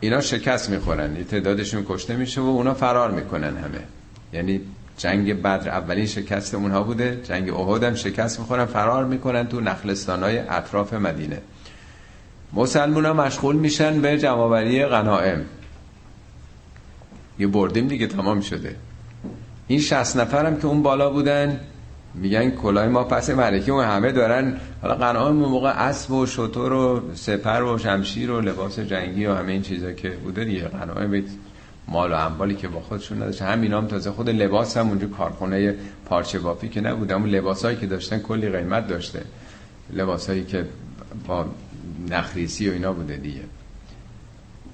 اینا 0.00 0.20
شکست 0.20 0.70
می‌خورن 0.70 1.16
یه 1.16 1.24
تعدادشون 1.24 1.84
کشته 1.88 2.16
میشه 2.16 2.40
و 2.40 2.44
اونا 2.44 2.74
فرار 2.74 3.10
می‌کنن 3.10 3.56
همه. 3.56 3.80
یعنی 4.32 4.60
جنگ 4.96 5.42
بدر 5.42 5.68
اولین 5.68 6.06
شکست 6.06 6.54
اونها 6.54 6.82
بوده 6.82 7.20
جنگ 7.24 7.50
احد 7.50 7.82
هم 7.82 7.94
شکست 7.94 8.40
می‌خورن 8.40 8.64
فرار 8.64 9.04
می‌کنن 9.04 9.46
تو 9.46 9.60
نخلستان 9.60 10.22
های 10.22 10.38
اطراف 10.38 10.92
مدینه. 10.92 11.38
مسلمان 12.52 13.06
ها 13.06 13.12
مشغول 13.12 13.56
میشن 13.56 14.00
به 14.00 14.18
جمعوری 14.18 14.86
غنائم. 14.86 15.44
یه 17.38 17.46
بردیم 17.46 17.88
دیگه 17.88 18.06
تمام 18.06 18.40
شده. 18.40 18.76
این 19.66 19.80
شست 19.80 20.16
نفرم 20.16 20.56
که 20.56 20.66
اون 20.66 20.82
بالا 20.82 21.10
بودن 21.10 21.60
میگن 22.20 22.50
کلاه 22.50 22.88
ما 22.88 23.04
پس 23.04 23.30
ملکی 23.30 23.70
و 23.70 23.80
همه 23.80 24.12
دارن. 24.12 24.56
حالا 24.82 24.94
قناعان 24.94 25.36
موقع 25.36 25.70
اسب 25.70 26.10
و 26.10 26.26
شطور 26.26 26.72
و 26.72 27.02
سپر 27.14 27.62
و 27.62 27.78
شمشیر 27.78 28.30
و 28.30 28.40
لباس 28.40 28.78
جنگی 28.78 29.26
و 29.26 29.34
همه 29.34 29.52
این 29.52 29.62
چیزا 29.62 29.92
که 29.92 30.10
بوده 30.10 30.44
دیگه. 30.44 30.68
قناعه 30.68 31.06
بیت 31.06 31.24
مال 31.88 32.12
و 32.12 32.16
انبالی 32.16 32.54
که 32.54 32.68
با 32.68 32.80
خودشون 32.80 33.22
نداشت. 33.22 33.42
هم 33.42 33.64
هم 33.64 33.86
تازه 33.86 34.10
خود 34.10 34.28
لباس 34.28 34.76
هم 34.76 34.88
اونجا 34.88 35.06
کارخونه 35.06 35.74
پارچه 36.06 36.38
بافی 36.38 36.68
که 36.68 36.80
نبود 36.80 37.12
اون 37.12 37.26
لباسایی 37.26 37.76
که 37.76 37.86
داشتن 37.86 38.18
کلی 38.18 38.48
قیمت 38.48 38.88
داشته. 38.88 39.22
لباسایی 39.92 40.44
که 40.44 40.64
با 41.26 41.46
نخریسی 42.10 42.68
و 42.68 42.72
اینا 42.72 42.92
بوده 42.92 43.16
دیگه. 43.16 43.40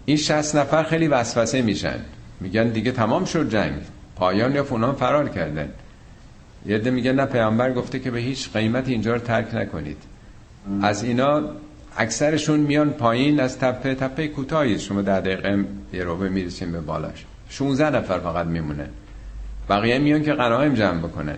این 0.05 0.17
60 0.17 0.57
نفر 0.57 0.83
خیلی 0.83 1.09
وسوسه 1.09 1.63
میشن. 1.63 1.99
میگن 2.41 2.69
دیگه 2.69 2.93
تمام 2.93 3.25
شد 3.25 3.51
جنگ. 3.51 3.81
پایان 4.17 4.55
یا 4.55 4.65
فونان 4.65 4.95
فرار 4.95 5.29
کردن. 5.29 5.69
یه 6.67 6.79
میگه 6.79 7.13
نه 7.13 7.27
پیامبر 7.27 7.73
گفته 7.73 7.99
که 7.99 8.11
به 8.11 8.19
هیچ 8.19 8.53
قیمت 8.53 8.89
اینجا 8.89 9.13
رو 9.13 9.19
ترک 9.19 9.55
نکنید. 9.55 9.99
از 10.83 11.05
اینا 11.05 11.43
اکثرشون 11.97 12.61
میان 12.61 12.91
پایین 12.91 13.41
از 13.41 13.59
تپه 13.59 13.95
تپه 13.95 14.29
کوتاهی. 14.29 14.79
شما 14.79 15.03
در 15.03 15.21
دقیقه 15.21 15.65
یه 15.93 16.05
روبه 16.05 16.29
می‌رسیم 16.29 16.73
به 16.73 16.81
بالاش. 16.81 17.25
16 17.49 17.91
نفر 17.91 18.19
فقط 18.19 18.47
میمونه. 18.47 18.89
بقیه 19.69 19.99
میان 19.99 20.23
که 20.23 20.33
قنایم 20.33 20.75
جمع 20.75 20.99
بکنن. 20.99 21.37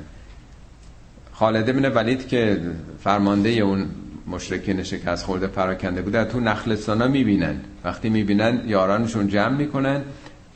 خالد 1.33 1.71
ابن 1.71 1.93
ولید 1.93 2.29
که 2.29 2.61
فرمانده 3.05 3.49
اون 3.49 3.87
مشرکین 4.27 4.83
شکست 4.83 5.25
خورده 5.25 5.47
پراکنده 5.47 6.03
بوده 6.03 6.25
تو 6.25 6.41
نخلستانا 6.41 7.09
می‌بینن. 7.09 7.61
وقتی 7.85 8.09
می‌بینن 8.09 8.61
یارانشون 8.67 9.29
جمع 9.29 9.57
می‌کنن. 9.57 10.03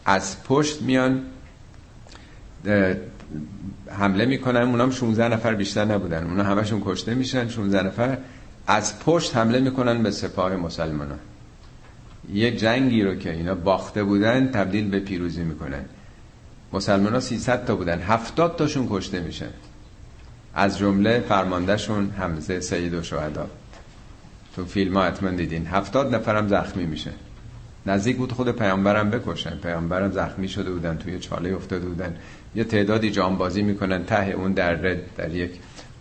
از 0.04 0.44
پشت 0.44 0.82
میان 0.82 1.22
حمله 3.90 4.26
می‌کنن. 4.26 4.62
اونام 4.62 4.90
16 4.90 5.28
نفر 5.28 5.54
بیشتر 5.54 5.84
نبودن. 5.84 6.24
اونا 6.24 6.42
همشون 6.42 6.82
کشته 6.84 7.14
میشن. 7.14 7.48
16 7.48 7.82
نفر 7.82 8.18
از 8.66 8.98
پشت 8.98 9.36
حمله 9.36 9.60
می‌کنن 9.60 10.02
به 10.02 10.10
سپاه 10.10 10.56
مسلمان 10.56 11.08
یه 12.32 12.56
جنگی 12.56 13.02
رو 13.02 13.14
که 13.14 13.32
اینا 13.32 13.54
باخته 13.54 14.04
بودن 14.04 14.50
تبدیل 14.50 14.90
به 14.90 15.00
پیروزی 15.00 15.42
می‌کنن. 15.42 15.84
مسلمان 16.72 17.12
ها 17.12 17.20
300 17.20 17.64
تا 17.64 17.76
بودن. 17.76 17.98
70 17.98 18.56
تاشون 18.56 18.86
کشته 18.90 19.20
میشن. 19.20 19.50
از 20.54 20.78
جمله 20.78 21.20
فرماندهشون 21.28 22.10
حمزه 22.10 22.60
سید 22.60 22.94
و 22.94 23.02
شهدا. 23.02 23.46
تو 24.56 24.64
فیلم 24.64 24.96
ها 24.96 25.04
حتما 25.04 25.30
دیدین. 25.30 25.66
70 25.66 26.14
نفرم 26.14 26.48
زخمی 26.48 26.86
میشه 26.86 27.10
نزدیک 27.86 28.16
بود 28.16 28.32
خود 28.32 28.50
پیامبرم 28.50 29.10
بکشن. 29.10 29.56
پیامبرم 29.56 30.12
زخمی 30.12 30.48
شده 30.48 30.70
بودن. 30.70 30.96
توی 30.96 31.18
چاله 31.18 31.54
افتاده 31.54 31.86
بودن. 31.86 32.16
یه 32.54 32.64
تعدادی 32.64 33.10
جانبازی 33.10 33.62
می‌کنن 33.62 34.04
ته 34.04 34.30
اون 34.30 34.52
در 34.52 34.74
در 35.16 35.34
یک 35.34 35.50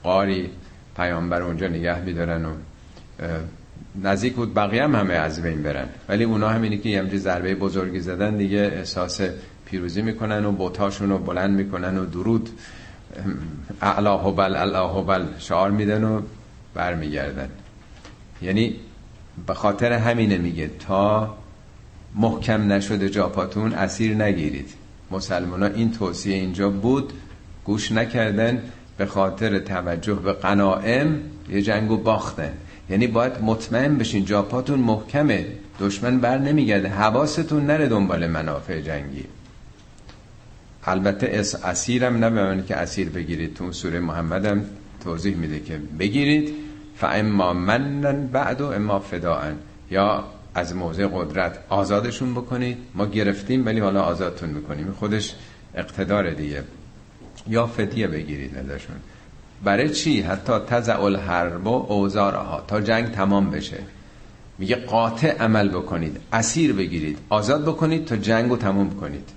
قاری 0.04 0.50
پیامبر 0.96 1.42
اونجا 1.42 1.68
نگه 1.68 2.02
میدارن 2.02 2.46
و 2.46 2.50
نزدیک 4.04 4.34
بود 4.34 4.54
بقیه 4.54 4.84
هم 4.84 4.96
همه 4.96 5.14
از 5.14 5.42
بین 5.42 5.64
برن. 5.64 5.90
ولی 6.10 6.24
اونا 6.24 6.50
همینی 6.50 6.78
که 6.78 6.90
یه 6.90 7.18
ضربه 7.18 7.56
بزرگی 7.56 8.00
زدن 8.00 8.38
دیگه 8.38 8.60
احساس 8.60 9.22
پیروزی 9.66 10.02
می‌کنن 10.02 10.46
و 10.46 10.52
بوتاشون 10.52 11.10
رو 11.10 11.18
بلند 11.18 11.56
می‌کنن 11.56 11.98
و 11.98 12.06
درود 12.06 12.50
الله 13.82 14.32
بل 14.32 14.56
الله 14.56 15.04
بل 15.04 15.26
شعار 15.38 15.72
میدن 15.72 16.04
و 16.04 16.22
برمیگردن. 16.74 17.50
یعنی 18.42 18.76
به 19.48 19.54
خاطر 19.54 19.94
همینه 19.94 20.38
میگه 20.38 20.70
تا 20.80 21.38
محکم 22.16 22.72
نشده 22.72 23.10
جاپاتون 23.10 23.74
اسیر 23.74 24.16
نگیرید. 24.16 24.74
مسلمان 25.12 25.64
ها 25.64 25.70
این 25.70 25.92
توصیه 25.92 26.36
اینجا 26.36 26.70
بود. 26.70 27.14
گوش 27.66 27.92
نکردن 27.92 28.62
به 28.98 29.06
خاطر 29.06 29.60
توجه 29.60 30.14
به 30.14 30.34
قنائم 30.34 31.20
یه 31.50 31.62
جنگو 31.62 31.98
باختن. 31.98 32.54
یعنی 32.90 33.08
باید 33.08 33.34
مطمئن 33.42 33.98
بشین 33.98 34.26
جاپاتون 34.26 34.80
محکمه. 34.80 35.46
دشمن 35.80 36.20
بر 36.20 36.38
نمیگرده. 36.38 36.90
حواستون 36.90 37.66
نره 37.66 37.88
دنبال 37.88 38.28
منافع 38.28 38.82
جنگی. 38.82 39.26
البته 40.84 41.44
اسیرم 41.64 42.26
نه 42.26 42.64
که 42.68 42.76
اسیر 42.76 43.10
بگیرید. 43.10 43.54
تو 43.54 43.72
سوره 43.72 44.00
محمد 44.00 44.46
هم 44.46 44.66
توضیح 45.04 45.36
میده 45.36 45.60
که 45.60 45.80
بگیرید. 46.00 46.54
فاما 46.96 47.54
منن 47.54 48.28
بعد 48.28 48.62
و 48.62 48.66
اما 48.66 49.00
فداعن 49.00 49.56
یا 49.92 50.24
از 50.56 50.76
موضع 50.76 51.08
قدرت 51.08 51.60
آزادشون 51.70 52.34
بکنید. 52.34 52.78
ما 52.96 53.06
گرفتیم 53.06 53.66
ولی 53.66 53.80
حالا 53.80 54.02
آزادتون 54.02 54.50
می‌کنیم. 54.50 54.96
خودش 55.00 55.36
اقتدار 55.76 56.30
دیگه. 56.30 56.64
یا 57.48 57.68
فدیه 57.68 58.08
بگیرید 58.08 58.58
ازشون. 58.58 58.96
برای 59.64 59.90
چی؟ 59.90 60.22
حتی 60.22 60.54
تزع 60.68 61.02
الحرب 61.02 61.68
و 61.68 61.86
اوزارها 61.90 62.64
تا 62.68 62.82
جنگ 62.82 63.12
تمام 63.12 63.50
بشه. 63.52 63.78
میگه 64.58 64.76
قاطع 64.76 65.38
عمل 65.38 65.70
بکنید. 65.70 66.18
اسیر 66.34 66.74
بگیرید. 66.74 67.18
آزاد 67.30 67.66
بکنید 67.66 68.06
تا 68.06 68.16
جنگو 68.16 68.58
تمام 68.58 68.96
کنید. 68.96 69.30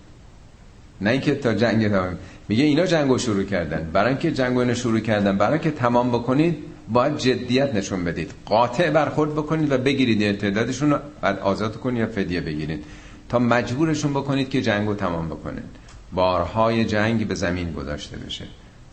نه 1.01 1.11
اینکه 1.11 1.35
تا 1.35 1.55
جنگ 1.55 1.88
تمام. 1.88 2.18
میگه 2.48 2.64
اینا 2.64 2.87
جنگو 2.87 3.18
شروع 3.18 3.42
کردن. 3.42 3.90
برای 3.92 4.09
اینکه 4.09 4.33
جنگو 4.33 4.75
شروع 4.75 5.01
کردن 5.01 5.38
برای 5.38 5.53
اینکه 5.53 5.70
تمام 5.70 6.11
بکنید 6.11 6.72
باید 6.88 7.16
جدیت 7.16 7.75
نشون 7.75 8.05
بدید. 8.05 8.31
قاطع 8.47 8.90
برخورد 8.90 9.33
بکنید 9.33 9.73
و 9.73 9.79
بگیرید 9.79 10.38
تعدادشون 10.38 10.90
رو 10.90 10.99
بعد 11.21 11.38
آزاد 11.38 11.77
کنید 11.77 12.01
یا 12.01 12.07
فدیه 12.07 12.40
بگیرید. 12.40 12.85
تا 13.29 13.38
مجبورشون 13.38 14.11
بکنید 14.11 14.51
که 14.51 14.62
جنگو 14.62 14.95
تمام 14.95 15.29
بکنید 15.29 15.64
بارهای 16.12 16.85
جنگ 16.85 17.29
به 17.29 17.35
زمین 17.35 17.73
گذاشته 17.73 18.16
بشه. 18.16 18.45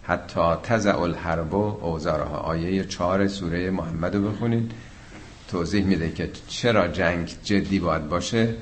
حتی 0.04 0.41
تزع 0.63 0.99
الحرب 1.02 1.54
و 1.54 1.78
اوزارها. 1.82 2.38
آیه 2.38 2.84
چهار 2.84 3.28
سوره 3.28 3.71
محمد 3.71 4.15
رو 4.15 4.32
بخونید. 4.32 4.71
توضیح 5.52 5.86
میده 5.86 6.12
که 6.12 6.30
چرا 6.47 6.88
جنگ 6.88 7.32
جدی 7.43 7.80
باید 7.80 8.10
باشه. 8.10 8.56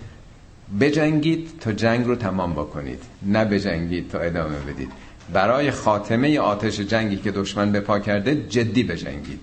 بجنگید 0.80 1.60
تا 1.60 1.72
جنگ 1.72 2.06
رو 2.06 2.16
تمام 2.16 2.54
بکنید. 2.54 3.04
نه 3.22 3.46
بجنگید 3.46 4.10
تا 4.10 4.20
ادامه 4.20 4.60
بدید. 4.60 4.92
برای 5.34 5.72
خاتمه 5.72 6.40
آتش 6.40 6.80
جنگی 6.80 7.18
که 7.18 7.32
دشمن 7.32 7.72
به 7.72 7.80
پا 7.80 8.00
کرده 8.00 8.36
جدی 8.36 8.84
بجنگید. 8.84 9.40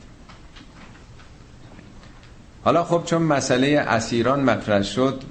حالا 2.64 2.84
خب 2.84 3.02
چون 3.04 3.22
مسئله 3.22 3.84
اسیران 3.88 4.40
مطرح 4.40 4.82
شد 4.82 5.22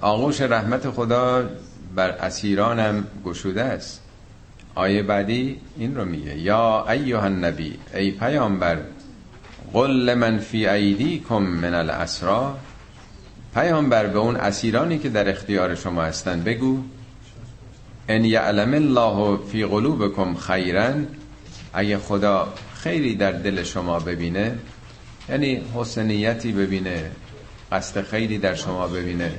آغوش 0.00 0.40
رحمت 0.40 0.90
خدا 0.90 1.50
بر 1.94 2.10
اسیرانم 2.10 3.06
گشوده 3.24 3.62
است. 3.62 4.00
آیه 4.74 5.02
بعدی 5.02 5.60
این 5.76 5.96
رو 5.96 6.04
میگه 6.04 6.38
یا 6.38 6.90
ایها 6.90 7.22
النبی 7.22 7.78
ای 7.94 8.10
پیامبر 8.10 8.78
قل 9.72 10.14
من 10.14 10.38
فی 10.38 10.66
ایدیکم 10.66 11.42
من 11.42 11.74
الاسرا 11.74 12.56
پیامبر 13.54 14.06
به 14.06 14.18
اون 14.18 14.36
اسیرانی 14.36 14.98
که 14.98 15.08
در 15.08 15.28
اختیار 15.28 15.74
شما 15.74 16.02
هستن 16.02 16.42
بگو. 16.42 16.82
ان 18.08 18.24
یعلم 18.24 18.74
الله 18.74 19.36
فی 19.36 19.64
قلوبکم 19.64 20.34
خیرا 20.34 20.94
اگه 21.72 21.98
خدا 21.98 22.54
خیری 22.74 23.14
در 23.14 23.32
دل 23.32 23.62
شما 23.62 23.98
ببینه 23.98 24.58
یعنی 25.28 25.62
حسنیتی 25.74 26.52
ببینه 26.52 27.10
قصد 27.72 28.02
خیری 28.02 28.38
در 28.38 28.54
شما 28.54 28.88
ببینه. 28.88 29.32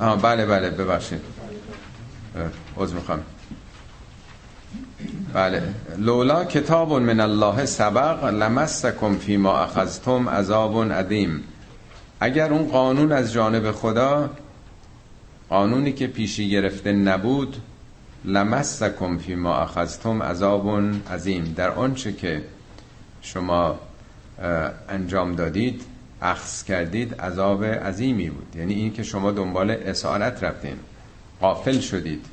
آه 0.00 0.22
بله 0.22 0.46
بله 0.46 0.70
ببخشید. 0.70 1.20
عوض 2.76 2.92
می‌خوام. 2.92 3.20
بله. 5.32 5.62
لولا 5.98 6.44
کتاب 6.44 6.92
من 6.92 7.20
الله 7.20 7.64
سبق 7.64 8.24
لمستکم 8.24 9.18
فیما 9.18 9.58
اخذتم 9.58 10.28
عذاب 10.28 10.92
عظیم. 10.92 11.44
اگر 12.20 12.52
اون 12.52 12.68
قانون 12.68 13.12
از 13.12 13.32
جانب 13.32 13.72
خدا 13.72 14.30
قانونی 15.48 15.92
که 15.92 16.06
پیشی 16.06 16.50
گرفته 16.50 16.92
نبود 16.92 17.56
لمسکم 18.24 19.18
فی 19.18 19.34
ما 19.34 19.56
اخذتم 19.56 20.22
عذاب 20.22 20.80
عظیم. 21.10 21.54
در 21.56 21.70
آنچه 21.70 22.12
که 22.12 22.42
شما 23.22 23.78
انجام 24.88 25.34
دادید 25.34 25.82
اخذ 26.22 26.64
کردید 26.64 27.14
عذاب 27.14 27.64
عظیمی 27.64 28.30
بود. 28.30 28.56
یعنی 28.56 28.74
این 28.74 28.92
که 28.92 29.02
شما 29.02 29.30
دنبال 29.30 29.70
اسارت 29.70 30.44
رفتین 30.44 30.76
قافل 31.40 31.80
شدید. 31.80 32.26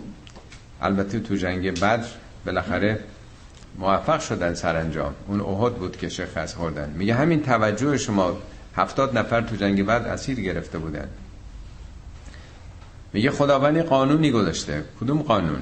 البته 0.81 1.19
تو 1.19 1.35
جنگ 1.35 1.79
بدر 1.79 2.05
بالاخره 2.45 2.99
موفق 3.79 4.19
شدن 4.19 4.53
سرانجام. 4.53 5.13
اون 5.27 5.41
احد 5.41 5.73
بود 5.75 5.97
که 5.97 6.09
شکست 6.09 6.55
خوردن. 6.55 6.89
میگه 6.89 7.13
همین 7.13 7.43
توجه 7.43 7.97
شما 7.97 8.37
هفتاد 8.75 9.17
نفر 9.17 9.41
تو 9.41 9.55
جنگ 9.55 9.85
بعد 9.85 10.05
اسیر 10.07 10.41
گرفته 10.41 10.77
بودن. 10.77 11.09
میگه 13.15 13.31
خداوندی 13.31 13.81
قانونی 13.81 14.31
گذاشته 14.31 14.83
کدوم 15.01 15.21
قانون؟ 15.21 15.61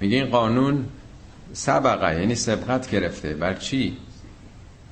میگه 0.00 0.16
این 0.16 0.26
قانون 0.26 0.84
سبقه 1.52 2.20
یعنی 2.20 2.34
سبقت 2.34 2.90
گرفته. 2.90 3.34
بر 3.34 3.54
چی؟ 3.54 3.96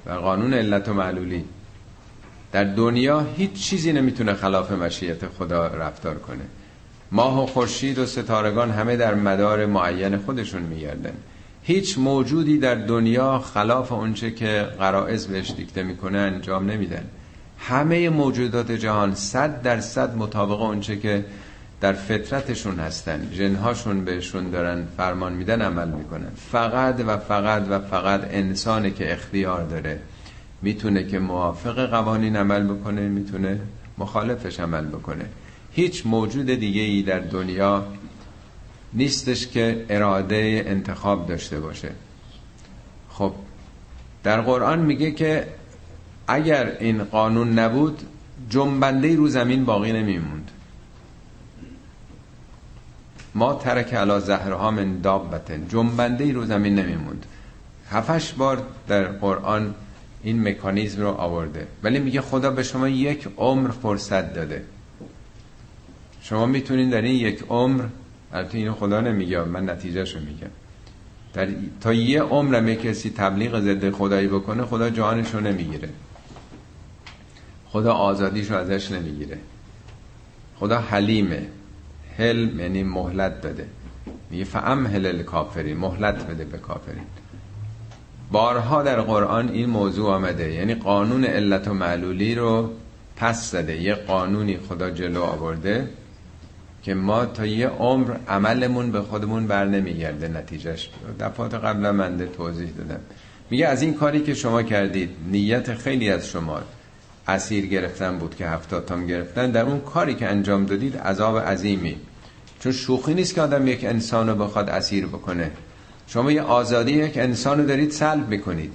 بر 0.05 0.16
قانون 0.16 0.55
علت 0.55 0.88
و 0.88 0.94
معلولی. 0.94 1.44
در 2.53 2.64
دنیا 2.64 3.26
هیچ 3.37 3.53
چیزی 3.53 3.92
نمی‌تونه 3.92 4.35
خلاف 4.35 4.72
مشیت 4.72 5.26
خدا 5.26 5.66
رفتار 5.66 6.14
کنه. 6.14 6.44
ماه 7.12 7.42
و 7.42 7.46
خورشید 7.46 7.98
و 7.98 8.07
ستارگان 8.07 8.70
همه 8.70 8.96
در 8.96 9.14
مدار 9.14 9.66
معین 9.66 10.16
خودشون 10.16 10.62
میگردن. 10.62 11.14
هیچ 11.62 11.98
موجودی 11.98 12.59
در 12.59 12.74
دنیا 12.74 13.38
خلاف 13.38 13.92
اونچه 13.92 14.31
که 14.31 14.68
قرائز 14.79 15.26
بهش 15.26 15.50
دیکته 15.50 15.83
می‌کنه 15.83 16.18
انجام 16.18 16.70
نمیدن. 16.70 17.05
همه 17.59 18.09
موجودات 18.09 18.72
جهان 18.72 19.14
صد 19.14 19.62
در 19.62 19.81
صد 19.81 20.16
مطابق 20.16 20.61
اونچه 20.61 20.96
که 20.96 21.24
در 21.80 21.92
فطرتشون 21.92 22.78
هستن 22.78 23.30
جنهاشون 23.32 24.04
بهشون 24.04 24.50
دارن 24.50 24.86
فرمان 24.96 25.32
میدن 25.32 25.62
عمل 25.62 25.88
می‌کنن. 25.88 26.30
فقط 26.36 27.00
و 27.06 27.16
فقط 27.16 27.66
و 27.70 27.78
فقط 27.78 28.20
انسانه 28.30 28.90
که 28.90 29.12
اختیار 29.12 29.66
داره. 29.66 30.00
می‌تونه 30.62 31.06
که 31.06 31.18
موافق 31.18 31.90
قوانین 31.90 32.36
عمل 32.36 32.66
بکنه 32.66 33.08
می‌تونه 33.08 33.60
مخالفش 33.98 34.60
عمل 34.60 34.86
بکنه. 34.86 35.24
هیچ 35.72 36.06
موجود 36.06 36.46
دیگه 36.46 36.82
ای 36.82 37.02
در 37.02 37.18
دنیا 37.18 37.86
نیستش 38.92 39.46
که 39.46 39.86
اراده 39.88 40.64
انتخاب 40.66 41.26
داشته 41.26 41.60
باشه. 41.60 41.90
خب 43.10 43.32
در 44.22 44.40
قرآن 44.40 44.78
میگه 44.78 45.10
که 45.10 45.46
اگر 46.28 46.76
این 46.80 47.04
قانون 47.04 47.58
نبود 47.58 48.02
جنبنده 48.50 49.16
رو 49.16 49.28
زمین 49.28 49.64
باقی 49.64 49.92
نمیموند. 49.92 50.50
ما 53.34 53.54
ترک 53.54 53.94
علا 53.94 54.20
زهرها 54.20 54.70
من 54.70 55.00
دابتن 55.00 55.68
جنبنده 55.68 56.32
رو 56.32 56.44
زمین 56.44 56.74
نمیموند. 56.74 57.26
هفتش 57.90 58.32
بار 58.32 58.62
در 58.88 59.04
قرآن 59.04 59.74
این 60.22 60.48
مکانیزم 60.48 61.02
رو 61.02 61.08
آورده. 61.08 61.66
ولی 61.82 61.98
میگه 61.98 62.20
خدا 62.20 62.50
به 62.50 62.62
شما 62.62 62.88
یک 62.88 63.28
عمر 63.36 63.70
فرصت 63.70 64.34
داده. 64.34 64.62
شما 66.22 66.46
می‌تونین 66.46 66.90
در 66.90 67.02
این 67.02 67.14
یک 67.14 67.44
عمر 67.48 67.84
البته 68.32 68.58
اینو 68.58 68.74
خدا 68.74 69.00
نمیگه 69.00 69.44
من 69.44 69.70
نتیجهشو 69.70 70.18
میگم. 70.20 70.50
در 71.34 71.48
تا 71.80 71.92
یه 71.94 72.22
عمرم 72.22 72.68
یه 72.68 72.76
کسی 72.76 73.10
تبلیغ 73.10 73.60
ضد 73.60 73.90
خدایی 73.90 74.28
بکنه 74.28 74.64
خدا 74.64 74.90
جانشو 74.90 75.40
نمی‌گیره. 75.40 75.88
خدا 77.68 77.94
آزادیشو 77.94 78.54
ازش 78.54 78.90
نمی‌گیره. 78.90 79.38
خدا 80.56 80.78
حلیمه. 80.78 81.46
حلم 82.20 82.61
یعنی 82.61 82.83
مهلت 82.83 83.40
داده 83.40 83.66
میگه 84.30 84.44
فعم 84.44 84.87
هلل 84.87 85.22
کافری 85.22 85.74
مهلت 85.74 86.26
بده 86.26 86.44
به 86.44 86.59
کافرین. 86.59 87.02
بارها 88.33 88.83
در 88.83 89.00
قرآن 89.00 89.48
این 89.48 89.70
موضوع 89.70 90.11
آمده. 90.14 90.52
یعنی 90.52 90.74
قانون 90.74 91.24
علت 91.24 91.68
و 91.68 91.74
معلولی 91.74 92.35
رو 92.35 92.70
پس 93.16 93.50
زده. 93.50 93.83
یه 93.83 93.94
قانونی 93.94 94.59
خدا 94.68 94.90
جلو 94.90 95.22
آورده 95.22 95.88
که 96.83 96.94
ما 96.94 97.26
تا 97.26 97.46
یه 97.46 97.68
عمر 97.68 98.14
عملمون 98.28 98.92
به 98.92 99.00
خودمون 99.00 99.46
بر 99.46 99.64
نمیگرده 99.64 100.28
نتیجهش. 100.28 100.90
دفعات 101.20 101.54
قبل 101.54 101.90
منده 101.90 102.26
توضیح 102.26 102.70
دادم. 102.78 103.00
میگه 103.50 103.66
از 103.66 103.83
این 103.83 103.94
کاری 103.94 104.20
که 104.20 104.35
شما 104.35 104.62
کردید 104.62 105.11
نیت 105.30 105.74
خیلی 105.74 106.11
از 106.11 106.28
شما 106.28 106.61
اسیر 107.28 107.66
گرفتن 107.66 108.18
بود 108.18 108.35
که 108.35 108.46
هفتاد 108.46 108.85
تام 108.85 109.06
گرفتن. 109.06 109.50
در 109.50 109.64
اون 109.64 109.80
کاری 109.80 110.14
که 110.14 110.26
انجام 110.26 110.66
دادید 110.66 110.96
عذاب 110.96 111.38
عظیمی. 111.38 111.96
چون 112.60 112.72
شوخی 112.72 113.14
نیست 113.14 113.34
که 113.34 113.40
آدم 113.40 113.66
یک 113.66 113.84
انسان 113.84 114.28
رو 114.28 114.34
بخواد 114.34 114.70
اسیر 114.70 115.06
بکنه. 115.06 115.50
شما 116.06 116.32
یه 116.32 116.42
آزادی 116.42 116.92
یک 116.92 117.18
انسان 117.18 117.58
رو 117.58 117.66
دارید 117.66 117.90
سلب 117.90 118.28
می‌کنید. 118.28 118.74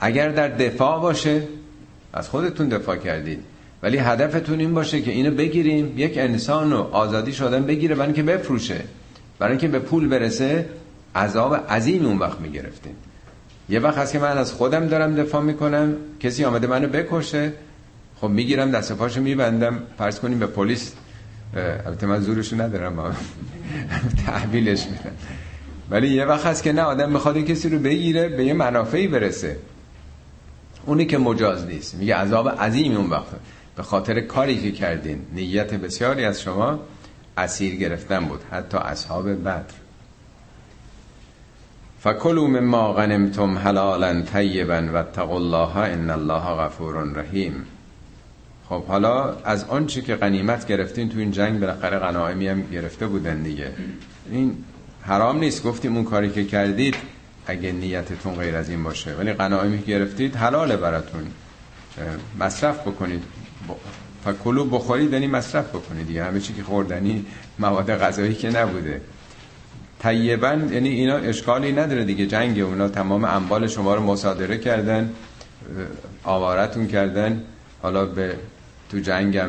اگر 0.00 0.28
در 0.28 0.48
دفاع 0.48 1.00
باشه 1.00 1.42
از 2.12 2.28
خودتون 2.28 2.68
دفاع 2.68 2.96
کردید 2.96 3.38
ولی 3.82 3.98
هدفتون 3.98 4.60
این 4.60 4.74
باشه 4.74 5.00
که 5.02 5.10
اینو 5.10 5.30
بگیریم 5.30 5.94
یک 5.96 6.18
انسان 6.18 6.70
رو 6.70 6.78
آزادی 6.78 7.32
شدن 7.32 7.66
بگیره 7.66 7.94
برای 7.94 8.12
که 8.12 8.22
بفروشه. 8.22 8.80
برای 9.38 9.52
اینکه 9.52 9.68
به 9.68 9.78
پول 9.78 10.08
برسه 10.08 10.68
عذاب 11.14 11.54
عظیم 11.54 12.06
اون 12.06 12.18
وقت 12.18 12.40
می‌گرفتیم 12.40 12.96
یه 13.68 13.80
وقت 13.80 13.98
هست 13.98 14.12
که 14.12 14.18
من 14.18 14.38
از 14.38 14.52
خودم 14.52 14.86
دارم 14.86 15.14
دفاع 15.14 15.42
می‌کنم 15.42 15.96
کسی 16.20 16.44
آمده 16.44 16.66
منو 16.66 16.88
بکشه 16.88 17.52
خب 18.20 18.28
می‌گیرم 18.28 18.70
دست 18.70 18.92
پاشو 18.92 19.20
میبندم. 19.20 19.82
فرض 19.98 20.20
کنیم 20.20 20.38
به 20.38 20.46
پلیس 20.46 20.92
البته 21.56 22.06
من 22.06 22.20
زورشو 22.20 22.56
ندارم 22.56 23.16
تحویلش 24.26 24.86
میدم. 24.86 25.16
ولی 25.90 26.08
یه 26.08 26.24
وقت 26.24 26.46
هست 26.46 26.62
که 26.62 26.72
نه 26.72 26.82
آدم 26.82 27.12
می‌خواد 27.12 27.38
کسی 27.38 27.68
رو 27.68 27.78
بگیره 27.78 28.28
به 28.28 28.44
یه 28.44 28.52
منافعی 28.52 29.08
برسه. 29.08 29.56
اونی 30.86 31.06
که 31.06 31.18
مجاز 31.18 31.66
نیست. 31.66 31.94
میگه 31.94 32.16
عذاب 32.16 32.48
عظیم 32.48 32.96
اون 32.96 33.10
وقت. 33.10 33.26
به 33.76 33.82
خاطر 33.82 34.20
کاری 34.20 34.60
که 34.60 34.72
کردین. 34.72 35.22
نیت 35.32 35.74
بسیاری 35.74 36.24
از 36.24 36.40
شما 36.40 36.80
اسیر 37.36 37.74
گرفتن 37.74 38.24
بود 38.24 38.40
حتی 38.50 38.78
اصحاب 38.78 39.28
بدر. 39.28 39.62
فکلوا 42.00 42.46
مما 42.46 42.92
غنمتم 42.92 43.58
حلالا 43.58 44.22
طیبا 44.22 44.82
واتقوا 44.92 45.36
الله 45.36 45.76
ان 45.76 46.10
الله 46.10 46.40
غفور 46.40 46.94
رحیم. 47.12 47.66
خب 48.68 48.84
حالا 48.84 49.34
از 49.44 49.64
آنچه 49.64 50.02
که 50.02 50.14
غنیمت 50.14 50.66
گرفتین 50.66 51.08
تو 51.08 51.18
این 51.18 51.30
جنگ 51.30 51.60
بالاخره 51.60 51.98
غنایمی 51.98 52.48
هم 52.48 52.62
گرفته 52.62 53.06
بودن 53.06 53.42
دیگه. 53.42 53.72
این 54.30 54.56
حرام 55.02 55.38
نیست. 55.38 55.62
گفتیم 55.62 55.96
اون 55.96 56.04
کاری 56.04 56.30
که 56.30 56.44
کردید 56.44 56.94
اگه 57.46 57.72
نیتتون 57.72 58.34
غیر 58.34 58.56
از 58.56 58.68
این 58.68 58.84
باشه. 58.84 59.14
ولی 59.14 59.32
غنایمی 59.32 59.78
گرفتید 59.78 60.36
حلاله 60.36 60.76
براتون. 60.76 61.22
مصرف 62.40 62.80
بکنید. 62.80 63.22
فکلو 64.24 64.64
بخورید 64.64 65.12
یعنی 65.12 65.26
مصرف 65.26 65.68
بکنید 65.68 66.06
دیگه. 66.06 66.24
همه 66.24 66.40
چی 66.40 66.52
که 66.52 66.62
خوردنی 66.62 67.26
مواد 67.58 67.90
غذایی 67.90 68.34
که 68.34 68.50
نبوده. 68.50 69.00
طیبا 70.02 70.48
یعنی 70.48 70.88
اینا 70.88 71.16
اشکالی 71.16 71.72
نداره 71.72 72.04
دیگه. 72.04 72.26
جنگ 72.26 72.60
اونا 72.60 72.88
تمام 72.88 73.24
اموال 73.24 73.66
شما 73.66 73.94
رو 73.94 74.02
مصادره 74.02 74.58
کردن 74.58 75.10
آوارتون 76.24 76.86
کردن. 76.86 77.42
حالا 77.82 78.04
به 78.04 78.34
تو 78.90 78.98
جنگم 78.98 79.48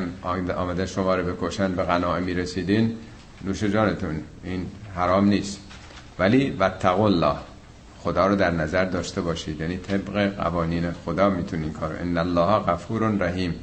آمده 0.58 0.86
شما 0.86 1.15
رو 1.15 1.34
بکشن 1.34 1.71
به 1.71 1.84
غنائمی 1.84 2.34
رسیدین 2.34 2.95
نوش 3.43 3.63
جانتون 3.63 4.21
این 4.43 4.65
حرام 4.95 5.28
نیست. 5.28 5.60
ولی 6.19 6.49
و 6.49 6.71
الله 6.88 7.36
خدا 7.99 8.28
رو 8.28 8.36
در 8.36 8.52
نظر 8.52 8.86
داشته 8.86 9.21
باشید. 9.21 9.62
یعنی 9.62 9.78
طبق 9.78 10.36
قوانین 10.36 10.91
خدا 10.91 11.30
می‌تونین 11.30 11.73
کار 11.73 11.97
ان 12.02 12.17
الله 12.17 12.60
غفور 12.60 13.12
رحیم. 13.12 13.56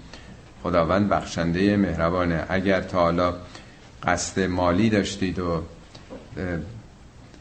خداوند 0.62 1.08
بخشنده 1.08 1.76
مهربانه. 1.76 2.44
اگر 2.48 2.80
تا 2.80 3.00
حالا 3.00 3.34
قصد 4.02 4.40
مالی 4.40 4.90
داشتید 4.90 5.38
و 5.38 5.62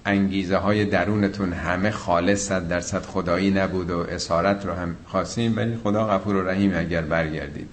انگیزه 0.05 0.57
های 0.57 0.85
درونتون 0.85 1.53
همه 1.53 1.91
خالص 1.91 2.47
صد 2.47 2.67
درصد 2.67 3.05
خدایی 3.05 3.51
نبود 3.51 3.91
و 3.91 3.99
اسارت 3.99 4.65
رو 4.65 4.73
هم 4.73 4.95
خواستیم 5.07 5.57
ولی 5.57 5.77
خدا 5.83 6.07
غفور 6.07 6.35
و 6.35 6.47
رحیم 6.47 6.73
اگر 6.75 7.01
برگردید. 7.01 7.69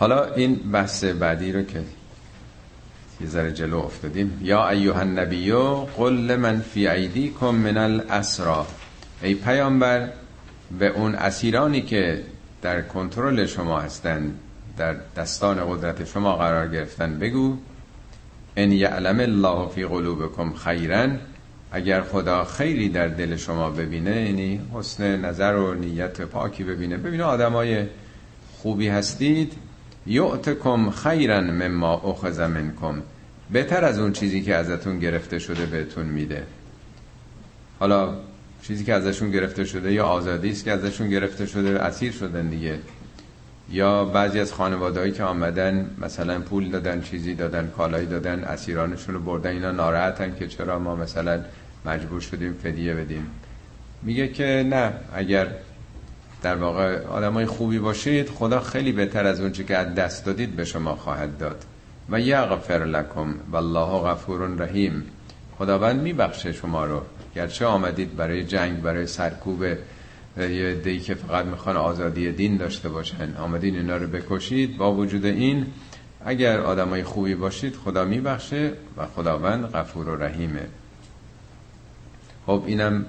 حالا 0.00 0.34
این 0.34 0.54
بحث 0.54 1.04
بعدی 1.04 1.52
رو 1.52 1.62
که 1.62 1.82
یه 3.20 3.26
ذره 3.26 3.52
جلو 3.52 3.78
افتادیم. 3.78 4.38
یا 4.42 4.68
ایوه 4.68 4.98
النبیو 4.98 5.74
قل 5.74 6.12
لمن 6.12 6.60
فی 6.60 6.88
ایدیکم 6.88 7.54
من 7.54 7.76
الاسرا. 7.76 8.66
ای 9.22 9.34
پیامبر 9.34 10.08
به 10.78 10.86
اون 10.86 11.14
اسیرانی 11.14 11.82
که 11.82 12.22
در 12.62 12.82
کنترل 12.82 13.46
شما 13.46 13.80
هستند 13.80 14.38
در 14.76 14.96
دستان 15.16 15.70
قدرت 15.70 16.04
شما 16.04 16.36
قرار 16.36 16.68
گرفتن 16.68 17.18
بگو. 17.18 17.56
ان 18.56 18.72
یعلم 18.72 19.20
الله 19.20 19.68
فی 19.68 19.84
قلوبکم 19.84 20.52
خیرا 20.52 21.08
اگر 21.72 22.02
خدا 22.02 22.44
خیری 22.44 22.88
در 22.88 23.08
دل 23.08 23.36
شما 23.36 23.70
ببینه 23.70 24.22
یعنی 24.22 24.60
حسن 24.74 25.24
نظر 25.24 25.54
و 25.54 25.74
نیت 25.74 26.20
پاکی 26.20 26.64
ببینه. 26.64 26.96
ببینه 26.96 27.24
آدمای 27.24 27.86
خوبی 28.62 28.88
هستید 28.88 29.52
یعتکم 30.10 30.90
خیرا 30.90 31.40
مما 31.40 31.94
اخذ 31.94 32.40
منکم. 32.40 33.02
بهتر 33.50 33.84
از 33.84 33.98
اون 33.98 34.12
چیزی 34.12 34.42
که 34.42 34.54
ازتون 34.54 34.98
گرفته 34.98 35.38
شده 35.38 35.66
بهتون 35.66 36.06
میده. 36.06 36.42
حالا 37.78 38.14
چیزی 38.62 38.84
که 38.84 38.94
ازشون 38.94 39.30
گرفته 39.30 39.64
شده 39.64 39.92
یا 39.92 40.06
آزادی 40.06 40.50
است 40.50 40.64
که 40.64 40.72
ازشون 40.72 41.08
گرفته 41.08 41.46
شده 41.46 41.82
اسیر 41.82 42.12
شدن 42.12 42.48
دیگه. 42.48 42.78
یا 43.70 44.04
بعضی 44.04 44.40
از 44.40 44.52
خانوادهایی 44.52 45.12
که 45.12 45.22
آمدن 45.22 45.90
مثلا 45.98 46.40
پول 46.40 46.70
دادن 46.70 47.02
چیزی 47.02 47.34
دادن 47.34 47.72
کالایی 47.76 48.06
دادن 48.06 48.44
اسیرانشون 48.44 49.14
رو 49.14 49.20
بردن 49.20 49.50
اینا 49.50 49.70
ناراحتن 49.70 50.34
که 50.38 50.48
چرا 50.48 50.78
ما 50.78 50.96
مثلا 50.96 51.40
مجبور 51.86 52.20
شدیم 52.20 52.54
فدیه 52.62 52.94
بدیم. 52.94 53.26
میگه 54.02 54.28
که 54.28 54.66
نه 54.70 54.92
اگر 55.14 55.48
در 56.42 56.56
واقع 56.56 57.06
آدمای 57.06 57.46
خوبی 57.46 57.78
باشید 57.78 58.28
خدا 58.28 58.60
خیلی 58.60 58.92
بهتر 58.92 59.26
از 59.26 59.40
اون 59.40 59.52
که 59.52 59.76
از 59.76 59.94
دست 59.94 60.24
دادید 60.24 60.56
به 60.56 60.64
شما 60.64 60.96
خواهد 60.96 61.38
داد. 61.38 61.64
و 62.10 62.20
یغفر 62.20 62.84
لکم 62.84 63.34
والله 63.52 64.02
غفور 64.02 64.48
رحیم. 64.48 65.02
خداوند 65.58 66.02
میبخشه 66.02 66.52
شما 66.52 66.84
رو. 66.84 67.02
گرچه 67.34 67.66
آمدید 67.66 68.16
برای 68.16 68.44
جنگ 68.44 68.82
برای 68.82 69.06
سرکوب 69.06 69.64
یه 70.38 70.74
دی 70.74 71.00
که 71.00 71.14
فقط 71.14 71.44
می‌خوان 71.44 71.76
آزادی 71.76 72.32
دین 72.32 72.56
داشته 72.56 72.88
باشن. 72.88 73.36
آمدین 73.36 73.76
اینا 73.76 73.96
رو 73.96 74.06
بکشید. 74.06 74.76
با 74.76 74.94
وجود 74.94 75.24
این 75.24 75.66
اگر 76.24 76.60
آدمای 76.60 77.02
خوبی 77.02 77.34
باشید 77.34 77.76
خدا 77.76 78.04
میبخشه 78.04 78.72
و 78.96 79.06
خداوند 79.06 79.64
غفور 79.64 80.08
و 80.08 80.16
رحیمه. 80.16 80.66
خب 82.46 82.62
اینم 82.66 83.06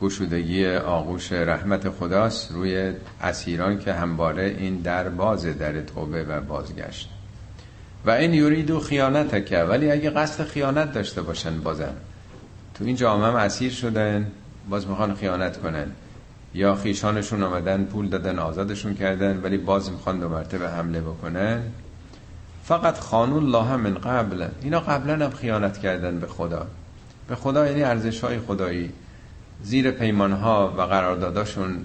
گشودگی 0.00 0.66
آغوش 0.76 1.32
رحمت 1.32 1.90
خداست 1.90 2.52
روی 2.52 2.92
اسیران 3.22 3.78
که 3.78 3.92
همواره 3.92 4.56
این 4.58 4.76
در 4.76 5.08
باز 5.08 5.46
در 5.46 5.80
توبه 5.80 6.24
و 6.24 6.40
بازگشت. 6.40 7.10
و 8.06 8.10
این 8.10 8.34
یوریدو 8.34 8.80
خیانت 8.80 9.46
که 9.46 9.58
ولی 9.58 9.90
اگه 9.90 10.10
قصد 10.10 10.44
خیانت 10.44 10.92
داشته 10.92 11.22
باشن 11.22 11.60
بازم 11.60 11.94
تو 12.74 12.84
این 12.84 12.96
جامعه 12.96 13.28
هم 13.28 13.36
اسیر 13.36 13.72
شدن 13.72 14.30
باز 14.70 14.86
می‌خوان 14.86 15.14
خیانت 15.14 15.56
کنن. 15.56 15.86
یا 16.54 16.74
خیشانشون 16.74 17.42
آمدن 17.42 17.84
پول 17.84 18.08
دادن 18.08 18.38
آزادشون 18.38 18.94
کردن 18.94 19.40
ولی 19.42 19.56
باز 19.56 19.90
می‌خوان 19.90 20.20
دو 20.20 20.28
مرتبه 20.28 20.68
حمله 20.68 21.00
بکنن. 21.00 21.62
فقط 22.64 22.98
خانون 22.98 23.44
الله 23.44 23.76
من 23.76 23.94
قبل 23.94 24.48
اینا 24.62 24.80
قبلا 24.80 25.24
هم 25.24 25.30
خیانت 25.30 25.78
کردن 25.78 26.18
به 26.18 26.26
خدا. 26.26 26.66
به 27.28 27.34
خدا 27.34 27.66
یعنی 27.66 27.82
ارزش 27.82 28.20
های 28.20 28.38
خدایی. 28.38 28.92
زیر 29.62 29.90
پیمان 29.90 30.32
ها 30.32 30.74
و 30.78 30.82
قرارداداشون 30.82 31.76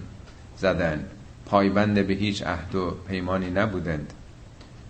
زدن. 0.58 1.06
پایبند 1.46 2.08
به 2.08 2.14
هیچ 2.14 2.44
عهد 2.44 2.76
و 2.76 2.92
پیمانی 3.08 3.50
نبودند. 3.50 4.14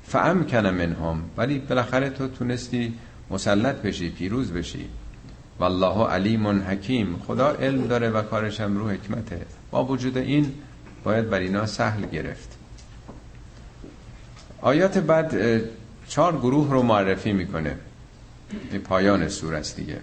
فامکن 0.07 0.65
منهم 0.67 1.23
ولی 1.37 1.59
بالاخره 1.59 2.09
تو 2.09 2.27
تونستی 2.27 2.93
مسلط 3.29 3.75
بشی 3.75 4.09
پیروز 4.09 4.53
بشی. 4.53 4.89
والله 5.59 6.07
علیم 6.07 6.47
حکیم 6.47 7.21
خدا 7.27 7.51
علم 7.51 7.87
داره 7.87 8.09
و 8.09 8.21
کارش 8.21 8.61
هم 8.61 8.77
رو 8.77 8.89
حکمته. 8.89 9.41
با 9.71 9.85
وجود 9.85 10.17
این 10.17 10.53
باید 11.03 11.29
بر 11.29 11.39
اینا 11.39 11.65
سهل 11.65 12.05
گرفت. 12.05 12.57
آیات 14.61 14.97
بعد 14.97 15.61
چهار 16.07 16.37
گروه 16.37 16.71
رو 16.71 16.81
معرفی 16.81 17.33
می‌کنه. 17.33 17.77
پایان 18.83 19.29
سور 19.29 19.55
است 19.55 19.75
دیگه. 19.75 19.99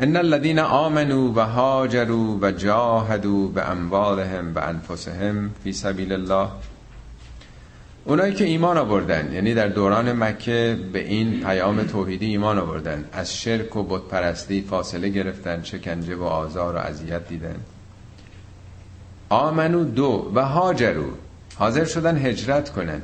ان 0.00 0.16
الذين 0.16 0.58
آمنوا 0.58 1.32
و 1.34 1.40
هاجروا 1.40 2.38
و 2.42 2.50
جاهدوا 2.50 3.46
به 3.46 3.70
اموالهم 3.70 4.54
و 4.54 4.58
انفسهم 4.58 5.50
فی 5.64 5.72
سبیل 5.72 6.12
الله 6.12 6.48
اونایی 8.04 8.34
که 8.34 8.44
ایمان 8.44 8.78
آوردن 8.78 9.32
یعنی 9.32 9.54
در 9.54 9.68
دوران 9.68 10.12
مکه 10.12 10.78
به 10.92 10.98
این 10.98 11.40
پیام 11.40 11.82
توحیدی 11.82 12.26
ایمان 12.26 12.58
آوردن 12.58 13.04
از 13.12 13.36
شرک 13.36 13.76
و 13.76 13.82
بت 13.82 14.02
پرستی 14.02 14.62
فاصله 14.62 15.08
گرفتن 15.08 15.62
شکنجه 15.62 16.16
و 16.16 16.22
آزار 16.22 16.76
و 16.76 16.78
اذیت 16.78 17.28
دیدن. 17.28 17.56
آمنو 19.28 19.84
دو 19.84 20.32
و 20.34 20.44
هاجرو 20.44 21.10
حاضر 21.56 21.84
شدن 21.84 22.16
هجرت 22.16 22.70
کنن. 22.70 23.02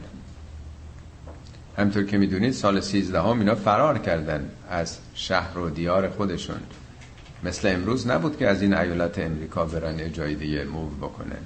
همطور 1.78 2.04
که 2.04 2.18
می‌دونید 2.18 2.52
سال 2.52 2.80
سیزده 2.80 3.20
هم 3.22 3.38
اینا 3.38 3.54
فرار 3.54 3.98
کردن 3.98 4.50
از 4.70 4.98
شهر 5.14 5.58
و 5.58 5.70
دیار 5.70 6.08
خودشون. 6.08 6.60
مثل 7.44 7.68
امروز 7.74 8.06
نبود 8.06 8.38
که 8.38 8.48
از 8.48 8.62
این 8.62 8.74
ایالت 8.74 9.18
امریکا 9.18 9.64
برن 9.64 10.12
جای 10.12 10.34
دیگه 10.34 10.64
موو 10.64 10.88
بکنن. 10.88 11.38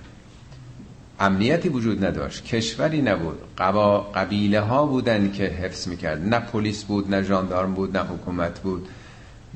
امنیتی 1.20 1.68
وجود 1.68 2.04
نداشت. 2.04 2.44
کشوری 2.44 3.02
نبود. 3.02 3.38
قبا 3.58 4.00
قبیله 4.00 4.60
ها 4.60 4.86
بودن 4.86 5.32
که 5.32 5.44
حفظ 5.44 5.88
می‌کرد. 5.88 6.28
نه 6.28 6.38
پلیس 6.38 6.84
بود 6.84 7.14
نه 7.14 7.22
ژاندارم 7.22 7.74
بود 7.74 7.96
نه 7.96 8.02
حکومت 8.02 8.60
بود. 8.60 8.88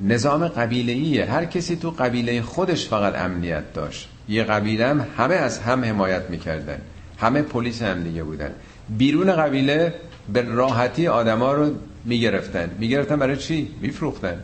نظام 0.02 0.48
قبیله 0.48 1.24
هر 1.24 1.44
کسی 1.44 1.76
تو 1.76 1.90
قبیله 1.90 2.42
خودش 2.42 2.88
فقط 2.88 3.14
امنیت 3.18 3.72
داشت. 3.72 4.08
یه 4.28 4.44
قبیله 4.44 4.86
هم 4.86 5.06
همه 5.16 5.34
از 5.34 5.58
هم 5.58 5.84
حمایت 5.84 6.30
می‌کردن. 6.30 6.78
همه 7.18 7.42
پلیس 7.42 7.82
هم 7.82 8.02
دیگه 8.02 8.22
بودن. 8.22 8.50
بیرون 8.88 9.32
قبیله 9.32 9.94
به 10.32 10.42
راحتی 10.42 11.06
آدما 11.06 11.52
رو 11.52 11.70
می‌گرفتن. 12.04 12.70
می‌گرفتن 12.78 13.16
برای 13.16 13.36
چی؟ 13.36 13.70
میفروختن. 13.80 14.40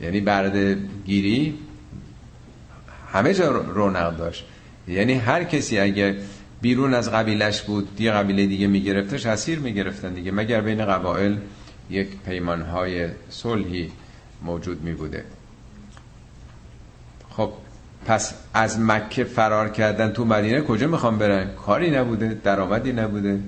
یعنی 0.00 0.20
برده 0.20 0.78
گیری 1.06 1.58
همه 3.12 3.34
جا 3.34 3.50
رونق 3.50 4.16
داشت. 4.16 4.44
یعنی 4.88 5.14
هر 5.14 5.44
کسی 5.44 5.78
اگه 5.78 6.16
بیرون 6.60 6.94
از 6.94 7.10
قبیلش 7.10 7.62
بود 7.62 8.00
یه 8.00 8.12
قبیله 8.12 8.46
دیگه 8.46 8.66
میگرفتش 8.66 9.26
اسیر 9.26 9.58
می‌گرفتن 9.58 10.14
دیگه 10.14 10.30
مگر 10.30 10.60
بین 10.60 10.86
قبایل 10.86 11.38
یک 11.90 12.08
پیمانهای 12.26 13.08
صلحی 13.30 13.92
موجود 14.42 14.82
میبوده. 14.82 15.24
خب 17.30 17.52
پس 18.06 18.34
از 18.54 18.80
مکه 18.80 19.24
فرار 19.24 19.68
کردن 19.68 20.12
تو 20.12 20.24
مدینه 20.24 20.60
کجا 20.60 20.86
می‌خوام 20.88 21.18
برن 21.18 21.50
کاری 21.54 21.90
نبوده 21.90 22.40
درآمدی 22.44 22.92
نبوده. 22.92 23.40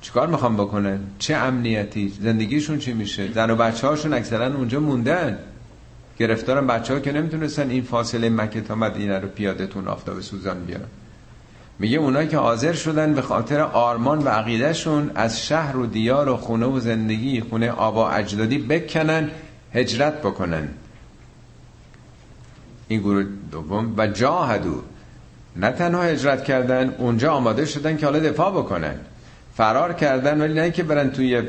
چیکار 0.00 0.26
می‌خوام 0.26 0.56
بکنن 0.56 1.00
چه 1.18 1.34
امنیتی؟ 1.34 2.12
زندگیشون 2.20 2.78
چی 2.78 2.92
میشه؟ 2.92 3.32
زن 3.32 3.50
و 3.50 3.56
بچه 3.56 3.86
هاشون 3.86 4.12
اکثرا 4.12 4.46
اونجا 4.46 4.80
موندن. 4.80 5.38
گرفتارن 6.18 6.66
بچه 6.66 6.94
ها 6.94 7.00
که 7.00 7.12
نمی‌تونستن 7.12 7.70
این 7.70 7.82
فاصله 7.82 8.30
مکه 8.30 8.60
تا 8.60 8.74
مدینه 8.74 9.18
رو 9.18 9.28
پیاده 9.28 9.66
تون 9.66 9.88
آفتاب 9.88 10.20
سوزان 10.20 10.64
بیارن. 10.64 10.86
میگه 11.78 11.98
اونایی 11.98 12.28
که 12.28 12.38
حاضر 12.38 12.72
شدن 12.72 13.14
به 13.14 13.22
خاطر 13.22 13.60
آرمان 13.60 14.18
و 14.18 14.28
عقیدهشون 14.28 15.10
از 15.14 15.40
شهر 15.40 15.76
و 15.76 15.86
دیار 15.86 16.28
و 16.28 16.36
خونه 16.36 16.66
و 16.66 16.80
زندگی 16.80 17.40
خونه 17.40 17.70
آبا 17.70 18.10
اجدادی 18.10 18.58
بکنن 18.58 19.30
هجرت 19.74 20.22
بکنن. 20.22 20.68
این 22.88 23.00
گروه 23.00 23.24
دوم. 23.52 23.94
و 23.96 24.06
جاهدو 24.06 24.82
نه 25.56 25.72
تنها 25.72 26.02
هجرت 26.02 26.44
کردن 26.44 26.94
اونجا 26.98 27.32
آماده 27.32 27.64
شدن 27.64 27.96
که 27.96 28.06
حالا 28.06 28.18
دفاع 28.18 28.50
بکنن. 28.50 28.94
فرار 29.58 29.92
کردن 29.92 30.40
ولی 30.40 30.54
نه 30.54 30.70
که 30.70 30.82
برن 30.82 31.10
توی 31.10 31.42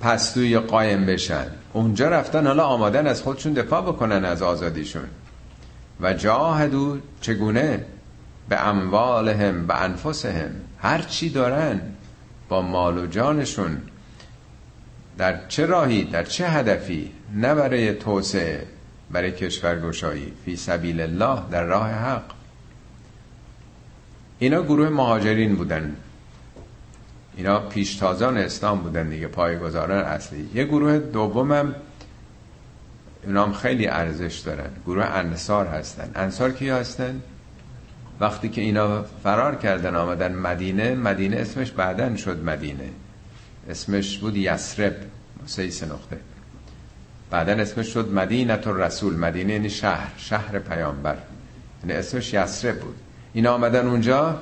پستوی 0.00 0.58
قایم 0.58 1.06
بشن. 1.06 1.46
اونجا 1.72 2.08
رفتن 2.08 2.46
حالا 2.46 2.64
آمادن 2.64 3.06
از 3.06 3.22
خودشون 3.22 3.52
دفاع 3.52 3.82
بکنن 3.82 4.24
از 4.24 4.42
آزادیشون. 4.42 5.04
و 6.00 6.12
جاهدو 6.12 6.98
چگونه؟ 7.20 7.84
به 8.48 8.68
اموالهم 8.68 9.66
به 9.66 9.82
انفسهم. 9.82 10.50
هر 10.78 11.02
چی 11.02 11.30
دارن 11.30 11.80
با 12.48 12.62
مال 12.62 12.98
و 12.98 13.06
جانشون. 13.06 13.78
در 15.18 15.46
چه 15.48 15.66
راهی؟ 15.66 16.04
در 16.04 16.24
چه 16.24 16.48
هدفی؟ 16.48 17.10
نه 17.34 17.54
برای 17.54 17.94
توسعه 17.94 18.66
برای 19.10 19.32
کشورگشایی. 19.32 20.32
فی 20.44 20.56
سبیل 20.56 21.00
الله 21.00 21.42
در 21.50 21.64
راه 21.64 21.90
حق. 21.90 22.24
اینا 24.38 24.62
گروه 24.62 24.88
مهاجرین 24.88 25.56
بودن. 25.56 25.96
اینا 27.36 27.58
پیشتازان 27.58 28.36
اسلام 28.36 28.78
بودن 28.78 29.08
دیگه 29.08 29.26
پایگزاران 29.26 30.04
اصلی. 30.04 30.48
یه 30.54 30.64
گروه 30.64 30.98
دومم 30.98 31.74
هم 33.28 33.52
خیلی 33.52 33.86
ارزش 33.86 34.38
دارن. 34.38 34.70
گروه 34.86 35.04
انصار 35.04 35.66
هستن. 35.66 36.10
انصار 36.14 36.52
کی 36.52 36.68
هستن؟ 36.68 37.22
وقتی 38.20 38.48
که 38.48 38.60
اینا 38.60 39.02
فرار 39.02 39.54
کردن 39.54 39.94
آمدن 39.94 40.32
مدینه 40.32 40.94
مدینه 40.94 41.36
اسمش 41.36 41.70
بعدن 41.70 42.16
شد 42.16 42.44
مدینه. 42.44 42.90
اسمش 43.70 44.18
بود 44.18 44.36
یسرب 44.36 44.96
سه 45.46 45.86
نقطه 45.86 46.18
بعدن 47.30 47.60
اسمش 47.60 47.86
شد 47.86 48.12
مدینه 48.12 48.58
رسول 48.66 49.16
مدینه 49.16 49.52
یعنی 49.52 49.70
شهر 49.70 50.12
شهر 50.16 50.58
پیامبر. 50.58 51.16
یعنی 51.82 51.98
اسمش 51.98 52.34
یسرب 52.34 52.80
بود. 52.80 52.94
اینا 53.32 53.54
آمدن 53.54 53.86
اونجا؟ 53.86 54.38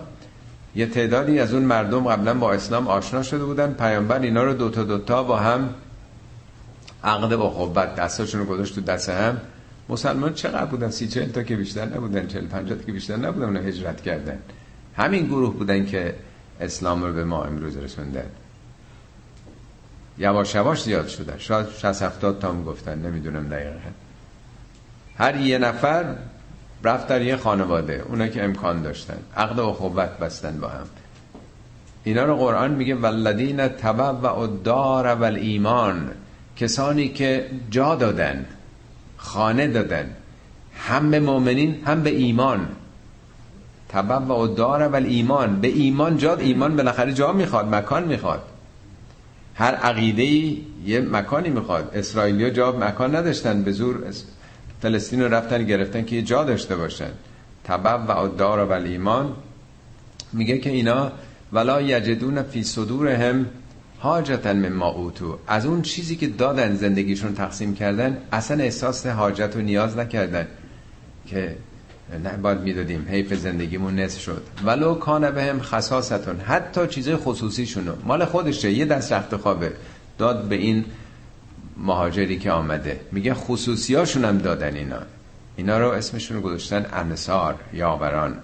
یه 0.75 0.87
تعدادی 0.87 1.39
از 1.39 1.55
اون 1.55 1.63
مردم 1.63 2.09
قبلا 2.09 2.35
با 2.35 2.53
اسلام 2.53 2.89
آشنا 2.89 3.23
شده 3.23 3.45
بودن. 3.45 3.73
پیامبر 3.73 4.21
اینا 4.21 4.45
رو 4.45 4.55
دوتا 4.55 4.85
دوتا 4.85 5.23
با 5.23 5.37
هم 5.37 5.75
عقد 7.05 7.37
با 7.37 7.51
خوبت 7.51 7.95
دستاشون 7.95 8.41
رو 8.41 8.47
گذاشت 8.47 8.75
تو 8.75 8.81
دست 8.81 9.09
هم. 9.09 9.41
مسلمان 9.89 10.35
چقدر 10.35 10.65
بودن؟ 10.65 10.91
سی 10.91 11.09
چهل 11.09 11.31
تا 11.31 11.43
که 11.43 11.57
بیشتر 11.57 11.85
نبودن 11.85 12.27
چهل 12.27 12.47
پنجاه 12.47 12.79
که 12.79 12.93
بیشتر 12.93 13.17
نبودن 13.17 13.57
و 13.57 13.61
هجرت 13.63 14.01
کردن. 14.01 14.39
همین 14.97 15.27
گروه 15.27 15.55
بودن 15.55 15.87
که 15.87 16.15
اسلام 16.61 17.03
رو 17.03 17.13
به 17.13 17.25
ما 17.25 17.45
امروز 17.45 17.77
رسوندن. 17.77 18.27
یواش 20.19 20.55
یواش 20.55 20.83
زیاد 20.83 21.09
شدن. 21.09 21.39
شاید 21.39 21.67
60 21.69 22.03
70 22.03 22.41
تا 22.41 22.49
هم 22.49 22.65
گفتن 22.65 22.99
نمی‌دونم 22.99 23.49
دقیقا. 23.49 23.79
هر 25.19 25.37
یه 25.37 25.59
نفر 25.59 26.15
رفت 26.85 27.09
در 27.09 27.23
یه 27.23 27.37
خانواده 27.37 28.05
اونا 28.09 28.29
که 28.29 28.45
امکان 28.45 28.83
داشتن. 28.83 29.19
عقد 29.37 29.59
و 29.59 29.73
خوبت 29.73 30.19
بستن 30.19 30.61
با 30.61 30.69
هم. 30.69 30.87
اینا 32.05 32.25
رو 32.25 32.37
قرآن 32.37 32.71
میگه 32.71 32.95
والذین 32.95 33.69
تبع 33.69 34.11
و 34.11 34.47
دار 34.47 35.07
و 35.07 35.25
ایمان 35.25 36.11
کسانی 36.57 37.09
که 37.09 37.51
جا 37.71 37.95
دادن 37.95 38.47
خانه 39.17 39.67
دادن 39.67 40.11
هم 40.75 41.11
به 41.11 41.21
مؤمنین 41.21 41.83
هم 41.87 42.03
به 42.03 42.11
ایمان. 42.11 42.69
تبع 43.89 44.17
و 44.17 44.47
دار 44.47 44.89
و 44.89 44.95
ایمان 44.95 45.61
به 45.61 45.69
ایمان 45.69 46.17
جاد 46.17 46.41
ایمان 46.41 46.77
بالاخره 46.77 47.13
جا 47.13 47.33
می‌خواد 47.33 47.75
مکان 47.75 48.05
می‌خواد. 48.05 48.43
هر 49.55 49.75
عقیده 49.75 50.25
یه 50.87 51.01
مکانی 51.01 51.49
می‌خواد. 51.51 51.91
اسرائیلی 51.95 52.51
جا 52.51 52.73
مکان 52.73 53.17
نداشتن 53.17 53.63
به 53.63 53.73
زور 53.73 54.05
فلسطین 54.83 55.23
رو 55.23 55.35
رفتن 55.35 55.65
گرفتن 55.65 56.05
که 56.05 56.17
یه 56.17 56.23
جا 56.23 56.45
داشته 56.45 56.77
باشن. 56.77 57.11
تبع 57.65 57.95
و 57.95 58.29
دار 58.29 58.65
و 58.65 58.73
ایمان 58.73 59.33
میگه 60.33 60.59
که 60.59 60.71
اینا 60.71 61.13
ولا 61.53 61.83
یجدون 61.83 62.43
فی 62.43 62.63
صدورهم 62.63 63.47
حاجتا 63.99 64.53
مما 64.53 64.89
اوتو 64.89 65.39
از 65.47 65.67
اون 65.67 65.83
چیزی 65.83 66.17
که 66.17 66.27
دادن 66.27 66.75
زندگیشون 66.75 67.35
تقسیم 67.35 67.75
کردن 67.75 68.19
اصلا 68.33 68.63
احساس 68.63 69.07
حاجت 69.07 69.57
و 69.57 69.61
نیاز 69.61 69.97
نکردن 69.97 70.47
که 71.27 71.57
نه 72.25 72.37
باید 72.37 72.61
می‌دادیم. 72.61 73.07
حیف 73.11 73.35
زندگیمون 73.35 73.99
نصف 73.99 74.21
شد. 74.21 74.43
ولو 74.65 74.95
کان 74.95 75.31
به 75.31 75.43
هم 75.43 75.61
حتی 76.47 76.87
چیزای 76.87 77.17
خصوصیشونو 77.17 77.93
مال 78.05 78.25
خودشه. 78.25 78.71
یه 78.73 78.85
دست 78.85 79.13
رخت 79.13 79.37
خوابه. 79.37 79.73
داد 80.19 80.45
به 80.45 80.57
این 80.57 80.85
مهاجری 81.81 82.39
که 82.39 82.51
آمده. 82.51 83.01
میگه 83.13 83.35
خصوصیاشون 83.35 84.25
هم 84.25 84.39
دادن 84.39 84.75
اینا. 84.75 85.01
اینا 85.57 85.79
رو 85.79 85.89
اسمشون 85.89 86.37
رو 86.37 86.43
گذاشتن 86.43 86.87
انصار 86.93 87.55
یاوران 87.73 88.37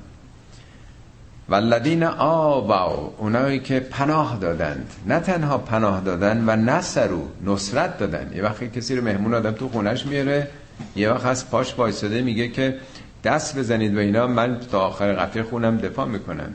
والذین 1.48 2.02
آباو 2.02 3.14
اونایی 3.18 3.60
که 3.60 3.80
پناه 3.80 4.38
دادند. 4.40 4.90
نه 5.06 5.20
تنها 5.20 5.58
پناه 5.58 6.00
دادن 6.00 6.44
و 6.46 6.56
نصرو 6.56 7.28
نصرت 7.44 7.98
دادن. 7.98 8.32
یه 8.36 8.42
وقتی 8.42 8.68
کسی 8.68 8.96
رو 8.96 9.04
مهمون 9.04 9.34
آدم 9.34 9.52
تو 9.52 9.68
خونش 9.68 10.06
میاره 10.06 10.48
یه 10.96 11.10
وقت 11.10 11.26
از 11.26 11.50
پاش 11.50 11.74
وایساده 11.78 12.22
میگه 12.22 12.48
که 12.48 12.76
دست 13.24 13.58
بزنید 13.58 13.96
و 13.96 13.98
اینا 13.98 14.26
من 14.26 14.60
تا 14.72 14.80
آخر 14.80 15.12
قطعه 15.12 15.42
خونم 15.42 15.76
دفاع 15.76 16.06
می‌کنم. 16.06 16.52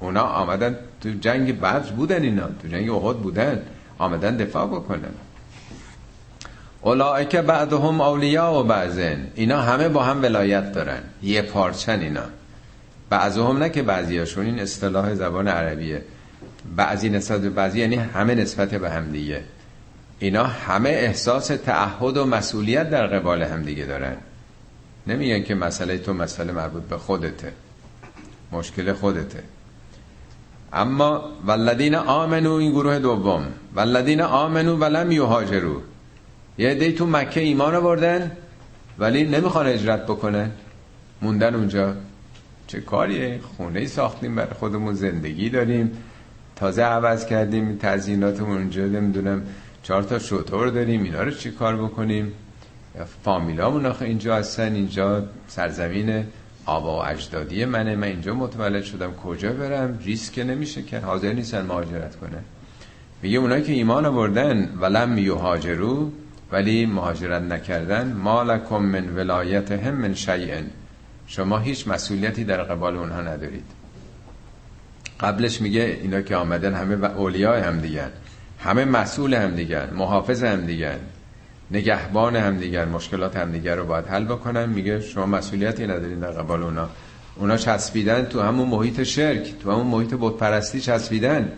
اونا 0.00 0.22
آمدن 0.22 0.76
تو 1.00 1.08
جنگ 1.20 1.60
بدر 1.60 1.78
بودن 1.80 2.22
اینا. 2.22 2.46
تو 2.62 2.68
جنگ 2.68 2.90
احد 2.90 3.16
بودن. 3.16 3.62
آمدن 3.98 4.36
دفاع 4.36 4.66
بکنن. 4.66 5.25
اولائک 6.80 7.36
بعدهم 7.36 8.00
اولیاء 8.00 8.60
و 8.60 8.62
بعضن. 8.62 9.26
اینا 9.34 9.62
همه 9.62 9.88
با 9.88 10.02
هم 10.02 10.22
ولایت 10.22 10.72
دارن. 10.72 11.00
یه 11.22 11.42
پارچن 11.42 12.00
اینا. 12.00 12.24
بعضهم 13.10 13.58
نه 13.58 13.68
که 13.68 13.82
بعضیاشون. 13.82 14.46
این 14.46 14.60
اصطلاح 14.60 15.14
زبان 15.14 15.48
عربیه. 15.48 16.02
بعضی 16.76 17.10
نسبت 17.10 17.40
به 17.40 17.50
بعضی 17.50 17.80
یعنی 17.80 17.96
همه 17.96 18.34
نسبت 18.34 18.74
به 18.74 18.90
هم 18.90 19.12
دیگه. 19.12 19.42
اینا 20.18 20.44
همه 20.44 20.88
احساس 20.88 21.46
تعهد 21.46 22.16
و 22.16 22.26
مسئولیت 22.26 22.90
در 22.90 23.06
قبال 23.06 23.42
هم 23.42 23.62
دیگه 23.62 23.84
دارن. 23.84 24.16
نمیگن 25.06 25.42
که 25.42 25.54
مسئله 25.54 25.98
تو 25.98 26.12
مسئله 26.12 26.52
مربوط 26.52 26.82
به 26.82 26.98
خودته. 26.98 27.52
مشکل 28.52 28.92
خودته. 28.92 29.42
اما 30.72 31.24
والذین 31.46 31.94
آمنو 31.94 32.52
این 32.52 32.70
گروه 32.70 32.98
دوم. 32.98 33.46
والذین 33.74 34.20
آمنو 34.20 34.76
ولم 34.76 35.12
یهاجرو 35.12 35.82
یه 36.58 36.74
دی 36.74 36.92
تو 36.92 37.06
مکه 37.06 37.40
ایمان 37.40 37.74
آوردن 37.74 38.32
ولی 38.98 39.24
نمی‌خوان 39.24 39.66
اجرت 39.66 40.02
بکنن. 40.02 40.50
موندن 41.22 41.54
اونجا. 41.54 41.94
چه 42.66 42.80
کاریه؟ 42.80 43.40
خونه 43.56 43.86
ساختیم 43.86 44.34
برای 44.34 44.54
خودمون 44.54 44.94
زندگی 44.94 45.50
داریم. 45.50 45.92
تازه 46.56 46.82
عوض 46.82 47.26
کردیم 47.26 47.76
تزییناتمون 47.76 48.56
اونجا 48.56 48.84
نمی‌دونم 48.86 49.42
چهار 49.82 50.02
تا 50.02 50.18
شطور 50.18 50.68
داریم 50.68 51.02
اینا 51.02 51.22
رو 51.22 51.30
چی 51.30 51.50
کار 51.50 51.76
بکنیم؟ 51.76 52.32
فامیلامون 53.24 53.86
آخه 53.86 54.04
اینجا 54.04 54.36
هستن 54.36 54.74
اینجا 54.74 55.24
سرزمین 55.48 56.24
آبا 56.66 56.98
و 56.98 57.06
اجدادی 57.06 57.64
منه. 57.64 57.96
من 57.96 58.06
اینجا 58.06 58.34
متولد 58.34 58.84
شدم 58.84 59.12
کجا 59.12 59.52
برم؟ 59.52 59.98
ریسک 60.04 60.38
نمیشه 60.38 60.82
که 60.82 60.98
حاضر 60.98 61.32
نیستن 61.32 61.66
مهاجرت 61.66 62.16
کنه 62.16 62.38
میگه 63.22 63.38
اونایی 63.38 63.62
که 63.62 63.72
ایمان 63.72 64.06
آوردن 64.06 64.74
ولم 64.80 65.18
یهاجرو 65.18 66.12
ولی 66.52 66.86
مهاجرت 66.86 67.42
نکردن 67.42 68.12
مالکم 68.12 68.82
من 68.82 69.08
ولایت 69.08 69.72
هم 69.72 69.94
من 69.94 70.14
شیئن. 70.14 70.64
شما 71.26 71.58
هیچ 71.58 71.88
مسئولیتی 71.88 72.44
در 72.44 72.62
قبال 72.62 72.96
اونها 72.96 73.20
ندارید. 73.20 73.64
قبلش 75.20 75.60
میگه 75.60 75.98
اینا 76.02 76.20
که 76.20 76.36
آمدن 76.36 76.74
همه 76.74 77.04
اولیاء 77.04 77.62
هم 77.62 77.80
دیگن. 77.80 78.10
همه 78.58 78.84
مسئول 78.84 79.34
هم 79.34 79.50
دیگن 79.50 79.90
محافظ 79.94 80.44
هم 80.44 80.66
دیگن 80.66 80.98
نگهبان 81.70 82.36
هم 82.36 82.56
دیگر 82.56 82.84
مشکلات 82.84 83.36
هم 83.36 83.52
دیگر 83.52 83.76
رو 83.76 83.86
باید 83.86 84.06
حل 84.06 84.24
بکنن. 84.24 84.68
میگه 84.68 85.00
شما 85.00 85.26
مسئولیتی 85.26 85.86
ندارین 85.86 86.20
در 86.20 86.30
قبال 86.30 86.62
اونا. 86.62 86.88
اونا 87.36 87.56
چسبیدن 87.56 88.24
تو 88.24 88.42
همون 88.42 88.68
محیط 88.68 89.02
شرک 89.02 89.54
تو 89.62 89.72
همون 89.72 89.86
محیط 89.86 90.14
بتپرستی 90.20 90.80
چسبیدن. 90.80 91.52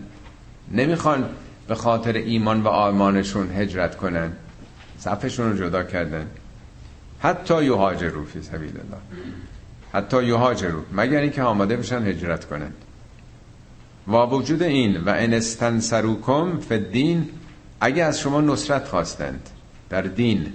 نمی‌خوان 0.72 1.28
به 1.68 1.74
خاطر 1.74 2.12
ایمان 2.12 2.62
و 2.62 2.68
آرمانشون 2.68 3.50
هجرت 3.50 3.96
کنن. 3.96 4.32
صفشون 4.98 5.50
رو 5.50 5.58
جدا 5.58 5.82
کردن. 5.82 6.26
حتی 7.20 7.64
یهاجرو 7.64 8.24
فی 8.24 8.42
سبیل 8.42 8.70
الله 8.70 9.00
حتی 9.92 10.24
یهاجرو 10.24 10.82
مگر 10.92 11.20
اینکه 11.20 11.42
آماده 11.42 11.76
بشن 11.76 12.06
هجرت 12.06 12.44
کنن. 12.44 12.72
و 14.08 14.12
وجود 14.12 14.62
این 14.62 14.96
و 14.96 15.10
ان 15.16 15.34
استنصروکم 15.34 16.58
فدین 16.58 17.28
اگه 17.80 18.04
از 18.04 18.20
شما 18.20 18.40
نصرت 18.40 18.88
خواستند 18.88 19.50
در 19.90 20.02
دین 20.02 20.52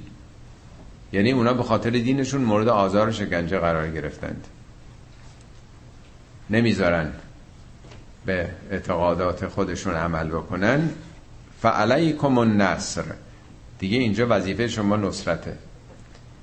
یعنی 1.11 1.31
اونا 1.31 1.53
به 1.53 1.63
خاطر 1.63 1.89
دینشون 1.89 2.41
مورد 2.41 2.67
آزار 2.67 3.09
و 3.09 3.11
شکنجه 3.11 3.59
قرار 3.59 3.89
گرفتند. 3.89 4.47
نمی‌ذارن 6.49 7.11
به 8.25 8.49
اعتقادات 8.71 9.47
خودشون 9.47 9.93
عمل 9.93 10.27
بکنن. 10.27 10.89
فعلیکم 11.61 12.37
النصر. 12.37 13.03
دیگه 13.83 13.97
اینجا 13.97 14.27
وظیفه 14.29 14.67
شما 14.67 14.95
نصرته. 14.95 15.53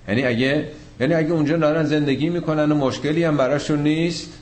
یعنی 0.09 0.25
اگه 0.25 0.69
یعنی 1.01 1.15
اگه 1.15 1.33
اونجا 1.33 1.57
دارن 1.57 1.85
زندگی 1.85 2.29
می‌کنن 2.29 2.73
و 2.73 2.75
مشکلی 2.75 3.25
هم 3.25 3.37
براشون 3.37 3.83
نیست 3.83 4.33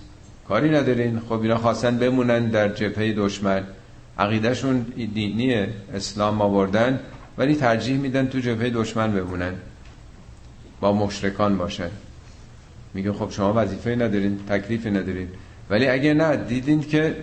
کاری 0.49 0.71
ندارین. 0.71 1.21
خب 1.29 1.43
اینا 1.43 1.59
خواستن 1.59 1.99
بمونن 1.99 2.47
در 2.47 2.69
جبهه 2.69 3.13
دشمن. 3.13 3.63
عقیدهشون 4.19 4.87
دینی 5.15 5.67
اسلام 5.95 6.43
آوردن 6.43 7.01
ولی 7.39 7.55
ترجیح 7.55 7.99
میدن 7.99 8.27
تو 8.27 8.39
جبهه 8.39 8.71
دشمن 8.71 9.13
بمونن. 9.13 9.55
با 10.81 10.93
مشرکان 10.93 11.59
باشن. 11.59 11.91
میگه 12.95 13.13
خب 13.13 13.31
شما 13.31 13.53
وظیفه 13.57 13.91
ندارین 13.91 14.39
تکلیفی 14.49 14.91
ندارین. 14.91 15.29
ولی 15.71 15.87
اگه 15.89 16.15
نه 16.15 16.37
دیدین 16.37 16.81
که 16.81 17.17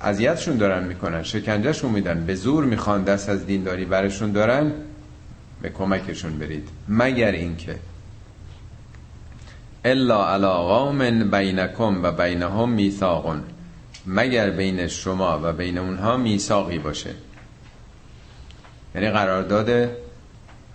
اذیتشون 0.00 0.56
دارن 0.56 0.84
می‌کنن 0.84 1.22
شکنجهشون 1.22 1.90
میدن 1.90 2.26
به 2.26 2.34
زور 2.34 2.64
می‌خوان 2.64 3.04
دست 3.04 3.28
از 3.28 3.46
دینداری 3.46 3.84
برشون 3.84 4.32
دارن 4.32 4.72
به 5.62 5.68
کمکشون 5.68 6.38
برید. 6.38 6.68
مگر 6.88 7.32
اینکه 7.32 7.76
الا 9.84 10.34
علی 10.34 10.46
قوم 10.46 11.30
بینکم 11.30 12.02
و 12.02 12.12
بینهم 12.12 12.68
میثاقون. 12.68 13.42
مگر 14.06 14.50
بین 14.50 14.86
شما 14.86 15.40
و 15.42 15.52
بین 15.52 15.78
اونها 15.78 16.16
میثاقی 16.16 16.78
باشه؟ 16.78 17.14
یعنی 18.94 19.10
قرارداد 19.10 19.90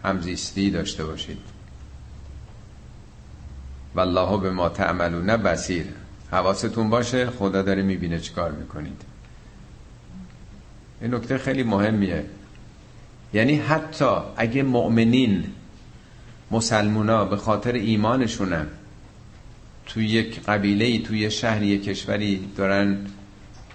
همزیستی 0.04 0.72
داشته 0.72 1.06
باشید. 1.06 1.38
والله 3.96 4.38
به 4.38 4.52
ما 4.52 4.70
تعملون 4.70 5.38
بسیر 5.38 5.86
حواستون 6.32 6.90
باشه 6.90 7.30
خدا 7.30 7.62
داره 7.62 7.82
می‌بینه 7.82 8.20
چیکار 8.20 8.52
می‌کنید. 8.52 9.15
این 11.02 11.14
نکته 11.16 11.38
خیلی 11.38 11.64
مهمیه. 11.64 12.26
یعنی 13.34 13.56
حتی 13.56 14.16
اگه 14.38 14.64
مؤمنین 14.64 15.44
مسلمونا 16.52 17.26
به 17.26 17.38
خاطر 17.38 17.74
ایمانشونن 17.74 18.68
توی 19.86 20.06
یک 20.08 20.42
قبیله 20.42 21.02
توی 21.02 21.32
شهری 21.32 21.68
یک 21.68 21.84
کشوری 21.84 22.50
دارن 22.58 22.98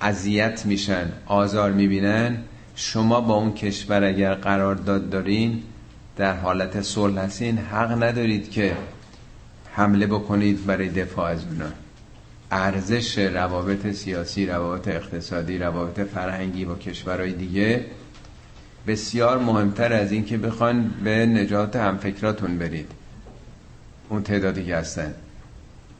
اذیت 0.00 0.66
میشن 0.66 1.12
آزار 1.26 1.72
می‌بینن 1.72 2.36
شما 2.74 3.20
با 3.20 3.34
اون 3.34 3.52
کشور 3.52 4.04
اگر 4.04 4.34
قرارداد 4.34 5.10
دارین 5.10 5.62
در 6.16 6.36
حالت 6.36 6.82
صلح 6.82 7.20
هستین 7.20 7.58
حق 7.58 8.02
ندارید 8.02 8.50
که 8.50 8.76
حمله 9.72 10.06
بکنید 10.06 10.66
برای 10.66 10.88
دفاع 10.88 11.30
از 11.30 11.44
اونا. 11.44 11.70
ارزش 12.50 13.18
روابط 13.18 13.90
سیاسی 13.92 14.46
روابط 14.46 14.88
اقتصادی 14.88 15.58
روابط 15.58 16.00
فرهنگی 16.00 16.64
با 16.64 16.74
کشورهای 16.74 17.32
دیگه 17.32 17.84
بسیار 18.86 19.38
مهمتر 19.38 19.92
از 19.92 20.12
این 20.12 20.24
که 20.24 20.38
بخوان 20.38 20.90
به 21.04 21.26
نجات 21.26 21.76
همفکراتون 21.76 22.58
برید. 22.58 22.90
اون 24.08 24.22
تعدادی 24.22 24.64
که 24.64 24.76
هستن. 24.76 25.14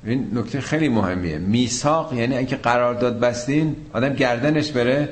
این 0.05 0.31
نکته 0.35 0.61
خیلی 0.61 0.89
مهمیه. 0.89 1.39
میثاق 1.39 2.13
یعنی 2.13 2.37
اینکه 2.37 2.57
قرارداد 2.57 3.21
بستین 3.21 3.77
آدم 3.93 4.15
گردنش 4.15 4.73
بره 4.73 5.09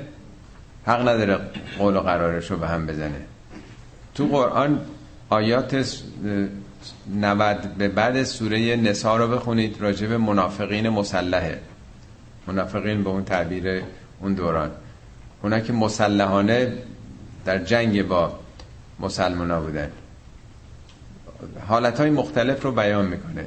حق 0.87 1.09
نداره 1.09 1.39
قول 1.79 1.97
و 1.97 2.01
قرارش 2.01 2.51
رو 2.51 2.57
به 2.57 2.69
هم 2.69 2.87
بزنه. 2.87 3.21
تو 4.15 4.27
قرآن 4.27 4.81
آیات 5.31 5.99
90 7.21 7.75
به 7.79 7.89
بعد 7.89 8.23
سوره 8.23 8.77
نسا 8.77 9.17
رو 9.17 9.29
بخونید 9.29 9.81
راجع 9.81 10.07
به 10.07 10.19
منافقین 10.19 10.89
مسلحه. 10.89 11.61
منافقین 12.47 13.05
به 13.05 13.11
اون 13.11 13.25
تعبیر 13.25 13.83
اون 14.21 14.35
دوران. 14.35 14.71
اونا 15.43 15.61
که 15.61 15.73
مسلحانه 15.73 16.73
در 17.45 17.59
جنگ 17.59 18.09
با 18.09 18.39
مسلمان 19.01 19.61
بودن. 19.61 19.91
حالت 21.69 22.01
مختلف 22.01 22.63
رو 22.63 22.73
بیان 22.73 23.07
می‌کنه. 23.07 23.45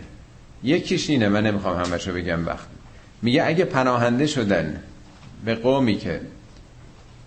یکیش 0.64 1.10
اینه 1.10 1.30
من 1.30 1.46
نمی‌خوام 1.46 1.84
همش 1.84 2.08
رو 2.08 2.14
بگم 2.14 2.48
وقت. 2.48 2.68
میگه 3.22 3.44
اگه 3.46 3.66
پناهنده 3.66 4.28
شدن 4.28 4.84
به 5.46 5.56
قومی 5.56 5.98
که 5.98 6.22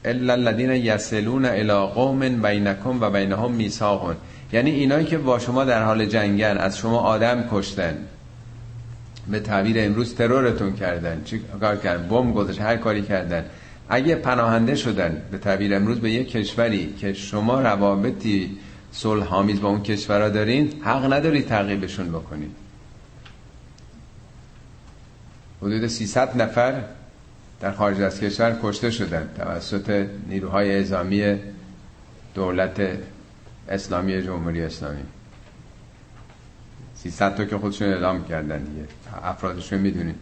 الا 0.05 0.33
الذين 0.33 0.71
يصلون 0.71 1.45
الى 1.45 1.73
قوم 1.95 2.43
بینکم 2.43 3.03
و 3.03 3.11
بینهم 3.11 3.53
میثاق 3.53 4.17
یعنی 4.55 4.71
اینایی 4.71 5.07
که 5.07 5.19
با 5.19 5.39
شما 5.39 5.65
در 5.65 5.83
حال 5.83 6.07
جنگن 6.07 6.57
از 6.59 6.79
شما 6.79 6.99
آدم 6.99 7.45
کشتن. 7.53 7.97
به 9.31 9.41
تعبیر 9.41 9.77
امروز 9.79 10.15
ترورتون 10.15 10.77
کردن. 10.77 11.23
چی 11.25 11.41
کار 11.61 11.77
کردن؟ 11.77 12.09
بم 12.09 12.33
گذاشت 12.33 12.61
هر 12.61 12.77
کاری 12.77 13.03
کردن. 13.03 13.45
اگه 13.89 14.15
پناهنده 14.15 14.75
شدن 14.75 15.23
به 15.31 15.39
تعبیر 15.39 15.75
امروز 15.75 16.01
به 16.01 16.11
یک 16.11 16.31
کشوری 16.31 16.95
که 16.99 17.13
شما 17.13 17.61
روابطی 17.61 18.59
صلح 18.93 19.35
آمیز 19.35 19.61
با 19.61 19.69
اون 19.69 19.83
کشورها 19.83 20.29
دارین 20.29 20.73
حق 20.83 21.13
نداری 21.13 21.43
تعقیبشون 21.43 22.09
بکنید. 22.09 22.51
حدود 25.63 25.87
300 25.87 26.43
نفر 26.43 26.83
در 27.61 27.73
خارج 27.73 28.01
از 28.01 28.21
کشور 28.21 28.59
کشته 28.63 28.91
شدن 28.91 29.29
توسط 29.37 30.07
نیروهای 30.29 30.71
اعزامی 30.71 31.39
دولت 32.35 32.81
اسلامی 33.69 34.23
جمهوری 34.23 34.63
اسلامی. 34.63 35.03
300 36.95 37.35
تا 37.35 37.45
که 37.45 37.59
خودشون 37.59 37.89
اعلام 37.89 38.25
کردن 38.25 38.59
دیگه. 38.59 38.87
افرادشون 39.25 39.79
می‌دونید 39.79 40.17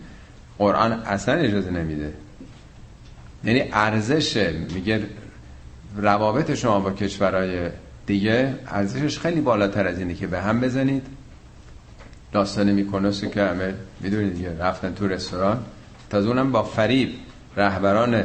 قرآن 0.59 0.93
اصلا 0.93 1.35
اجازه 1.35 1.71
نمیده. 1.71 2.13
یعنی 3.45 3.69
ارزش 3.73 4.37
میگه 4.75 5.07
روابط 5.97 6.55
شما 6.55 6.81
با 6.81 6.91
کشورهای 6.91 7.71
دیگه 8.07 8.55
ارزشش 8.67 9.19
خیلی 9.19 9.41
بالاتر 9.41 9.87
از 9.87 9.99
اینه 9.99 10.15
که 10.15 10.27
به 10.27 10.41
هم 10.41 10.61
بزنید. 10.61 11.07
داستان 12.33 12.73
میکنوسی 12.73 13.29
که 13.29 13.43
همه 13.43 13.75
می‌دونید 14.01 14.35
دیگه. 14.35 14.59
رفتن 14.59 14.95
تو 14.95 15.09
رستوران. 15.09 15.65
تا 16.11 16.19
اونم 16.19 16.53
با 16.53 16.63
فریب 16.63 17.15
رهبران 17.57 18.25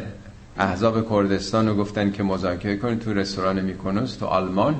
احزاب 0.57 1.09
کردستان 1.09 1.67
رو 1.67 1.75
گفتن 1.75 2.11
که 2.11 2.23
مذاکره 2.23 2.77
کنید. 2.77 2.99
تو 2.99 3.13
رستوران 3.13 3.61
میکنوس 3.61 4.15
تو 4.15 4.25
آلمان. 4.25 4.79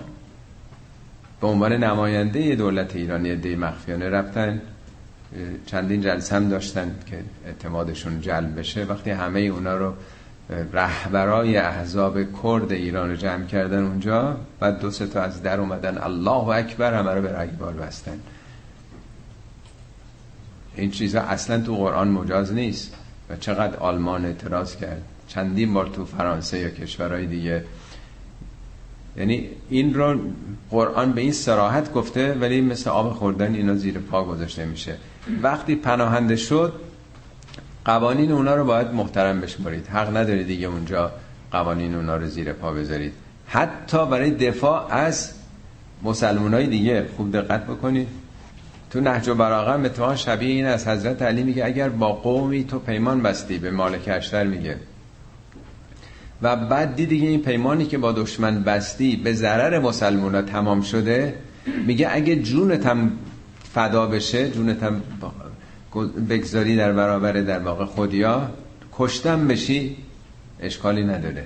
به 1.42 1.48
عنوان 1.48 1.74
نماینده 1.74 2.56
دولت 2.56 2.96
ایرانی 2.96 3.36
دی 3.36 3.56
مخفیانه 3.56 4.10
رفتن 4.10 4.62
چندین 5.66 6.02
جلسه 6.02 6.36
هم 6.36 6.50
داشتن 6.50 6.96
که 7.06 7.20
اعتمادشون 7.46 8.22
جلب 8.22 8.60
بشه. 8.60 8.86
وقتی 8.86 9.10
همه 9.10 9.40
اونا 9.40 9.78
رو 9.78 9.94
رهبرای 10.74 11.58
احزاب 11.58 12.18
کرد 12.44 12.72
ایران 12.72 13.10
رو 13.10 13.16
جمع 13.16 13.46
کردن 13.46 13.84
اونجا 13.84 14.38
بعد 14.60 14.80
دو 14.80 14.92
سه 14.92 15.08
تا 15.08 15.22
از 15.22 15.44
در 15.44 15.60
اومدن. 15.60 15.98
الله 15.98 16.48
اکبر 16.48 16.94
همه 16.94 17.12
رو 17.12 17.22
به 17.22 17.40
رگبار 17.40 17.74
بستن. 17.74 18.20
این 20.76 20.92
چیزا 20.92 21.22
اصلا 21.22 21.62
تو 21.62 21.76
قرآن 21.76 22.08
مجاز 22.08 22.54
نیست. 22.54 22.94
و 23.30 23.36
چقدر 23.36 23.78
آلمان 23.78 24.26
اعتراض 24.26 24.76
کرد. 24.76 25.02
چندین 25.28 25.74
بار 25.74 25.88
تو 25.88 26.06
فرانسه 26.06 26.60
یا 26.60 26.70
کشورهای 26.70 27.26
دیگه 27.26 27.64
یعنی 29.18 29.50
این 29.70 29.94
رو 29.94 30.20
قرآن 30.70 31.12
به 31.12 31.22
این 31.22 31.32
سراحت 31.32 31.94
گفته 31.94 32.34
ولی 32.34 32.62
مثل 32.62 32.90
آب 32.90 33.14
خوردن 33.14 33.56
اینا 33.56 33.76
زیر 33.76 34.00
پا 34.00 34.24
گذاشته 34.24 34.66
میشه. 34.66 34.96
وقتی 35.42 35.76
پناهنده 35.76 36.36
شد 36.36 36.74
قوانین 37.86 38.32
اونا 38.32 38.56
رو 38.56 38.66
باید 38.66 38.88
محترم 38.88 39.42
بشمارید. 39.42 39.88
حق 39.88 40.18
ندارید 40.18 40.48
دیگه 40.48 40.68
اونجا 40.68 41.12
قوانین 41.52 41.96
اونا 41.96 42.18
رو 42.18 42.28
زیر 42.28 42.54
پا 42.54 42.74
بذارید. 42.74 43.14
حتی 43.48 44.06
برای 44.06 44.32
دفاع 44.32 44.88
از 44.92 45.34
مسلمان 46.04 46.54
های 46.54 46.68
دیگه 46.68 47.06
خوب 47.18 47.32
دقت 47.32 47.64
بکنید. 47.64 48.08
تو 48.92 49.02
نهج 49.02 49.28
و 49.28 49.36
براغه 49.36 49.86
اتفاقا 49.86 50.16
شبیه 50.16 50.50
این 50.50 50.66
از 50.66 50.88
حضرت 50.88 51.22
علی 51.22 51.44
میگه 51.44 51.66
اگر 51.66 51.90
با 51.90 52.14
قومی 52.14 52.64
تو 52.64 52.80
پیمان 52.80 53.22
بستی 53.22 53.58
به 53.58 53.72
مالک 53.72 54.02
اشتر 54.08 54.44
میگه. 54.44 54.78
و 56.42 56.56
بعد 56.56 56.96
دیگه 56.96 57.28
این 57.28 57.42
پیمانی 57.42 57.86
که 57.86 57.98
با 57.98 58.12
دشمن 58.12 58.64
بستی 58.64 59.16
به 59.16 59.34
ضرر 59.34 59.80
مسلمان 59.80 60.36
ها 60.36 60.42
تمام 60.42 60.82
شده 60.82 61.34
میگه 61.86 62.08
اگه 62.12 62.36
جونتم 62.36 63.12
فدا 63.74 64.06
بشه 64.06 64.50
جونتم 64.50 65.02
بگذاری 66.30 66.76
در 66.76 66.94
برابر 66.94 67.32
در 67.32 67.60
واقع 67.60 67.86
خودیا 67.86 68.50
کشتم 68.94 69.48
بشی 69.48 69.96
اشکالی 70.60 71.04
نداره. 71.04 71.46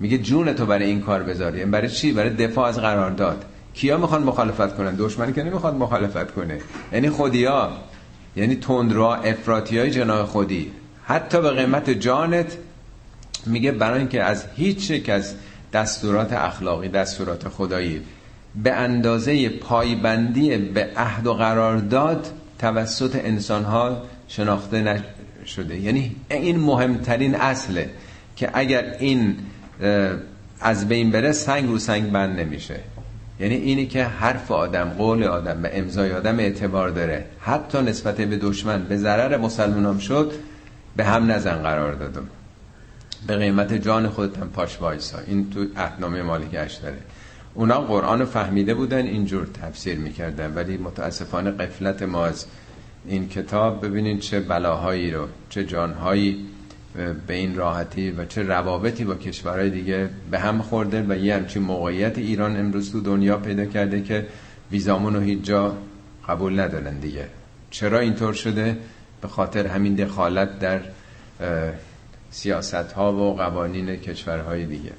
میگه 0.00 0.18
جونتو 0.18 0.66
برای 0.66 0.84
این 0.86 1.00
کار 1.00 1.22
بذاری. 1.22 1.64
برای 1.64 1.88
چی؟ 1.88 2.12
برای 2.12 2.30
دفاع 2.30 2.68
از 2.68 2.78
قرارداد. 2.78 3.44
کیا 3.74 3.98
می‌خوان 3.98 4.22
مخالفت 4.22 4.76
کنن؟ 4.76 4.94
دشمنی 4.98 5.32
که 5.32 5.42
نمی‌خواد 5.42 5.74
مخالفت 5.74 6.30
کنه. 6.30 6.58
یعنی 6.92 7.10
خودیا. 7.10 7.70
یعنی 8.36 8.56
تندرا 8.56 9.14
افراطی 9.14 9.78
های 9.78 9.90
جناه 9.90 10.26
خودی. 10.26 10.72
حتی 11.04 11.42
به 11.42 11.50
قیمت 11.50 11.90
جانت 11.90 12.56
میگه 13.46 13.72
برای 13.72 13.98
اینکه 13.98 14.22
از 14.22 14.44
هیچ 14.56 14.90
یک 14.90 15.08
از 15.08 15.34
دستورات 15.72 16.32
اخلاقی 16.32 16.88
دستورات 16.88 17.48
خدایی 17.48 18.02
به 18.62 18.72
اندازه 18.72 19.48
پایبندی 19.48 20.56
به 20.56 20.88
عهد 20.96 21.26
و 21.26 21.34
قرارداد 21.34 22.26
توسط 22.58 23.16
انسان 23.24 23.64
ها 23.64 24.02
شناخته 24.28 25.02
نشده. 25.42 25.80
یعنی 25.80 26.16
این 26.30 26.60
مهمترین 26.60 27.34
اصله 27.34 27.90
که 28.36 28.50
اگر 28.54 28.96
این 28.98 29.36
از 30.60 30.88
بین 30.88 31.10
بره 31.10 31.32
سنگ 31.32 31.68
رو 31.68 31.78
سنگ 31.78 32.12
بند 32.12 32.40
نمیشه. 32.40 32.80
یعنی 33.40 33.54
اینی 33.54 33.86
که 33.86 34.04
حرف 34.04 34.50
آدم 34.50 34.84
قول 34.84 35.24
آدم 35.24 35.62
به 35.62 35.78
امضای 35.78 36.12
آدم 36.12 36.38
اعتبار 36.38 36.90
داره. 36.90 37.24
حتی 37.40 37.82
نسبت 37.82 38.16
به 38.16 38.36
دشمن 38.36 38.84
به 38.84 38.96
ضرر 38.96 39.36
مسلمانام 39.36 39.98
شد 39.98 40.32
به 40.96 41.04
هم 41.04 41.30
نزن 41.30 41.62
قرار 41.62 41.94
دادم. 41.94 42.28
به 43.26 43.36
قیمت 43.36 43.72
جان 43.72 44.08
خودتم 44.08 44.48
پاش 44.48 44.80
وایسا. 44.80 45.18
این 45.26 45.50
تو 45.50 45.66
احنامه 45.76 46.22
مالک 46.22 46.48
اشتره. 46.52 46.98
اونا 47.54 47.80
قرآن 47.80 48.24
فهمیده 48.24 48.74
بودن 48.74 49.06
اینجور 49.06 49.46
تفسیر 49.62 49.98
می‌کردن. 49.98 50.54
ولی 50.54 50.76
متاسفانه 50.76 51.50
قفلت 51.50 52.02
ما 52.02 52.26
از 52.26 52.46
این 53.06 53.28
کتاب 53.28 53.86
ببینین 53.86 54.18
چه 54.18 54.40
بلاهایی 54.40 55.10
رو 55.10 55.28
چه 55.50 55.64
جانهایی 55.64 56.46
به 57.26 57.34
این 57.34 57.56
راحتی 57.56 58.10
و 58.10 58.24
چه 58.24 58.42
روابطی 58.42 59.04
با 59.04 59.14
کشورهای 59.14 59.70
دیگه 59.70 60.08
به 60.30 60.38
هم 60.38 60.62
خورده 60.62 61.04
و 61.08 61.16
یه 61.16 61.34
همچین 61.36 61.62
موقعیت 61.62 62.18
ایران 62.18 62.56
امروز 62.56 62.92
تو 62.92 63.00
دنیا 63.00 63.36
پیدا 63.36 63.64
کرده 63.64 64.02
که 64.02 64.26
ویزامون 64.70 65.14
رو 65.14 65.20
هیچ 65.20 65.42
جا 65.42 65.76
قبول 66.28 66.60
ندارن 66.60 66.98
دیگه. 66.98 67.26
چرا 67.70 67.98
اینطور 67.98 68.32
شده؟ 68.32 68.76
به 69.20 69.28
خاطر 69.28 69.66
همین 69.66 69.94
دخالت 69.94 70.58
در 70.58 70.80
سیاست 72.30 72.74
ها 72.74 73.12
و 73.12 73.36
قوانین 73.36 73.96
کشورهای 73.96 74.66
دیگه. 74.66 74.92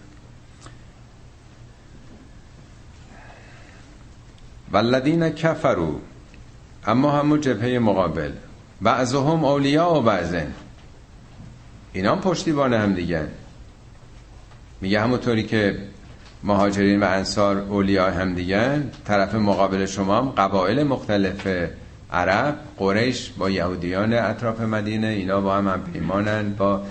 والذین 4.72 5.30
کفرو 5.30 6.00
اما 6.86 7.12
همون 7.12 7.42
جبهه 7.42 7.80
مقابل. 7.80 8.32
بعضهم 8.82 9.46
اولیاء 9.46 10.00
و 10.00 10.02
بعضن. 10.02 10.54
اینا 11.94 12.16
هم 12.16 12.22
پشتیبان 12.22 12.74
هم 12.74 12.94
دیگه. 12.94 13.28
میگه 14.82 15.02
همونطوری 15.02 15.44
که 15.44 15.78
مهاجرین 16.44 17.04
و 17.04 17.06
انصار 17.06 17.58
اولیاء 17.58 18.12
هم 18.12 18.36
دیگه 18.36 18.84
طرف 19.06 19.36
مقابل 19.36 19.86
شما 19.86 20.18
هم 20.18 20.30
قبایل 20.30 20.84
مختلف 20.84 21.48
عرب 22.12 22.56
قریش 22.78 23.30
با 23.30 23.50
یهودیان 23.50 24.14
اطراف 24.14 24.62
مدینه 24.62 25.08
اینا 25.08 25.42
با 25.42 25.56
هم 25.56 25.68
هم 25.68 25.84
پیمانن 25.94 26.54
با 26.54 26.82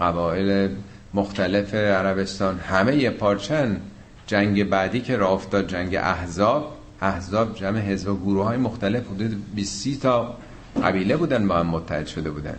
قبایل 0.00 0.68
مختلف 1.14 1.74
عربستان. 1.74 2.58
همه 2.58 3.10
پارچن. 3.10 3.80
جنگ 4.26 4.68
بعدی 4.68 5.00
که 5.00 5.16
راه 5.16 5.32
افتاد 5.32 5.66
جنگ 5.66 5.94
احزاب. 5.94 6.76
احزاب 7.00 7.54
جمع 7.54 7.78
حزب 7.78 8.08
و 8.08 8.16
گروه 8.16 8.44
های 8.44 8.56
مختلف 8.56 9.06
حدود 9.06 9.42
20 9.54 10.02
تا 10.02 10.36
قبیله 10.82 11.16
بودن 11.16 11.48
با 11.48 11.56
هم 11.56 11.66
متحد 11.66 12.06
شده 12.06 12.30
بودن. 12.30 12.56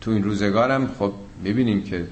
تو 0.00 0.10
این 0.10 0.24
روزگارم 0.24 0.90
خب 0.98 1.12
می‌بینیم 1.42 1.82
که 1.82 2.06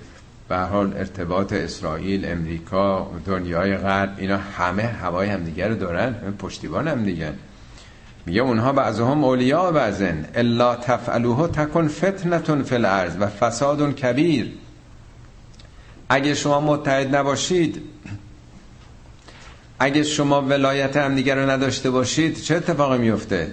به 0.49 0.59
حال 0.59 0.97
ارتباط 0.97 1.53
اسرائیل 1.53 2.25
امریکا 2.25 3.11
دنیای 3.27 3.77
غرب 3.77 4.15
اینا 4.19 4.37
همه 4.37 4.83
هوای 4.83 5.29
همدیگه 5.29 5.69
رو 5.69 5.75
دارن. 5.75 6.15
همه 6.15 6.31
پشتیبان 6.31 6.89
هم 6.89 7.05
دیگه. 7.05 7.33
میگه 8.27 8.41
اونها 8.41 8.73
بعضهم 8.73 9.25
اولیاء 9.25 9.73
بعضن. 9.73 10.25
الا 10.35 10.77
تفعلوه 10.77 11.49
تکن 11.49 11.89
فتنتون 11.89 12.65
الارض 12.71 13.17
و 13.21 13.27
فساد 13.27 13.95
کبیر. 13.95 14.53
اگه 16.09 16.35
شما 16.35 16.61
متحد 16.61 17.17
نباشید 17.17 17.83
اگه 19.79 20.03
شما 20.03 20.43
ولایت 20.43 20.97
هم 20.97 21.15
دیگر 21.15 21.37
رو 21.37 21.51
نداشته 21.51 21.91
باشید 21.91 22.43
چه 22.43 22.57
اتفاقی 22.57 22.99
میفته؟ 22.99 23.51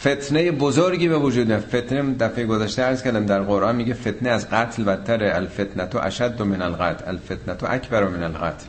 فتنه 0.00 0.50
بزرگی 0.50 1.08
به 1.08 1.18
وجود 1.18 1.56
فتنه 1.58 2.14
دفعه 2.14 2.46
گذشته 2.46 2.82
عرض 2.82 3.02
کردم 3.02 3.26
در 3.26 3.42
قرآن 3.42 3.76
میگه 3.76 3.94
فتنه 3.94 4.28
از 4.28 4.50
قتل 4.50 4.84
بدتر 4.84 5.24
الفتنه 5.24 5.86
تو 5.86 5.98
اشد 6.02 6.42
من 6.42 6.62
القتل. 6.62 7.08
الفتنه 7.08 7.54
تو 7.54 7.66
اکبر 7.70 8.04
من 8.04 8.22
القتل. 8.22 8.66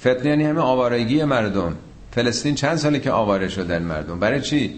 فتنه 0.00 0.30
یعنی 0.30 0.44
همه 0.44 0.60
آوارگی 0.60 1.24
مردم. 1.24 1.76
فلسطین 2.12 2.54
چند 2.54 2.76
ساله 2.76 3.00
که 3.00 3.10
آواره 3.10 3.48
شدن 3.48 3.82
مردم؟ 3.82 4.18
برای 4.18 4.40
چی؟ 4.40 4.74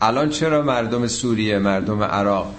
الان 0.00 0.28
چرا 0.28 0.62
مردم 0.62 1.06
سوریه 1.06 1.58
مردم 1.58 2.02
عراق 2.02 2.54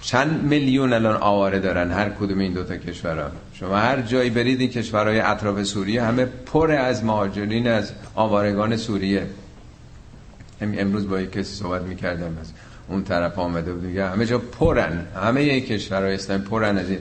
چند 0.00 0.42
میلیون 0.42 0.92
الان 0.92 1.16
آواره 1.16 1.58
دارن 1.58 1.90
هر 1.90 2.08
کدوم 2.08 2.38
این 2.38 2.52
دوتا 2.52 2.76
کشورها 2.76 3.30
شما 3.52 3.76
هر 3.76 4.02
جایی 4.02 4.30
برید 4.30 4.60
این 4.60 4.70
کشورهای 4.70 5.20
اطراف 5.20 5.62
سوریه 5.62 6.02
همه 6.02 6.24
پر 6.24 6.72
از 6.72 7.04
مهاجرین 7.04 7.68
از 7.68 7.92
آوارگان 8.14 8.76
سوریه. 8.76 9.26
امروز 10.60 11.08
با 11.08 11.20
یک 11.20 11.32
کسی 11.32 11.54
صحبت 11.54 11.82
می‌کردم 11.82 12.38
از 12.40 12.52
اون 12.88 13.04
طرف 13.04 13.38
آمده 13.38 13.72
بود. 13.72 13.86
دیگه 13.86 14.08
همه 14.08 14.26
جا 14.26 14.38
پرن. 14.38 15.06
همه 15.22 15.44
یک 15.44 15.68
کشورهای 15.68 16.14
اسلامی 16.14 16.44
پرن 16.44 16.78
از 16.78 16.90
این. 16.90 16.98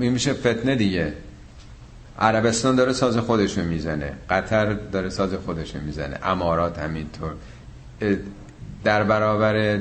این 0.00 0.12
میشه 0.12 0.32
فتنه 0.32 0.76
دیگه. 0.76 1.12
عربستان 2.18 2.76
داره 2.76 2.92
ساز 2.92 3.16
خودشو 3.16 3.62
می‌زنه. 3.62 4.12
قطر 4.30 4.72
داره 4.72 5.08
ساز 5.08 5.34
خودشو 5.34 5.80
می‌زنه. 5.80 6.18
امارات 6.22 6.78
همینطور. 6.78 7.32
در 8.84 9.04
برابر 9.04 9.80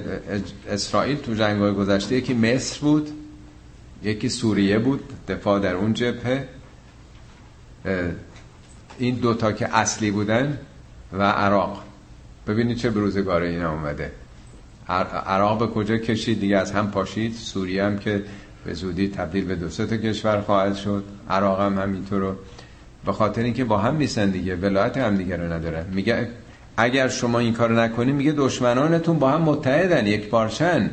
اسرائیل 0.69 1.17
تو 1.17 1.33
جنگ 1.33 1.75
گذشته 1.75 2.15
یکی 2.15 2.33
مصر 2.33 2.79
بود 2.81 3.09
یکی 4.03 4.29
سوریه 4.29 4.79
بود 4.79 5.03
دفاع 5.27 5.59
در 5.59 5.75
اون 5.75 5.93
جبهه. 5.93 6.47
این 8.99 9.15
دوتا 9.15 9.51
که 9.51 9.77
اصلی 9.77 10.11
بودن 10.11 10.57
و 11.13 11.23
عراق. 11.23 11.83
ببینید 12.47 12.77
چه 12.77 12.89
بروزگاره 12.89 13.47
این 13.47 13.61
اومده. 13.61 14.11
عراق 15.25 15.59
به 15.59 15.67
کجا 15.67 15.97
کشید؟ 15.97 16.39
دیگه 16.39 16.57
از 16.57 16.71
هم 16.71 16.91
پاشید. 16.91 17.33
سوریه 17.33 17.83
هم 17.83 17.99
که 17.99 18.23
به 18.65 18.73
زودی 18.73 19.07
تبدیل 19.07 19.45
به 19.45 19.55
دو 19.55 19.69
تا 19.69 19.97
کشور 19.97 20.41
خواهد 20.41 20.75
شد. 20.75 21.03
عراق 21.29 21.61
هم 21.61 21.79
همینطور. 21.79 22.35
به 23.05 23.11
خاطر 23.11 23.43
اینکه 23.43 23.63
با 23.63 23.77
هم 23.77 23.97
نیستن 23.97 24.29
دیگه. 24.29 24.55
ولایت 24.55 24.97
هم 24.97 25.17
دیگه 25.17 25.35
رو 25.35 25.53
ندارن. 25.53 25.85
میگه 25.93 26.27
اگر 26.79 27.07
شما 27.07 27.39
این 27.39 27.53
کارو 27.53 27.79
نکنید 27.79 28.15
میگه 28.15 28.31
دشمنانتون 28.31 29.19
با 29.19 29.29
هم 29.29 29.41
متحدن 29.41 30.07
یک 30.07 30.29
پارچن. 30.29 30.89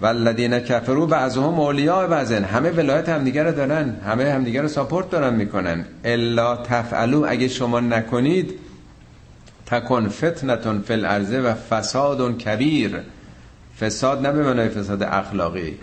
والذین 0.00 0.58
کفروا 0.58 1.06
بعضهم 1.06 1.60
اولیاء 1.60 2.06
بعضن. 2.06 2.44
همه 2.44 2.70
ولایت 2.70 3.08
همدیگه 3.08 3.42
رو 3.42 3.52
دارن 3.52 3.96
همه 4.06 4.32
همدیگه 4.32 4.62
رو 4.62 4.68
ساپورت 4.68 5.10
دارن 5.10 5.34
می‌کنن. 5.34 5.84
الا 6.04 6.56
تفعلوا 6.56 7.26
اگه 7.26 7.48
شما 7.48 7.80
نکنید 7.80 8.54
تکن 9.66 10.08
فتنتون 10.08 10.82
فی 10.82 10.92
الارض 10.92 11.32
و 11.32 11.54
فساد 11.54 12.38
کبیر. 12.38 13.00
فساد 13.80 14.26
نه 14.26 14.32
به 14.32 14.42
معنای 14.42 14.68
فساد 14.68 15.02
اخلاقی 15.02 15.78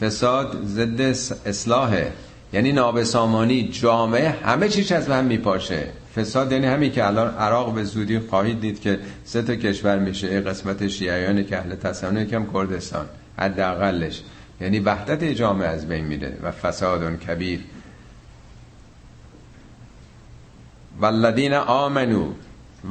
فساد 0.00 0.56
ضد 0.64 1.00
اصلاحه. 1.46 2.12
یعنی 2.52 2.72
نابسامانی 2.72 3.68
جامعه 3.68 4.28
همه 4.28 4.68
چیز 4.68 4.92
از 4.92 5.08
هم 5.08 5.24
میپاشه. 5.24 5.86
فساد 6.16 6.52
یعنی 6.52 6.66
همین 6.66 6.92
که 6.92 7.06
الان 7.06 7.34
عراق 7.34 7.74
به 7.74 7.84
زودی 7.84 8.18
خواهید 8.18 8.60
دید 8.60 8.80
که 8.80 8.98
سه 9.24 9.42
تا 9.42 9.54
کشور 9.54 9.98
میشه 9.98 10.40
قسمت 10.40 10.88
شیعیان 10.88 11.44
که 11.44 11.58
اهل 11.58 11.74
تصنع 11.74 12.24
کم 12.24 12.46
کردستان 12.52 13.06
حداقلش. 13.38 14.22
یعنی 14.60 14.80
وحدت 14.80 15.24
جامعه 15.24 15.68
از 15.68 15.88
بین 15.88 16.04
میره 16.04 16.36
و 16.42 16.50
فساد 16.50 17.20
کبیر. 17.20 17.60
والذین 21.00 21.54
آمنو 21.54 22.32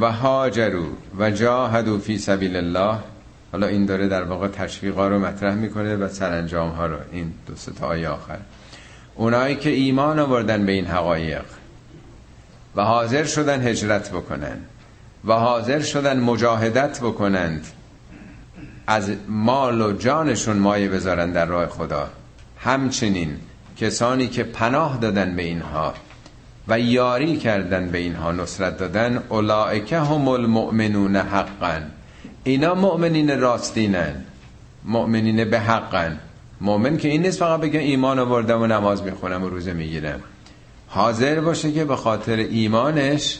و 0.01 0.11
هاجرو 0.11 0.85
و 1.19 1.31
جاهدو 1.31 1.99
فی 1.99 2.17
سبیل 2.17 2.55
الله. 2.55 2.99
حالا 3.51 3.67
این 3.67 3.85
داره 3.85 4.07
در 4.07 4.23
واقع 4.23 4.47
تشویقا 4.47 5.07
رو 5.07 5.19
مطرح 5.19 5.55
می‌کنه 5.55 5.95
و 5.95 6.07
سرانجام 6.07 6.69
ها 6.69 6.85
رو 6.85 6.97
این 7.11 7.33
دو 7.47 7.53
تا 7.79 7.87
آیه 7.87 8.09
آخر. 8.09 8.37
اونایی 9.15 9.55
که 9.55 9.69
ایمان 9.69 10.19
آوردن 10.19 10.65
به 10.65 10.71
این 10.71 10.85
حقایق. 10.85 11.43
و 12.75 12.83
حاضر 12.83 13.23
شدن 13.23 13.67
هجرت 13.67 14.09
بکنن 14.09 14.57
و 15.25 15.33
حاضر 15.33 15.79
شدن 15.79 16.19
مجاهدت 16.19 16.99
بکنند. 16.99 17.67
از 18.87 19.11
مال 19.27 19.81
و 19.81 19.91
جانشون 19.91 20.57
مایه 20.57 20.89
بذارن 20.89 21.31
در 21.31 21.45
راه 21.45 21.67
خدا. 21.67 22.09
همچنین 22.59 23.37
کسانی 23.77 24.27
که 24.27 24.43
پناه 24.43 24.97
دادن 24.97 25.35
به 25.35 25.41
اینها 25.41 25.93
و 26.67 26.79
یاری 26.79 27.37
کردن 27.37 27.89
به 27.89 27.97
اینها 27.97 28.31
نصرت 28.31 28.77
دادن 28.77 29.23
اولائکه 29.29 29.99
هم 29.99 30.27
المؤمنون 30.27 31.15
حقا. 31.15 31.81
اینا 32.43 32.75
مؤمنین 32.75 33.39
راستینن 33.39 34.15
مؤمنین 34.85 35.49
به 35.49 35.59
حقن 35.59 36.19
مؤمن 36.61 36.97
که 36.97 37.07
این 37.07 37.21
نیست 37.21 37.39
فقط 37.39 37.59
بگه 37.59 37.79
ایمان 37.79 38.19
آوردم 38.19 38.61
و 38.61 38.67
نماز 38.67 39.03
می‌خونم 39.03 39.43
و 39.43 39.49
روزه 39.49 39.73
می‌گیرم. 39.73 40.19
حاضر 40.95 41.39
باشه 41.39 41.71
که 41.71 41.85
به 41.85 41.95
خاطر 41.95 42.35
ایمانش 42.35 43.39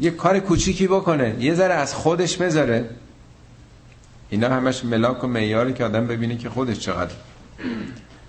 یه 0.00 0.10
کار 0.10 0.38
کوچیکی 0.38 0.86
بکنه. 0.86 1.36
یه 1.40 1.54
ذره 1.54 1.74
از 1.74 1.94
خودش 1.94 2.36
بذاره. 2.36 2.90
اینا 4.30 4.48
همش 4.48 4.84
ملاک 4.84 5.24
و 5.24 5.26
میاره 5.26 5.72
که 5.72 5.84
آدم 5.84 6.06
ببینه 6.06 6.36
که 6.36 6.50
خودش 6.50 6.78
چقدر 6.78 7.14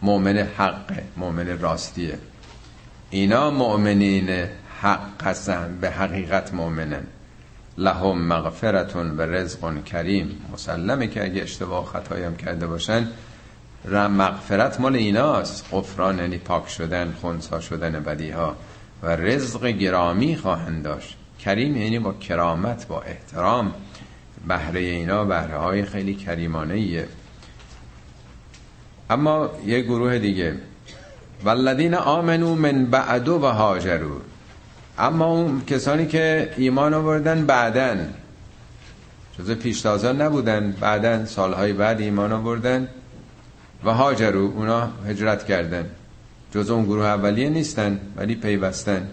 مؤمن 0.01 0.37
حقه 0.37 1.03
مؤمن 1.17 1.59
راستیه. 1.59 2.17
اینا 3.09 3.51
مؤمنین 3.51 4.45
حق 4.81 5.23
هستن 5.23 5.77
به 5.81 5.89
حقیقت 5.89 6.53
مؤمنن. 6.53 7.03
لهم 7.77 8.27
مغفرتون 8.27 9.17
و 9.17 9.21
رزق 9.21 9.83
کریم. 9.83 10.41
مسلمه 10.53 11.07
که 11.07 11.23
اگه 11.23 11.41
اشتباه 11.41 11.85
خطایم 11.85 12.35
کرده 12.35 12.67
باشن 12.67 13.07
مغفرت 13.91 14.79
مال 14.79 14.95
ایناست. 14.95 15.65
غفران 15.71 16.19
یعنی 16.19 16.37
پاک 16.37 16.69
شدن 16.69 17.13
خونسا 17.21 17.59
شدن 17.59 17.91
بدی 17.91 18.29
ها 18.29 18.55
و 19.03 19.07
رزق 19.07 19.65
گرامی 19.65 20.35
خواهند 20.35 20.83
داشت. 20.83 21.17
کریم 21.39 21.77
یعنی 21.77 21.99
با 21.99 22.13
کرامت 22.13 22.87
با 22.87 23.01
احترام. 23.01 23.73
بهره 24.47 24.79
اینا 24.79 25.25
بهره 25.25 25.57
های 25.57 25.85
خیلی 25.85 26.15
کریمانه 26.15 26.73
ایه 26.73 27.07
اما 29.09 29.49
یه 29.65 29.81
گروه 29.81 30.19
دیگه. 30.19 30.55
والذین 31.43 31.93
آمنو 31.93 32.55
من 32.55 32.85
بعدو 32.85 33.39
و 33.41 33.45
هاجرو 33.45 34.21
اما 34.97 35.25
اون 35.25 35.61
کسانی 35.65 36.07
که 36.07 36.53
ایمان 36.57 36.93
آوردن 36.93 37.45
بعدن. 37.45 38.13
جز 39.39 39.51
پیشتازان 39.51 40.21
نبودن. 40.21 40.71
بعدن 40.79 41.25
سالهای 41.25 41.73
بعد 41.73 42.01
ایمان 42.01 42.31
آوردن. 42.31 42.87
و 43.85 43.93
هاجرو 43.93 44.51
اونا 44.55 44.89
هجرت 45.07 45.45
کردن. 45.45 45.85
جز 46.51 46.69
اون 46.69 46.85
گروه 46.85 47.05
اولیه 47.05 47.49
نیستن 47.49 47.99
ولی 48.17 48.35
پیوستن. 48.35 49.09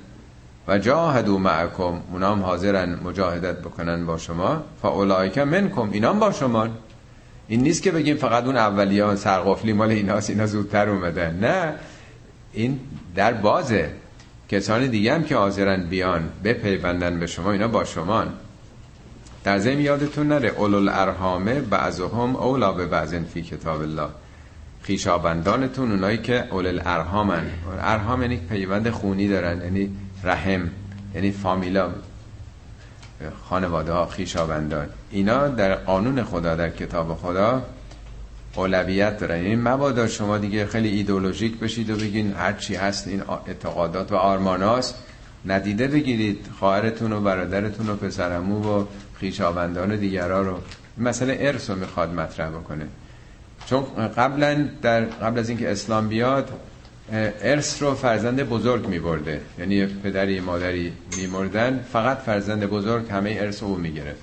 و 0.69 0.79
جاهدو 0.79 1.39
معکم 1.39 2.01
اونا 2.13 2.33
هم 2.33 2.43
حاضرن 2.43 2.99
مجاهدت 3.05 3.59
بکنن 3.59 4.07
با 4.07 4.19
شما. 4.19 4.63
فاولائک 4.83 5.39
منکم 5.39 5.91
اینا 5.91 6.11
هم 6.11 6.19
با 6.19 6.33
شما. 6.33 6.69
این 7.49 7.61
نیست 7.61 7.83
که 7.83 7.91
بگیم 7.91 8.17
فقط 8.17 8.45
اون 8.45 8.57
اولیان 8.57 9.17
سرقفلی 9.17 9.73
مال 9.73 9.91
ایناست 9.91 10.31
اینا 10.31 10.47
زودتر 10.47 10.89
اومدن. 10.89 11.37
نه. 11.37 11.75
این 12.53 12.81
در 13.15 13.33
بازه. 13.33 13.91
کسانی 14.49 14.89
دیگه 14.89 15.15
هم 15.15 15.25
که 15.25 15.37
حاضرن 15.37 15.83
بیان 15.83 16.29
بپیوندن 16.45 17.21
به 17.21 17.27
شما 17.27 17.53
اینا 17.53 17.69
با 17.69 17.85
شما. 17.85 18.25
در 19.45 19.59
زمین 19.59 19.81
یادتون 19.81 20.29
نره 20.29 20.49
اولو 20.49 20.77
الارحامه 20.77 21.61
بعضهم 21.61 22.37
اولا 22.37 22.73
به 22.73 22.87
بعضن 22.87 23.25
فی 23.25 23.43
کتاب 23.43 23.81
الله. 23.81 24.09
خیشابندانتون 24.83 25.91
اونایی 25.91 26.19
که 26.19 26.45
اول 26.51 26.67
الارحامن 26.67 27.43
ارحام 27.81 28.23
یعنی 28.23 28.37
پیوند 28.37 28.91
خونی 28.91 29.29
دارن 29.29 29.63
یعنی 29.63 29.91
رحم 30.25 30.71
یعنی 31.15 31.31
فامیلا 31.31 31.91
خانواده 33.49 33.93
ها 33.93 34.07
خیشابندان 34.07 34.87
اینا 35.11 35.49
در 35.49 35.75
قانون 35.75 36.23
خدا 36.23 36.57
در 36.57 36.71
کتاب 36.71 37.15
خدا 37.15 37.63
اولویت 38.55 39.19
دارن. 39.19 39.43
یعنی 39.43 39.57
مبادا 39.57 40.07
شما 40.07 40.39
دیگه 40.39 40.67
خیلی 40.67 40.89
ایدولوژیک 40.89 41.59
بشید 41.59 41.91
و 41.91 41.97
بگین 41.97 42.33
هر 42.33 42.53
چی 42.53 42.75
هست 42.75 43.09
این 43.09 43.23
اعتقادات 43.47 44.13
و 44.13 44.17
آرماناست 44.17 44.95
ندیده 45.47 45.89
بگیرید 45.89 46.47
خواهرتون 46.59 47.13
و 47.13 47.21
برادرتون 47.21 47.89
و 47.89 47.97
پسرمو 47.97 48.81
و 48.81 48.85
خیشابندان 49.15 49.97
دیگرها 49.97 50.41
رو. 50.41 50.59
مسئله 50.99 51.37
ارث 51.41 51.71
رو 51.71 51.77
می‌خواد 51.77 52.15
مطرح 52.15 52.49
بکنه. 52.49 52.87
چون 53.71 53.85
قبلا 54.17 54.69
در 54.83 55.01
قبل 55.01 55.39
از 55.39 55.49
اینکه 55.49 55.71
اسلام 55.71 56.09
بیاد 56.09 56.49
ارث 57.43 57.83
رو 57.83 57.95
فرزند 57.95 58.43
بزرگ 58.43 58.87
می 58.87 58.99
برده 58.99 59.41
یعنی 59.59 59.87
پدری 59.87 60.41
مادری 60.41 60.93
می 61.17 61.27
مردن 61.27 61.85
فقط 61.93 62.19
فرزند 62.19 62.67
بزرگ 62.67 63.11
همه 63.11 63.37
ارث 63.41 63.63
او 63.63 63.77
می 63.77 63.93
گرفت 63.93 64.23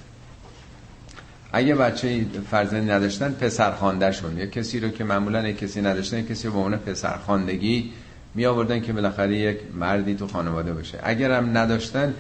اگه 1.51 1.75
بچه 1.75 2.25
فرزندی 2.51 2.91
نداشتن 2.91 3.31
پسر 3.31 3.71
خاندهشون 3.71 4.37
یه 4.37 4.47
کسی 4.47 4.79
رو 4.79 4.89
که 4.89 5.03
معمولا 5.03 5.51
کسی 5.51 5.81
نداشتن 5.81 6.21
کسی 6.21 6.47
رو 6.47 6.53
به 6.53 6.59
عنوان 6.59 6.77
پسر 6.79 7.17
خاندگی 7.17 7.91
می 8.35 8.45
آوردن 8.45 8.81
که 8.81 8.93
بالاخره 8.93 9.37
یک 9.37 9.57
مردی 9.75 10.15
تو 10.15 10.27
خانواده 10.27 10.73
باشه. 10.73 10.99
اگر 11.03 11.31
هم 11.31 11.57
نداشتن 11.57 12.13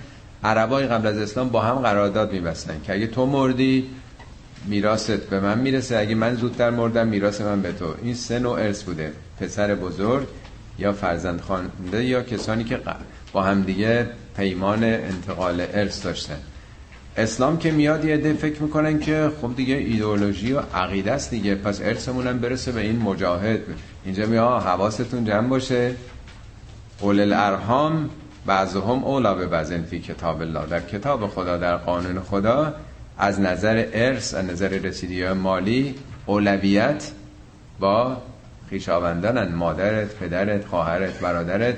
عربای 0.43 0.87
قبل 0.87 1.07
از 1.07 1.17
اسلام 1.17 1.49
با 1.49 1.61
هم 1.61 1.75
قرارداد 1.75 2.33
میبستن 2.33 2.81
که 2.85 2.93
اگه 2.93 3.07
تو 3.07 3.25
مردی 3.25 3.89
میراست 4.67 5.11
به 5.11 5.39
من 5.39 5.59
می‌رسه. 5.59 5.97
اگه 5.97 6.15
من 6.15 6.35
زودتر 6.35 6.69
مردم 6.69 7.07
میراث 7.07 7.41
من 7.41 7.61
به 7.61 7.71
تو. 7.71 7.85
این 8.03 8.13
سه 8.13 8.39
نوع 8.39 8.59
ارث 8.59 8.83
بوده. 8.83 9.13
پسر 9.39 9.75
بزرگ 9.75 10.27
یا 10.79 10.93
فرزند 10.93 11.41
خوانده 11.41 12.05
یا 12.05 12.23
کسانی 12.23 12.63
که 12.63 12.79
با 13.33 13.43
هم 13.43 13.61
دیگه 13.61 14.07
پیمان 14.37 14.83
انتقال 14.83 15.61
ارث 15.73 16.05
داشتن. 16.05 16.37
اسلام 17.17 17.57
که 17.57 17.71
میاد 17.71 18.05
یه 18.05 18.13
عده 18.13 18.33
فکر 18.33 18.63
می‌کنن 18.63 18.99
که 18.99 19.31
خب 19.41 19.55
دیگه 19.55 19.75
ایدئولوژی 19.75 20.53
و 20.53 20.59
عقیده 20.59 21.11
است 21.11 21.29
دیگه. 21.29 21.55
پس 21.55 21.81
ارثمون 21.81 22.27
هم 22.27 22.39
برسه 22.39 22.71
به 22.71 22.81
این 22.81 22.99
مجاهد. 22.99 23.59
اینجا 24.05 24.25
میاد 24.25 24.61
حواستون 24.61 25.25
جمع 25.25 25.47
باشه. 25.47 25.95
اول 27.01 27.19
الارحام 27.19 28.09
بعضهم 28.45 29.03
اولا 29.03 29.33
به 29.33 29.47
بعضن 29.47 29.83
فی 29.83 29.99
کتاب 29.99 30.41
الله. 30.41 30.65
در 30.65 30.81
کتاب 30.81 31.27
خدا 31.27 31.57
در 31.57 31.77
قانون 31.77 32.19
خدا 32.19 32.73
از 33.17 33.39
نظر 33.39 33.85
ارث 33.93 34.33
از 34.33 34.45
نظر 34.45 34.67
رسیدگی 34.67 35.27
مالی 35.27 35.95
اولویت 36.25 37.11
با 37.79 38.17
خیشاوندانن 38.69 39.55
مادرت 39.55 40.15
پدرت 40.15 40.65
خواهرت 40.65 41.19
برادرت. 41.19 41.75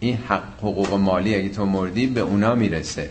این 0.00 0.16
حق 0.16 0.58
حقوق 0.58 0.94
مالی 0.94 1.34
اگه 1.34 1.48
تو 1.48 1.66
مردی 1.66 2.06
به 2.06 2.20
اونا 2.20 2.54
می‌رسه. 2.54 3.10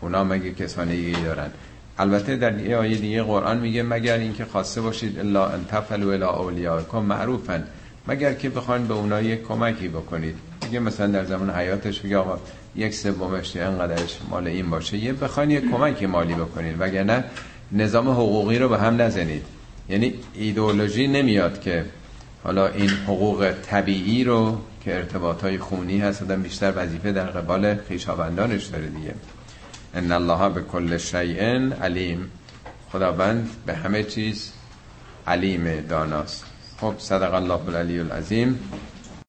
اونا 0.00 0.24
مگه 0.24 0.54
کسانی 0.54 1.12
دارن؟ 1.12 1.50
البته 1.98 2.36
در 2.36 2.60
یه 2.60 2.76
آیه 2.76 2.96
دیگه 2.96 3.22
قرآن 3.22 3.58
میگه 3.58 3.82
مگر 3.82 4.18
اینکه 4.18 4.44
خواسته 4.44 4.80
باشید 4.80 5.18
الا 5.18 5.46
ان 5.46 5.64
تفلوا 5.64 6.12
الی 6.12 6.22
اولیاءکم 6.22 6.98
معروفن 6.98 7.64
مگر 8.08 8.34
که 8.34 8.50
بخواین 8.50 8.86
به 8.86 8.94
اونا 8.94 9.20
یک 9.20 9.42
کمکی 9.42 9.88
بکنید. 9.88 10.34
دیگه 10.60 10.80
مثلا 10.80 11.06
در 11.06 11.24
زمان 11.24 11.50
حیاتش 11.50 12.00
بگه 12.00 12.16
آقا 12.16 12.38
یک 12.76 12.94
سومش 12.94 13.56
انقدرش 13.56 14.18
مال 14.30 14.46
این 14.46 14.70
باشه. 14.70 14.96
یه 14.96 15.12
بخواین 15.12 15.50
یک 15.50 15.70
کمکی 15.70 16.06
مالی 16.06 16.34
بکنید 16.34 16.76
وگرنه 16.78 17.24
نظام 17.72 18.08
حقوقی 18.08 18.58
رو 18.58 18.68
به 18.68 18.78
هم 18.78 19.02
نزنید. 19.02 19.42
یعنی 19.88 20.14
ایدئولوژی 20.34 21.06
نمیاد 21.06 21.60
که 21.60 21.84
حالا 22.44 22.66
این 22.66 22.90
حقوق 22.90 23.52
طبیعی 23.66 24.24
رو 24.24 24.58
که 24.84 24.96
ارتباط 24.96 25.42
های 25.42 25.58
خونی 25.58 25.98
هست 25.98 26.22
آدم 26.22 26.42
بیشتر 26.42 26.72
وظیفه 26.76 27.12
در 27.12 27.26
قبال 27.26 27.74
خیشاوندانش 27.74 28.64
داره 28.64 28.86
دیگه. 28.86 29.14
ان 29.94 30.12
الله 30.12 30.48
به 30.48 30.62
کل 30.62 30.98
شیء 30.98 31.72
علیم. 31.82 32.30
خداوند 32.92 33.50
به 33.66 33.74
همه 33.74 34.02
چیز 34.04 34.52
علیم 35.26 35.80
داناست. 35.88 36.44
خب 36.80 36.94
صدق 36.98 37.34
الله 37.34 37.68
العلی 37.68 37.98
العظیم. 37.98 38.58